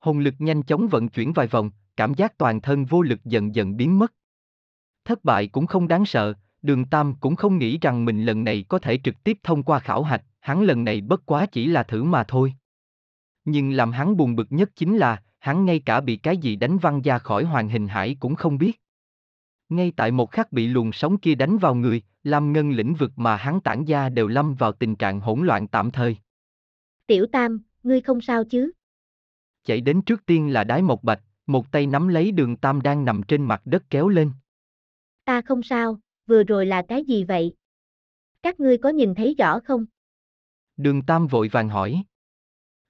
Hồn 0.00 0.18
lực 0.18 0.34
nhanh 0.38 0.62
chóng 0.62 0.88
vận 0.88 1.08
chuyển 1.08 1.32
vài 1.32 1.46
vòng, 1.46 1.70
cảm 1.96 2.14
giác 2.14 2.38
toàn 2.38 2.60
thân 2.60 2.84
vô 2.84 3.02
lực 3.02 3.24
dần 3.24 3.54
dần 3.54 3.76
biến 3.76 3.98
mất. 3.98 4.12
Thất 5.04 5.24
bại 5.24 5.46
cũng 5.46 5.66
không 5.66 5.88
đáng 5.88 6.06
sợ, 6.06 6.34
đường 6.62 6.84
Tam 6.84 7.14
cũng 7.14 7.36
không 7.36 7.58
nghĩ 7.58 7.78
rằng 7.78 8.04
mình 8.04 8.24
lần 8.24 8.44
này 8.44 8.64
có 8.68 8.78
thể 8.78 8.98
trực 9.04 9.24
tiếp 9.24 9.38
thông 9.42 9.62
qua 9.62 9.78
khảo 9.78 10.02
hạch, 10.02 10.24
hắn 10.40 10.62
lần 10.62 10.84
này 10.84 11.00
bất 11.00 11.26
quá 11.26 11.46
chỉ 11.46 11.66
là 11.66 11.82
thử 11.82 12.02
mà 12.02 12.24
thôi. 12.24 12.54
Nhưng 13.44 13.70
làm 13.70 13.92
hắn 13.92 14.16
buồn 14.16 14.36
bực 14.36 14.46
nhất 14.50 14.70
chính 14.76 14.96
là, 14.96 15.22
hắn 15.40 15.64
ngay 15.64 15.80
cả 15.86 16.00
bị 16.00 16.16
cái 16.16 16.36
gì 16.36 16.56
đánh 16.56 16.78
văng 16.78 17.02
ra 17.02 17.18
khỏi 17.18 17.44
hoàng 17.44 17.68
hình 17.68 17.88
hải 17.88 18.16
cũng 18.20 18.34
không 18.34 18.58
biết. 18.58 18.80
Ngay 19.68 19.92
tại 19.96 20.10
một 20.10 20.30
khắc 20.30 20.52
bị 20.52 20.66
luồng 20.66 20.92
sóng 20.92 21.18
kia 21.18 21.34
đánh 21.34 21.58
vào 21.58 21.74
người, 21.74 22.02
Lam 22.24 22.52
Ngân 22.52 22.70
lĩnh 22.70 22.94
vực 22.94 23.12
mà 23.16 23.36
hắn 23.36 23.60
tản 23.60 23.84
ra 23.84 24.08
đều 24.08 24.28
lâm 24.28 24.54
vào 24.54 24.72
tình 24.72 24.96
trạng 24.96 25.20
hỗn 25.20 25.46
loạn 25.46 25.68
tạm 25.68 25.90
thời. 25.90 26.16
Tiểu 27.06 27.26
Tam, 27.32 27.62
ngươi 27.82 28.00
không 28.00 28.20
sao 28.20 28.44
chứ? 28.44 28.70
Chạy 29.64 29.80
đến 29.80 30.02
trước 30.02 30.26
tiên 30.26 30.52
là 30.52 30.64
đái 30.64 30.82
một 30.82 31.04
bạch, 31.04 31.22
một 31.46 31.72
tay 31.72 31.86
nắm 31.86 32.08
lấy 32.08 32.32
đường 32.32 32.56
Tam 32.56 32.80
đang 32.82 33.04
nằm 33.04 33.22
trên 33.22 33.44
mặt 33.44 33.62
đất 33.64 33.82
kéo 33.90 34.08
lên. 34.08 34.32
Ta 35.24 35.40
không 35.40 35.62
sao, 35.62 36.00
vừa 36.26 36.42
rồi 36.42 36.66
là 36.66 36.82
cái 36.88 37.04
gì 37.04 37.24
vậy? 37.24 37.54
Các 38.42 38.60
ngươi 38.60 38.78
có 38.78 38.88
nhìn 38.88 39.14
thấy 39.14 39.34
rõ 39.38 39.60
không? 39.64 39.86
Đường 40.76 41.02
Tam 41.02 41.26
vội 41.26 41.48
vàng 41.48 41.68
hỏi. 41.68 42.02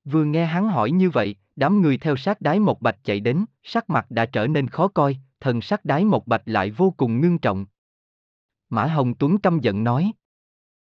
Vừa 0.05 0.25
nghe 0.25 0.47
hắn 0.47 0.69
hỏi 0.69 0.91
như 0.91 1.11
vậy, 1.11 1.37
đám 1.57 1.83
người 1.83 1.99
theo 1.99 2.17
sát 2.17 2.41
đái 2.41 2.61
một 2.61 2.83
bạch 2.83 2.99
chạy 3.05 3.21
đến, 3.21 3.45
sắc 3.63 3.91
mặt 3.91 4.07
đã 4.11 4.27
trở 4.27 4.47
nên 4.47 4.69
khó 4.69 4.89
coi, 4.89 5.17
thần 5.41 5.61
sắc 5.61 5.85
đái 5.85 6.05
một 6.05 6.27
bạch 6.27 6.43
lại 6.45 6.71
vô 6.71 6.95
cùng 6.97 7.21
ngưng 7.21 7.39
trọng. 7.39 7.67
Mã 8.71 8.87
Hồng 8.87 9.15
Tuấn 9.19 9.39
căm 9.39 9.61
giận 9.61 9.85
nói. 9.85 10.13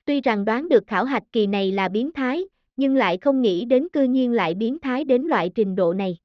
Tuy 0.04 0.20
rằng 0.20 0.44
đoán 0.44 0.68
được 0.68 0.86
khảo 0.86 1.04
hạch 1.04 1.22
kỳ 1.32 1.46
này 1.46 1.72
là 1.72 1.88
biến 1.88 2.12
thái, 2.12 2.44
nhưng 2.76 2.94
lại 2.96 3.18
không 3.18 3.42
nghĩ 3.42 3.64
đến 3.64 3.88
cư 3.92 4.02
nhiên 4.02 4.32
lại 4.32 4.54
biến 4.54 4.78
thái 4.78 5.04
đến 5.04 5.22
loại 5.22 5.50
trình 5.54 5.76
độ 5.76 5.94
này. 5.94 6.18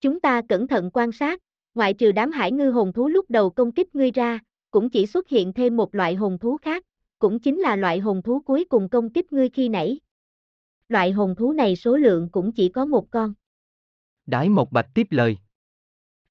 Chúng 0.00 0.20
ta 0.20 0.42
cẩn 0.48 0.68
thận 0.68 0.90
quan 0.92 1.12
sát, 1.12 1.40
ngoại 1.74 1.94
trừ 1.94 2.12
đám 2.12 2.30
hải 2.30 2.52
ngư 2.52 2.70
hồn 2.70 2.92
thú 2.92 3.08
lúc 3.08 3.30
đầu 3.30 3.50
công 3.50 3.72
kích 3.72 3.94
ngươi 3.94 4.10
ra, 4.10 4.38
cũng 4.70 4.90
chỉ 4.90 5.06
xuất 5.06 5.28
hiện 5.28 5.52
thêm 5.52 5.76
một 5.76 5.94
loại 5.94 6.14
hồn 6.14 6.38
thú 6.38 6.56
khác, 6.56 6.84
cũng 7.18 7.38
chính 7.38 7.58
là 7.60 7.76
loại 7.76 7.98
hồn 7.98 8.22
thú 8.22 8.40
cuối 8.40 8.64
cùng 8.64 8.88
công 8.88 9.10
kích 9.10 9.32
ngươi 9.32 9.48
khi 9.48 9.68
nãy. 9.68 10.00
Loại 10.88 11.12
hồn 11.12 11.34
thú 11.34 11.52
này 11.52 11.76
số 11.76 11.96
lượng 11.96 12.28
cũng 12.32 12.52
chỉ 12.52 12.68
có 12.68 12.84
một 12.84 13.10
con. 13.10 13.34
Đái 14.26 14.48
một 14.48 14.72
bạch 14.72 14.88
tiếp 14.94 15.06
lời. 15.10 15.36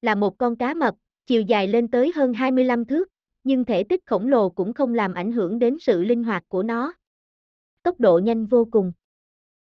Là 0.01 0.15
một 0.15 0.37
con 0.37 0.55
cá 0.55 0.73
mập, 0.73 0.95
chiều 1.25 1.41
dài 1.41 1.67
lên 1.67 1.87
tới 1.87 2.11
hơn 2.15 2.33
25 2.33 2.85
thước, 2.85 3.07
nhưng 3.43 3.65
thể 3.65 3.83
tích 3.83 4.05
khổng 4.05 4.27
lồ 4.27 4.49
cũng 4.49 4.73
không 4.73 4.93
làm 4.93 5.13
ảnh 5.13 5.31
hưởng 5.31 5.59
đến 5.59 5.77
sự 5.79 6.03
linh 6.03 6.23
hoạt 6.23 6.43
của 6.47 6.63
nó. 6.63 6.93
Tốc 7.83 7.99
độ 7.99 8.19
nhanh 8.19 8.45
vô 8.45 8.67
cùng. 8.71 8.91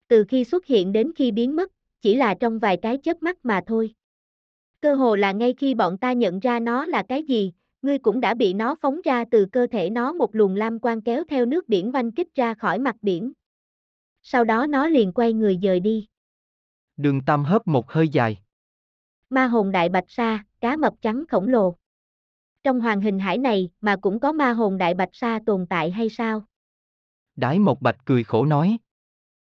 Từ 0.09 0.25
khi 0.29 0.45
xuất 0.45 0.67
hiện 0.67 0.93
đến 0.93 1.13
khi 1.17 1.33
biến 1.33 1.57
mất, 1.57 1.73
chỉ 2.01 2.17
là 2.17 2.35
trong 2.35 2.59
vài 2.59 2.77
cái 2.77 2.99
chớp 3.03 3.23
mắt 3.23 3.39
mà 3.43 3.61
thôi. 3.67 3.95
Cơ 4.81 4.95
hồ 4.95 5.17
là 5.17 5.33
ngay 5.33 5.55
khi 5.59 5.75
bọn 5.75 5.99
ta 5.99 6.13
nhận 6.13 6.41
ra 6.41 6.61
nó 6.61 6.87
là 6.87 7.03
cái 7.09 7.23
gì, 7.23 7.53
ngươi 7.83 7.99
cũng 7.99 8.21
đã 8.21 8.35
bị 8.35 8.55
nó 8.55 8.75
phóng 8.75 9.01
ra 9.05 9.25
từ 9.31 9.47
cơ 9.53 9.67
thể 9.67 9.91
nó 9.91 10.13
một 10.13 10.35
luồng 10.35 10.57
lam 10.57 10.79
quang 10.79 11.03
kéo 11.03 11.25
theo 11.29 11.47
nước 11.47 11.69
biển 11.69 11.91
vanh 11.91 12.13
kích 12.13 12.35
ra 12.35 12.55
khỏi 12.55 12.79
mặt 12.79 12.97
biển. 13.03 13.33
Sau 14.27 14.45
đó 14.45 14.67
nó 14.67 14.87
liền 14.87 15.13
quay 15.13 15.33
người 15.33 15.59
dời 15.63 15.81
đi. 15.81 16.07
Đường 16.97 17.21
Tam 17.27 17.45
hớp 17.45 17.67
một 17.67 17.91
hơi 17.91 18.09
dài. 18.09 18.39
Ma 19.31 19.47
hồn 19.47 19.73
đại 19.73 19.89
bạch 19.89 20.05
sa, 20.09 20.45
cá 20.61 20.77
mập 20.77 20.95
trắng 21.03 21.25
khổng 21.29 21.49
lồ. 21.49 21.77
Trong 22.63 22.81
hoàng 22.81 23.01
hình 23.01 23.19
hải 23.19 23.39
này 23.39 23.71
mà 23.81 23.97
cũng 23.97 24.21
có 24.21 24.33
ma 24.33 24.53
hồn 24.53 24.79
đại 24.79 24.95
bạch 24.95 25.09
sa 25.13 25.41
tồn 25.47 25.67
tại 25.71 25.91
hay 25.91 26.09
sao? 26.09 26.45
Đái 27.37 27.59
một 27.59 27.83
bạch 27.83 27.97
cười 28.05 28.25
khổ 28.25 28.45
nói. 28.45 28.79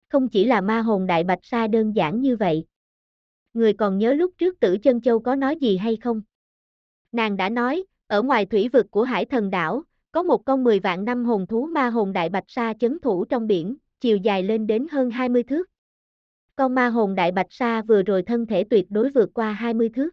Không 0.10 0.30
chỉ 0.30 0.46
là 0.46 0.62
ma 0.62 0.82
hồn 0.82 1.08
đại 1.08 1.24
bạch 1.24 1.46
sa 1.46 1.68
đơn 1.68 1.96
giản 1.96 2.22
như 2.22 2.36
vậy. 2.36 2.66
Người 3.54 3.74
còn 3.74 3.98
nhớ 3.98 4.14
lúc 4.14 4.34
trước 4.38 4.60
tử 4.60 4.78
chân 4.84 5.02
châu 5.02 5.20
có 5.20 5.36
nói 5.36 5.56
gì 5.56 5.78
hay 5.78 5.96
không? 5.96 6.22
Nàng 7.12 7.38
đã 7.38 7.50
nói, 7.50 7.86
ở 8.08 8.22
ngoài 8.22 8.46
thủy 8.46 8.70
vực 8.74 8.92
của 8.92 9.04
hải 9.04 9.26
thần 9.26 9.50
đảo, 9.50 9.84
có 10.12 10.24
một 10.24 10.46
con 10.46 10.64
10 10.64 10.80
vạn 10.80 11.06
năm 11.06 11.26
hồn 11.26 11.48
thú 11.48 11.66
ma 11.66 11.90
hồn 11.90 12.14
đại 12.14 12.30
bạch 12.30 12.44
sa 12.48 12.74
chấn 12.80 13.00
thủ 13.00 13.26
trong 13.26 13.48
biển, 13.48 13.78
chiều 14.06 14.18
dài 14.18 14.44
lên 14.44 14.68
đến 14.68 14.88
hơn 14.92 15.12
20 15.12 15.44
thước. 15.44 15.70
Con 16.56 16.76
ma 16.76 16.88
hồn 16.88 17.16
đại 17.16 17.32
bạch 17.32 17.48
sa 17.50 17.82
vừa 17.82 18.04
rồi 18.04 18.24
thân 18.24 18.46
thể 18.46 18.64
tuyệt 18.64 18.86
đối 18.90 19.10
vượt 19.10 19.30
qua 19.34 19.52
20 19.52 19.90
thước. 19.90 20.10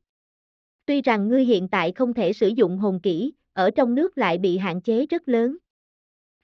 Tuy 0.87 1.03
rằng 1.03 1.29
ngươi 1.29 1.45
hiện 1.45 1.69
tại 1.69 1.93
không 1.93 2.15
thể 2.15 2.33
sử 2.33 2.49
dụng 2.49 2.79
hồn 2.79 3.01
kỹ, 3.03 3.33
ở 3.53 3.71
trong 3.71 3.95
nước 3.95 4.19
lại 4.19 4.39
bị 4.39 4.59
hạn 4.59 4.81
chế 4.81 5.07
rất 5.07 5.29
lớn. 5.29 5.57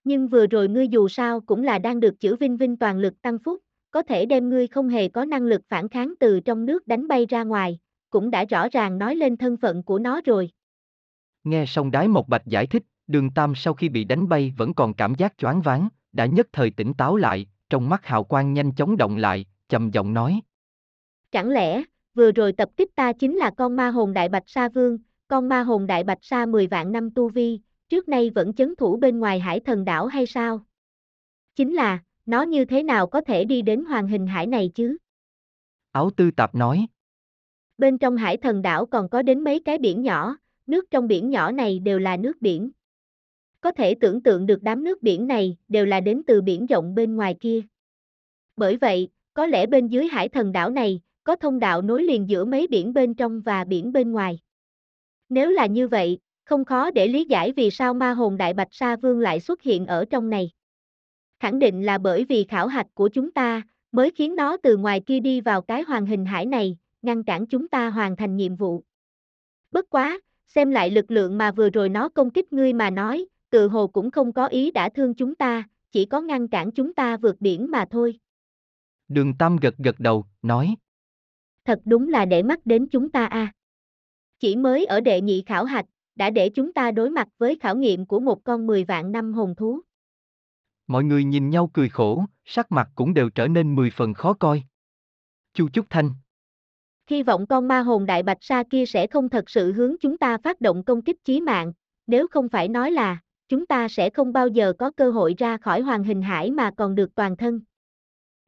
Nhưng 0.04 0.28
vừa 0.28 0.46
rồi 0.46 0.68
ngươi 0.68 0.88
dù 0.88 1.08
sao 1.08 1.40
cũng 1.40 1.62
là 1.62 1.78
đang 1.78 2.00
được 2.00 2.20
chữ 2.20 2.36
vinh 2.36 2.56
vinh 2.56 2.76
toàn 2.76 2.98
lực 2.98 3.22
tăng 3.22 3.38
phúc, 3.38 3.60
có 3.90 4.02
thể 4.02 4.26
đem 4.26 4.48
ngươi 4.48 4.66
không 4.66 4.88
hề 4.88 5.08
có 5.08 5.24
năng 5.24 5.42
lực 5.42 5.62
phản 5.68 5.88
kháng 5.88 6.14
từ 6.20 6.40
trong 6.40 6.66
nước 6.66 6.86
đánh 6.86 7.08
bay 7.08 7.26
ra 7.26 7.42
ngoài, 7.42 7.78
cũng 8.10 8.30
đã 8.30 8.44
rõ 8.44 8.68
ràng 8.68 8.98
nói 8.98 9.16
lên 9.16 9.36
thân 9.36 9.56
phận 9.56 9.82
của 9.82 9.98
nó 9.98 10.20
rồi. 10.24 10.50
Nghe 11.44 11.64
xong 11.66 11.90
đái 11.90 12.08
một 12.08 12.28
bạch 12.28 12.46
giải 12.46 12.66
thích, 12.66 12.82
đường 13.06 13.30
Tam 13.30 13.54
sau 13.54 13.74
khi 13.74 13.88
bị 13.88 14.04
đánh 14.04 14.28
bay 14.28 14.52
vẫn 14.56 14.74
còn 14.74 14.94
cảm 14.94 15.14
giác 15.14 15.38
choáng 15.38 15.62
váng, 15.62 15.88
đã 16.18 16.26
nhất 16.26 16.48
thời 16.52 16.70
tỉnh 16.70 16.94
táo 16.94 17.16
lại, 17.16 17.46
trong 17.70 17.88
mắt 17.88 18.06
hào 18.06 18.24
quang 18.24 18.52
nhanh 18.52 18.72
chóng 18.72 18.96
động 18.96 19.16
lại, 19.16 19.44
trầm 19.68 19.90
giọng 19.90 20.14
nói. 20.14 20.40
Chẳng 21.30 21.50
lẽ, 21.50 21.82
vừa 22.14 22.32
rồi 22.32 22.52
tập 22.52 22.68
kích 22.76 22.94
ta 22.94 23.12
chính 23.12 23.36
là 23.36 23.50
con 23.50 23.76
ma 23.76 23.88
hồn 23.88 24.12
đại 24.12 24.28
bạch 24.28 24.42
sa 24.46 24.68
vương, 24.68 24.98
con 25.28 25.48
ma 25.48 25.62
hồn 25.62 25.86
đại 25.86 26.04
bạch 26.04 26.18
sa 26.22 26.46
10 26.46 26.66
vạn 26.66 26.92
năm 26.92 27.10
tu 27.10 27.28
vi, 27.28 27.60
trước 27.88 28.08
nay 28.08 28.30
vẫn 28.30 28.54
chấn 28.54 28.76
thủ 28.76 28.96
bên 28.96 29.18
ngoài 29.18 29.40
hải 29.40 29.60
thần 29.60 29.84
đảo 29.84 30.06
hay 30.06 30.26
sao? 30.26 30.60
Chính 31.56 31.74
là, 31.74 31.98
nó 32.26 32.42
như 32.42 32.64
thế 32.64 32.82
nào 32.82 33.06
có 33.06 33.20
thể 33.20 33.44
đi 33.44 33.62
đến 33.62 33.84
hoàng 33.84 34.08
hình 34.08 34.26
hải 34.26 34.46
này 34.46 34.70
chứ? 34.74 34.96
Áo 35.92 36.10
tư 36.16 36.30
tạp 36.30 36.54
nói. 36.54 36.86
Bên 37.78 37.98
trong 37.98 38.16
hải 38.16 38.36
thần 38.36 38.62
đảo 38.62 38.86
còn 38.86 39.08
có 39.08 39.22
đến 39.22 39.44
mấy 39.44 39.60
cái 39.60 39.78
biển 39.78 40.02
nhỏ, 40.02 40.36
nước 40.66 40.90
trong 40.90 41.08
biển 41.08 41.30
nhỏ 41.30 41.52
này 41.52 41.78
đều 41.78 41.98
là 41.98 42.16
nước 42.16 42.42
biển. 42.42 42.70
Có 43.60 43.72
thể 43.72 43.94
tưởng 43.94 44.22
tượng 44.22 44.46
được 44.46 44.62
đám 44.62 44.84
nước 44.84 45.02
biển 45.02 45.26
này 45.26 45.56
đều 45.68 45.86
là 45.86 46.00
đến 46.00 46.22
từ 46.26 46.42
biển 46.42 46.66
rộng 46.66 46.94
bên 46.94 47.16
ngoài 47.16 47.36
kia. 47.40 47.60
Bởi 48.56 48.76
vậy, 48.76 49.08
có 49.34 49.46
lẽ 49.46 49.66
bên 49.66 49.88
dưới 49.88 50.06
hải 50.06 50.28
thần 50.28 50.52
đảo 50.52 50.70
này, 50.70 51.00
có 51.24 51.36
thông 51.36 51.58
đạo 51.58 51.82
nối 51.82 52.02
liền 52.02 52.28
giữa 52.28 52.44
mấy 52.44 52.66
biển 52.66 52.92
bên 52.92 53.14
trong 53.14 53.40
và 53.40 53.64
biển 53.64 53.92
bên 53.92 54.12
ngoài. 54.12 54.38
Nếu 55.28 55.50
là 55.50 55.66
như 55.66 55.88
vậy, 55.88 56.18
không 56.44 56.64
khó 56.64 56.90
để 56.90 57.08
lý 57.08 57.24
giải 57.24 57.52
vì 57.56 57.70
sao 57.70 57.94
ma 57.94 58.12
hồn 58.12 58.36
đại 58.36 58.54
bạch 58.54 58.68
sa 58.70 58.96
vương 58.96 59.20
lại 59.20 59.40
xuất 59.40 59.62
hiện 59.62 59.86
ở 59.86 60.04
trong 60.10 60.30
này. 60.30 60.50
Khẳng 61.40 61.58
định 61.58 61.86
là 61.86 61.98
bởi 61.98 62.24
vì 62.24 62.44
khảo 62.44 62.66
hạch 62.66 62.86
của 62.94 63.08
chúng 63.08 63.32
ta, 63.32 63.62
mới 63.92 64.10
khiến 64.10 64.36
nó 64.36 64.56
từ 64.56 64.76
ngoài 64.76 65.00
kia 65.06 65.20
đi 65.20 65.40
vào 65.40 65.62
cái 65.62 65.82
hoàng 65.82 66.06
hình 66.06 66.24
hải 66.24 66.46
này, 66.46 66.76
ngăn 67.02 67.24
cản 67.24 67.46
chúng 67.46 67.68
ta 67.68 67.90
hoàn 67.90 68.16
thành 68.16 68.36
nhiệm 68.36 68.56
vụ. 68.56 68.82
Bất 69.70 69.90
quá, 69.90 70.20
xem 70.46 70.70
lại 70.70 70.90
lực 70.90 71.10
lượng 71.10 71.38
mà 71.38 71.52
vừa 71.52 71.70
rồi 71.70 71.88
nó 71.88 72.08
công 72.08 72.30
kích 72.30 72.52
ngươi 72.52 72.72
mà 72.72 72.90
nói, 72.90 73.26
tự 73.50 73.68
hồ 73.68 73.86
cũng 73.86 74.10
không 74.10 74.32
có 74.32 74.46
ý 74.46 74.70
đã 74.70 74.88
thương 74.88 75.14
chúng 75.14 75.34
ta, 75.34 75.68
chỉ 75.92 76.04
có 76.04 76.20
ngăn 76.20 76.48
cản 76.48 76.70
chúng 76.70 76.94
ta 76.94 77.16
vượt 77.16 77.40
biển 77.40 77.70
mà 77.70 77.84
thôi. 77.90 78.18
Đường 79.08 79.34
Tam 79.38 79.56
gật 79.56 79.74
gật 79.78 80.00
đầu, 80.00 80.24
nói. 80.42 80.74
Thật 81.64 81.80
đúng 81.84 82.08
là 82.08 82.24
để 82.24 82.42
mắt 82.42 82.66
đến 82.66 82.86
chúng 82.90 83.10
ta 83.10 83.26
a. 83.26 83.52
Chỉ 84.38 84.56
mới 84.56 84.86
ở 84.86 85.00
đệ 85.00 85.20
nhị 85.20 85.42
khảo 85.46 85.64
hạch, 85.64 85.86
đã 86.14 86.30
để 86.30 86.48
chúng 86.48 86.72
ta 86.72 86.90
đối 86.90 87.10
mặt 87.10 87.28
với 87.38 87.58
khảo 87.60 87.76
nghiệm 87.76 88.06
của 88.06 88.20
một 88.20 88.44
con 88.44 88.66
10 88.66 88.84
vạn 88.84 89.12
năm 89.12 89.32
hồn 89.32 89.54
thú. 89.54 89.80
Mọi 90.86 91.04
người 91.04 91.24
nhìn 91.24 91.50
nhau 91.50 91.70
cười 91.72 91.88
khổ, 91.88 92.24
sắc 92.44 92.72
mặt 92.72 92.88
cũng 92.94 93.14
đều 93.14 93.30
trở 93.30 93.48
nên 93.48 93.74
mười 93.74 93.90
phần 93.90 94.14
khó 94.14 94.32
coi. 94.32 94.62
Chu 95.54 95.68
Chúc 95.72 95.86
Thanh 95.90 96.10
Hy 97.10 97.22
vọng 97.22 97.46
con 97.46 97.68
ma 97.68 97.80
hồn 97.80 98.06
đại 98.06 98.22
bạch 98.22 98.38
sa 98.40 98.62
kia 98.70 98.86
sẽ 98.86 99.06
không 99.06 99.28
thật 99.28 99.50
sự 99.50 99.72
hướng 99.72 99.94
chúng 100.00 100.18
ta 100.18 100.38
phát 100.38 100.60
động 100.60 100.84
công 100.84 101.02
kích 101.02 101.24
chí 101.24 101.40
mạng, 101.40 101.72
nếu 102.06 102.28
không 102.28 102.48
phải 102.48 102.68
nói 102.68 102.90
là, 102.90 103.18
chúng 103.48 103.66
ta 103.66 103.88
sẽ 103.88 104.10
không 104.10 104.32
bao 104.32 104.48
giờ 104.48 104.72
có 104.78 104.90
cơ 104.90 105.10
hội 105.10 105.34
ra 105.38 105.56
khỏi 105.56 105.80
hoàng 105.80 106.04
hình 106.04 106.22
hải 106.22 106.50
mà 106.50 106.70
còn 106.76 106.94
được 106.94 107.14
toàn 107.14 107.36
thân. 107.36 107.60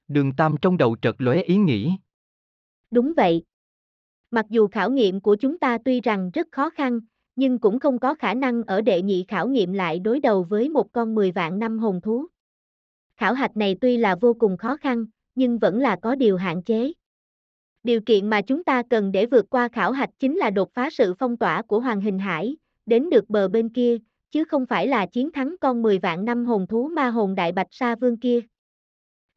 Đường 0.08 0.32
Tam 0.36 0.54
trong 0.62 0.76
đầu 0.76 0.96
trật 1.02 1.14
lóe 1.18 1.42
ý 1.42 1.56
nghĩ. 1.56 1.92
Đúng 2.90 3.12
vậy. 3.16 3.42
Mặc 4.30 4.46
dù 4.48 4.68
khảo 4.68 4.90
nghiệm 4.90 5.20
của 5.20 5.36
chúng 5.36 5.58
ta 5.58 5.78
tuy 5.84 6.00
rằng 6.00 6.30
rất 6.34 6.46
khó 6.50 6.70
khăn, 6.70 7.00
nhưng 7.36 7.58
cũng 7.58 7.78
không 7.78 7.98
có 7.98 8.14
khả 8.14 8.34
năng 8.34 8.62
ở 8.62 8.80
đệ 8.80 9.02
nhị 9.02 9.24
khảo 9.28 9.48
nghiệm 9.48 9.72
lại 9.72 9.98
đối 9.98 10.20
đầu 10.20 10.42
với 10.42 10.68
một 10.68 10.92
con 10.92 11.14
10 11.14 11.30
vạn 11.30 11.58
năm 11.58 11.78
hồn 11.78 12.00
thú. 12.00 12.26
Khảo 13.16 13.34
hạch 13.34 13.56
này 13.56 13.76
tuy 13.80 13.96
là 13.96 14.16
vô 14.20 14.34
cùng 14.34 14.56
khó 14.56 14.76
khăn, 14.76 15.06
nhưng 15.34 15.58
vẫn 15.58 15.80
là 15.80 15.96
có 16.02 16.14
điều 16.14 16.36
hạn 16.36 16.62
chế. 16.62 16.92
Điều 17.82 18.00
kiện 18.00 18.30
mà 18.30 18.42
chúng 18.42 18.64
ta 18.64 18.82
cần 18.90 19.12
để 19.12 19.26
vượt 19.26 19.50
qua 19.50 19.68
khảo 19.68 19.92
hạch 19.92 20.10
chính 20.18 20.36
là 20.36 20.50
đột 20.50 20.72
phá 20.74 20.90
sự 20.90 21.14
phong 21.14 21.36
tỏa 21.36 21.62
của 21.62 21.80
Hoàng 21.80 22.00
Hình 22.00 22.18
Hải, 22.18 22.56
đến 22.86 23.10
được 23.10 23.30
bờ 23.30 23.48
bên 23.48 23.68
kia, 23.68 23.96
chứ 24.30 24.44
không 24.44 24.66
phải 24.66 24.86
là 24.86 25.06
chiến 25.06 25.32
thắng 25.32 25.56
con 25.60 25.82
10 25.82 25.98
vạn 25.98 26.24
năm 26.24 26.46
hồn 26.46 26.66
thú 26.66 26.88
ma 26.88 27.08
hồn 27.08 27.34
đại 27.34 27.52
bạch 27.52 27.66
sa 27.70 27.94
vương 27.94 28.16
kia. 28.16 28.40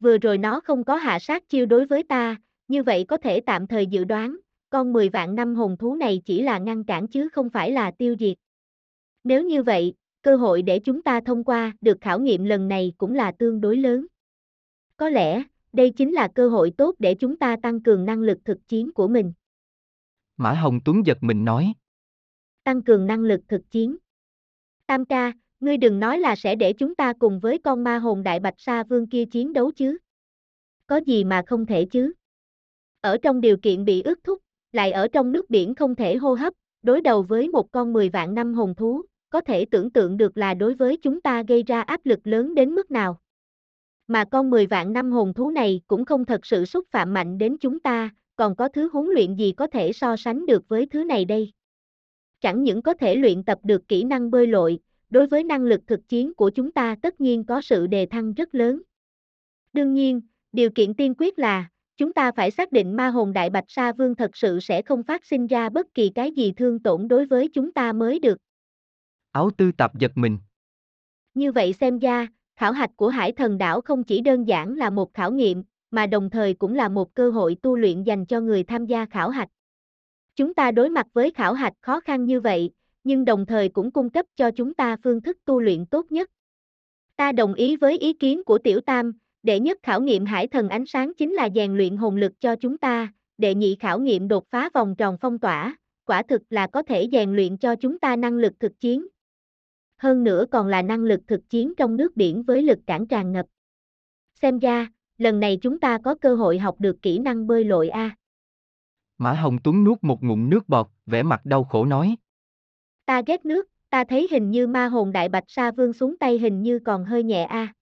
Vừa 0.00 0.18
rồi 0.18 0.38
nó 0.38 0.60
không 0.60 0.84
có 0.84 0.96
hạ 0.96 1.18
sát 1.18 1.48
chiêu 1.48 1.66
đối 1.66 1.86
với 1.86 2.02
ta, 2.02 2.36
như 2.68 2.82
vậy 2.82 3.04
có 3.08 3.16
thể 3.16 3.40
tạm 3.40 3.66
thời 3.66 3.86
dự 3.86 4.04
đoán, 4.04 4.36
con 4.70 4.92
10 4.92 5.08
vạn 5.08 5.34
năm 5.34 5.54
hồn 5.54 5.76
thú 5.76 5.94
này 5.94 6.22
chỉ 6.24 6.42
là 6.42 6.58
ngăn 6.58 6.84
cản 6.84 7.08
chứ 7.08 7.28
không 7.28 7.50
phải 7.50 7.70
là 7.70 7.90
tiêu 7.90 8.16
diệt. 8.20 8.36
Nếu 9.24 9.42
như 9.44 9.62
vậy, 9.62 9.94
cơ 10.22 10.36
hội 10.36 10.62
để 10.62 10.78
chúng 10.78 11.02
ta 11.02 11.20
thông 11.20 11.44
qua 11.44 11.72
được 11.80 11.98
khảo 12.00 12.20
nghiệm 12.20 12.44
lần 12.44 12.68
này 12.68 12.92
cũng 12.98 13.14
là 13.14 13.32
tương 13.32 13.60
đối 13.60 13.76
lớn. 13.76 14.06
Có 14.96 15.08
lẽ, 15.08 15.42
đây 15.72 15.90
chính 15.90 16.12
là 16.12 16.28
cơ 16.34 16.48
hội 16.48 16.72
tốt 16.76 16.94
để 16.98 17.14
chúng 17.14 17.36
ta 17.36 17.56
tăng 17.62 17.82
cường 17.82 18.04
năng 18.04 18.20
lực 18.20 18.38
thực 18.44 18.68
chiến 18.68 18.92
của 18.92 19.08
mình. 19.08 19.32
Mã 20.36 20.52
Hồng 20.52 20.80
Tuấn 20.84 21.06
giật 21.06 21.18
mình 21.20 21.44
nói. 21.44 21.72
Tăng 22.64 22.82
cường 22.82 23.06
năng 23.06 23.20
lực 23.20 23.40
thực 23.48 23.70
chiến. 23.70 23.96
Tam 24.86 25.04
ca, 25.04 25.32
ngươi 25.60 25.76
đừng 25.76 26.00
nói 26.00 26.18
là 26.18 26.36
sẽ 26.36 26.56
để 26.56 26.72
chúng 26.72 26.94
ta 26.94 27.12
cùng 27.18 27.40
với 27.40 27.58
con 27.58 27.84
ma 27.84 27.98
hồn 27.98 28.22
đại 28.22 28.40
bạch 28.40 28.54
sa 28.58 28.82
vương 28.82 29.06
kia 29.06 29.24
chiến 29.24 29.52
đấu 29.52 29.70
chứ. 29.70 29.98
Có 30.86 30.96
gì 30.96 31.24
mà 31.24 31.42
không 31.46 31.66
thể 31.66 31.84
chứ. 31.84 32.12
Ở 33.00 33.16
trong 33.22 33.40
điều 33.40 33.56
kiện 33.56 33.84
bị 33.84 34.02
ước 34.02 34.24
thúc, 34.24 34.38
lại 34.72 34.92
ở 34.92 35.08
trong 35.08 35.32
nước 35.32 35.50
biển 35.50 35.74
không 35.74 35.94
thể 35.94 36.16
hô 36.16 36.34
hấp, 36.34 36.54
đối 36.82 37.00
đầu 37.00 37.22
với 37.22 37.48
một 37.48 37.70
con 37.70 37.92
10 37.92 38.08
vạn 38.08 38.34
năm 38.34 38.54
hồn 38.54 38.74
thú, 38.74 39.02
có 39.30 39.40
thể 39.40 39.64
tưởng 39.64 39.90
tượng 39.90 40.16
được 40.16 40.36
là 40.36 40.54
đối 40.54 40.74
với 40.74 40.96
chúng 40.96 41.20
ta 41.20 41.42
gây 41.42 41.62
ra 41.62 41.82
áp 41.82 42.00
lực 42.04 42.26
lớn 42.26 42.54
đến 42.54 42.70
mức 42.70 42.90
nào. 42.90 43.20
Mà 44.06 44.24
con 44.24 44.50
10 44.50 44.66
vạn 44.66 44.92
năm 44.92 45.12
hồn 45.12 45.34
thú 45.34 45.50
này 45.50 45.80
cũng 45.86 46.04
không 46.04 46.24
thật 46.24 46.46
sự 46.46 46.64
xúc 46.64 46.84
phạm 46.90 47.14
mạnh 47.14 47.38
đến 47.38 47.56
chúng 47.60 47.80
ta, 47.80 48.10
còn 48.36 48.56
có 48.56 48.68
thứ 48.68 48.88
huấn 48.92 49.06
luyện 49.06 49.34
gì 49.34 49.52
có 49.52 49.66
thể 49.66 49.92
so 49.92 50.16
sánh 50.16 50.46
được 50.46 50.68
với 50.68 50.86
thứ 50.86 51.04
này 51.04 51.24
đây. 51.24 51.52
Chẳng 52.44 52.62
những 52.62 52.82
có 52.82 52.94
thể 52.94 53.14
luyện 53.14 53.44
tập 53.44 53.58
được 53.62 53.88
kỹ 53.88 54.04
năng 54.04 54.30
bơi 54.30 54.46
lội, 54.46 54.78
đối 55.10 55.26
với 55.26 55.44
năng 55.44 55.62
lực 55.62 55.80
thực 55.86 56.08
chiến 56.08 56.34
của 56.34 56.50
chúng 56.50 56.72
ta 56.72 56.96
tất 57.02 57.20
nhiên 57.20 57.44
có 57.44 57.60
sự 57.60 57.86
đề 57.86 58.06
thăng 58.06 58.34
rất 58.34 58.54
lớn. 58.54 58.82
Đương 59.72 59.94
nhiên, 59.94 60.20
điều 60.52 60.70
kiện 60.70 60.94
tiên 60.94 61.14
quyết 61.18 61.38
là, 61.38 61.68
chúng 61.96 62.12
ta 62.12 62.32
phải 62.32 62.50
xác 62.50 62.72
định 62.72 62.96
ma 62.96 63.08
hồn 63.08 63.32
đại 63.32 63.50
bạch 63.50 63.64
sa 63.68 63.92
vương 63.92 64.14
thật 64.14 64.36
sự 64.36 64.60
sẽ 64.60 64.82
không 64.82 65.02
phát 65.02 65.24
sinh 65.24 65.46
ra 65.46 65.68
bất 65.68 65.94
kỳ 65.94 66.08
cái 66.08 66.32
gì 66.32 66.52
thương 66.56 66.78
tổn 66.78 67.08
đối 67.08 67.26
với 67.26 67.48
chúng 67.48 67.72
ta 67.72 67.92
mới 67.92 68.18
được. 68.18 68.38
Áo 69.32 69.50
tư 69.56 69.72
tạp 69.72 69.98
giật 69.98 70.12
mình. 70.14 70.38
Như 71.34 71.52
vậy 71.52 71.72
xem 71.72 71.98
ra, 71.98 72.28
khảo 72.56 72.72
hạch 72.72 72.90
của 72.96 73.08
hải 73.08 73.32
thần 73.32 73.58
đảo 73.58 73.80
không 73.80 74.04
chỉ 74.04 74.20
đơn 74.20 74.48
giản 74.48 74.76
là 74.76 74.90
một 74.90 75.14
khảo 75.14 75.32
nghiệm, 75.32 75.62
mà 75.90 76.06
đồng 76.06 76.30
thời 76.30 76.54
cũng 76.54 76.74
là 76.74 76.88
một 76.88 77.14
cơ 77.14 77.30
hội 77.30 77.56
tu 77.62 77.76
luyện 77.76 78.02
dành 78.02 78.26
cho 78.26 78.40
người 78.40 78.64
tham 78.64 78.86
gia 78.86 79.06
khảo 79.06 79.30
hạch. 79.30 79.48
Chúng 80.36 80.54
ta 80.54 80.70
đối 80.70 80.88
mặt 80.90 81.06
với 81.12 81.30
khảo 81.30 81.54
hạch 81.54 81.74
khó 81.80 82.00
khăn 82.00 82.24
như 82.24 82.40
vậy, 82.40 82.70
nhưng 83.04 83.24
đồng 83.24 83.46
thời 83.46 83.68
cũng 83.68 83.90
cung 83.90 84.10
cấp 84.10 84.26
cho 84.36 84.50
chúng 84.50 84.74
ta 84.74 84.96
phương 85.04 85.20
thức 85.20 85.38
tu 85.44 85.60
luyện 85.60 85.86
tốt 85.86 86.12
nhất. 86.12 86.30
Ta 87.16 87.32
đồng 87.32 87.54
ý 87.54 87.76
với 87.76 87.98
ý 87.98 88.12
kiến 88.12 88.44
của 88.44 88.58
Tiểu 88.58 88.80
Tam, 88.80 89.12
đệ 89.42 89.60
nhất 89.60 89.78
khảo 89.82 90.00
nghiệm 90.00 90.24
hải 90.24 90.46
thần 90.46 90.68
ánh 90.68 90.86
sáng 90.86 91.14
chính 91.14 91.32
là 91.32 91.48
rèn 91.54 91.76
luyện 91.76 91.96
hồn 91.96 92.16
lực 92.16 92.40
cho 92.40 92.56
chúng 92.56 92.78
ta, 92.78 93.12
đệ 93.38 93.54
nhị 93.54 93.76
khảo 93.80 94.00
nghiệm 94.00 94.28
đột 94.28 94.50
phá 94.50 94.68
vòng 94.74 94.94
tròn 94.98 95.16
phong 95.20 95.38
tỏa, 95.38 95.76
quả 96.04 96.22
thực 96.22 96.42
là 96.50 96.66
có 96.66 96.82
thể 96.82 97.08
rèn 97.12 97.36
luyện 97.36 97.56
cho 97.58 97.76
chúng 97.76 97.98
ta 97.98 98.16
năng 98.16 98.34
lực 98.34 98.52
thực 98.60 98.80
chiến. 98.80 99.06
Hơn 99.96 100.24
nữa 100.24 100.44
còn 100.50 100.66
là 100.66 100.82
năng 100.82 101.04
lực 101.04 101.20
thực 101.26 101.40
chiến 101.48 101.74
trong 101.76 101.96
nước 101.96 102.16
biển 102.16 102.42
với 102.42 102.62
lực 102.62 102.78
cản 102.86 103.06
tràn 103.06 103.32
ngập. 103.32 103.46
Xem 104.42 104.58
ra, 104.58 104.88
lần 105.18 105.40
này 105.40 105.58
chúng 105.62 105.80
ta 105.80 105.98
có 106.04 106.14
cơ 106.14 106.34
hội 106.34 106.58
học 106.58 106.76
được 106.78 106.96
kỹ 107.02 107.18
năng 107.18 107.46
bơi 107.46 107.64
lội 107.64 107.88
A. 107.88 108.16
Mã 109.18 109.32
Hồng 109.32 109.58
Tuấn 109.64 109.84
nuốt 109.84 109.98
một 110.02 110.22
ngụm 110.22 110.50
nước 110.50 110.68
bọt, 110.68 110.86
vẻ 111.06 111.22
mặt 111.22 111.40
đau 111.44 111.64
khổ 111.64 111.84
nói. 111.84 112.16
Ta 113.06 113.22
ghét 113.26 113.44
nước, 113.44 113.68
ta 113.90 114.04
thấy 114.04 114.28
hình 114.30 114.50
như 114.50 114.66
ma 114.66 114.86
hồn 114.86 115.12
đại 115.12 115.28
bạch 115.28 115.44
sa 115.46 115.70
vương 115.70 115.92
xuống 115.92 116.18
tay 116.18 116.38
hình 116.38 116.62
như 116.62 116.78
còn 116.78 117.04
hơi 117.04 117.22
nhẹ 117.22 117.44
a. 117.44 117.72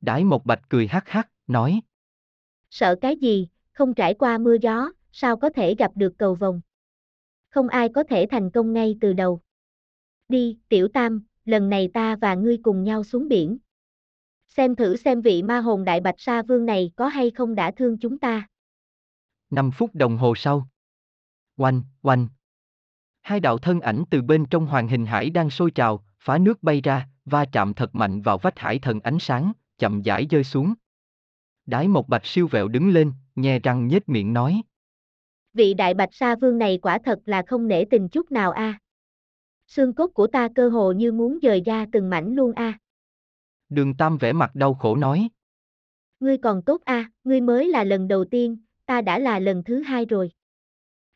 Đái 0.00 0.24
một 0.24 0.46
bạch 0.46 0.60
cười 0.68 0.86
hắc 0.86 1.08
hắc, 1.08 1.28
nói. 1.46 1.80
Sợ 2.70 2.94
cái 3.00 3.16
gì, 3.16 3.48
không 3.72 3.94
trải 3.94 4.14
qua 4.14 4.38
mưa 4.38 4.56
gió, 4.62 4.92
sao 5.12 5.36
có 5.36 5.50
thể 5.50 5.74
gặp 5.74 5.90
được 5.94 6.12
cầu 6.18 6.34
vồng. 6.34 6.60
Không 7.50 7.68
ai 7.68 7.88
có 7.88 8.02
thể 8.02 8.26
thành 8.30 8.50
công 8.50 8.72
ngay 8.72 8.96
từ 9.00 9.12
đầu. 9.12 9.40
Đi, 10.28 10.58
tiểu 10.68 10.88
tam, 10.88 11.24
lần 11.44 11.68
này 11.68 11.88
ta 11.94 12.16
và 12.16 12.34
ngươi 12.34 12.58
cùng 12.62 12.84
nhau 12.84 13.04
xuống 13.04 13.28
biển. 13.28 13.58
Xem 14.48 14.76
thử 14.76 14.96
xem 14.96 15.20
vị 15.20 15.42
ma 15.42 15.58
hồn 15.60 15.84
đại 15.84 16.00
bạch 16.00 16.20
sa 16.20 16.42
vương 16.42 16.66
này 16.66 16.92
có 16.96 17.08
hay 17.08 17.30
không 17.30 17.54
đã 17.54 17.70
thương 17.70 17.98
chúng 17.98 18.18
ta. 18.18 18.48
5 19.50 19.70
phút 19.70 19.94
đồng 19.94 20.16
hồ 20.16 20.34
sau. 20.34 20.68
Oanh, 21.56 21.82
oanh. 22.02 22.28
Hai 23.20 23.40
đạo 23.40 23.58
thân 23.58 23.80
ảnh 23.80 24.04
từ 24.10 24.22
bên 24.22 24.46
trong 24.46 24.66
hoàng 24.66 24.88
hình 24.88 25.06
hải 25.06 25.30
đang 25.30 25.50
sôi 25.50 25.70
trào, 25.70 26.04
phá 26.18 26.38
nước 26.38 26.62
bay 26.62 26.80
ra, 26.80 27.08
va 27.24 27.44
chạm 27.52 27.74
thật 27.74 27.94
mạnh 27.94 28.22
vào 28.22 28.38
vách 28.38 28.58
hải 28.58 28.78
thần 28.78 29.00
ánh 29.00 29.18
sáng, 29.18 29.52
chậm 29.78 30.02
rãi 30.02 30.26
rơi 30.30 30.44
xuống. 30.44 30.74
Đái 31.66 31.88
một 31.88 32.08
bạch 32.08 32.26
siêu 32.26 32.46
vẹo 32.46 32.68
đứng 32.68 32.88
lên, 32.90 33.12
nhe 33.34 33.58
răng 33.58 33.88
nhếch 33.88 34.08
miệng 34.08 34.32
nói. 34.32 34.62
Vị 35.54 35.74
đại 35.74 35.94
bạch 35.94 36.14
sa 36.14 36.36
vương 36.36 36.58
này 36.58 36.78
quả 36.82 36.98
thật 37.04 37.18
là 37.26 37.42
không 37.46 37.68
nể 37.68 37.84
tình 37.90 38.08
chút 38.08 38.32
nào 38.32 38.50
a. 38.50 38.78
Xương 39.66 39.94
cốt 39.94 40.06
của 40.06 40.26
ta 40.26 40.48
cơ 40.54 40.68
hồ 40.68 40.92
như 40.92 41.12
muốn 41.12 41.38
dời 41.42 41.62
ra 41.66 41.86
từng 41.92 42.10
mảnh 42.10 42.34
luôn 42.34 42.52
a. 42.52 42.78
Đường 43.68 43.94
Tam 43.94 44.18
vẻ 44.18 44.32
mặt 44.32 44.54
đau 44.54 44.74
khổ 44.74 44.96
nói. 44.96 45.28
Ngươi 46.20 46.38
còn 46.38 46.62
tốt 46.62 46.80
a, 46.84 47.10
ngươi 47.24 47.40
mới 47.40 47.68
là 47.68 47.84
lần 47.84 48.08
đầu 48.08 48.24
tiên, 48.24 48.56
ta 48.90 49.00
đã 49.00 49.18
là 49.18 49.38
lần 49.38 49.62
thứ 49.64 49.80
hai 49.80 50.04
rồi. 50.04 50.30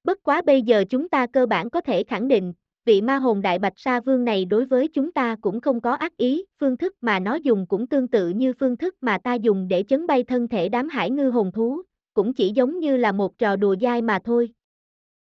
Bất 0.05 0.23
quá 0.23 0.43
bây 0.47 0.63
giờ 0.63 0.85
chúng 0.91 1.09
ta 1.09 1.27
cơ 1.27 1.47
bản 1.47 1.71
có 1.71 1.81
thể 1.81 2.05
khẳng 2.05 2.29
định, 2.29 2.53
vị 2.85 3.01
ma 3.01 3.17
hồn 3.17 3.43
đại 3.43 3.59
bạch 3.59 3.73
sa 3.77 4.01
vương 4.01 4.25
này 4.25 4.45
đối 4.45 4.65
với 4.65 4.89
chúng 4.89 5.13
ta 5.13 5.37
cũng 5.41 5.61
không 5.61 5.81
có 5.81 5.93
ác 5.93 6.17
ý, 6.17 6.45
phương 6.61 6.77
thức 6.77 6.95
mà 7.01 7.19
nó 7.19 7.35
dùng 7.35 7.67
cũng 7.67 7.87
tương 7.87 8.09
tự 8.09 8.29
như 8.29 8.53
phương 8.61 8.77
thức 8.77 8.95
mà 9.01 9.19
ta 9.19 9.35
dùng 9.35 9.69
để 9.69 9.83
chấn 9.89 10.07
bay 10.07 10.25
thân 10.25 10.49
thể 10.49 10.69
đám 10.69 10.89
hải 10.89 11.11
ngư 11.11 11.31
hồn 11.31 11.53
thú, 11.53 11.83
cũng 12.15 12.35
chỉ 12.35 12.53
giống 12.55 12.79
như 12.79 12.97
là 12.97 13.13
một 13.13 13.39
trò 13.39 13.57
đùa 13.57 13.77
dai 13.81 14.03
mà 14.03 14.19
thôi. 14.25 14.49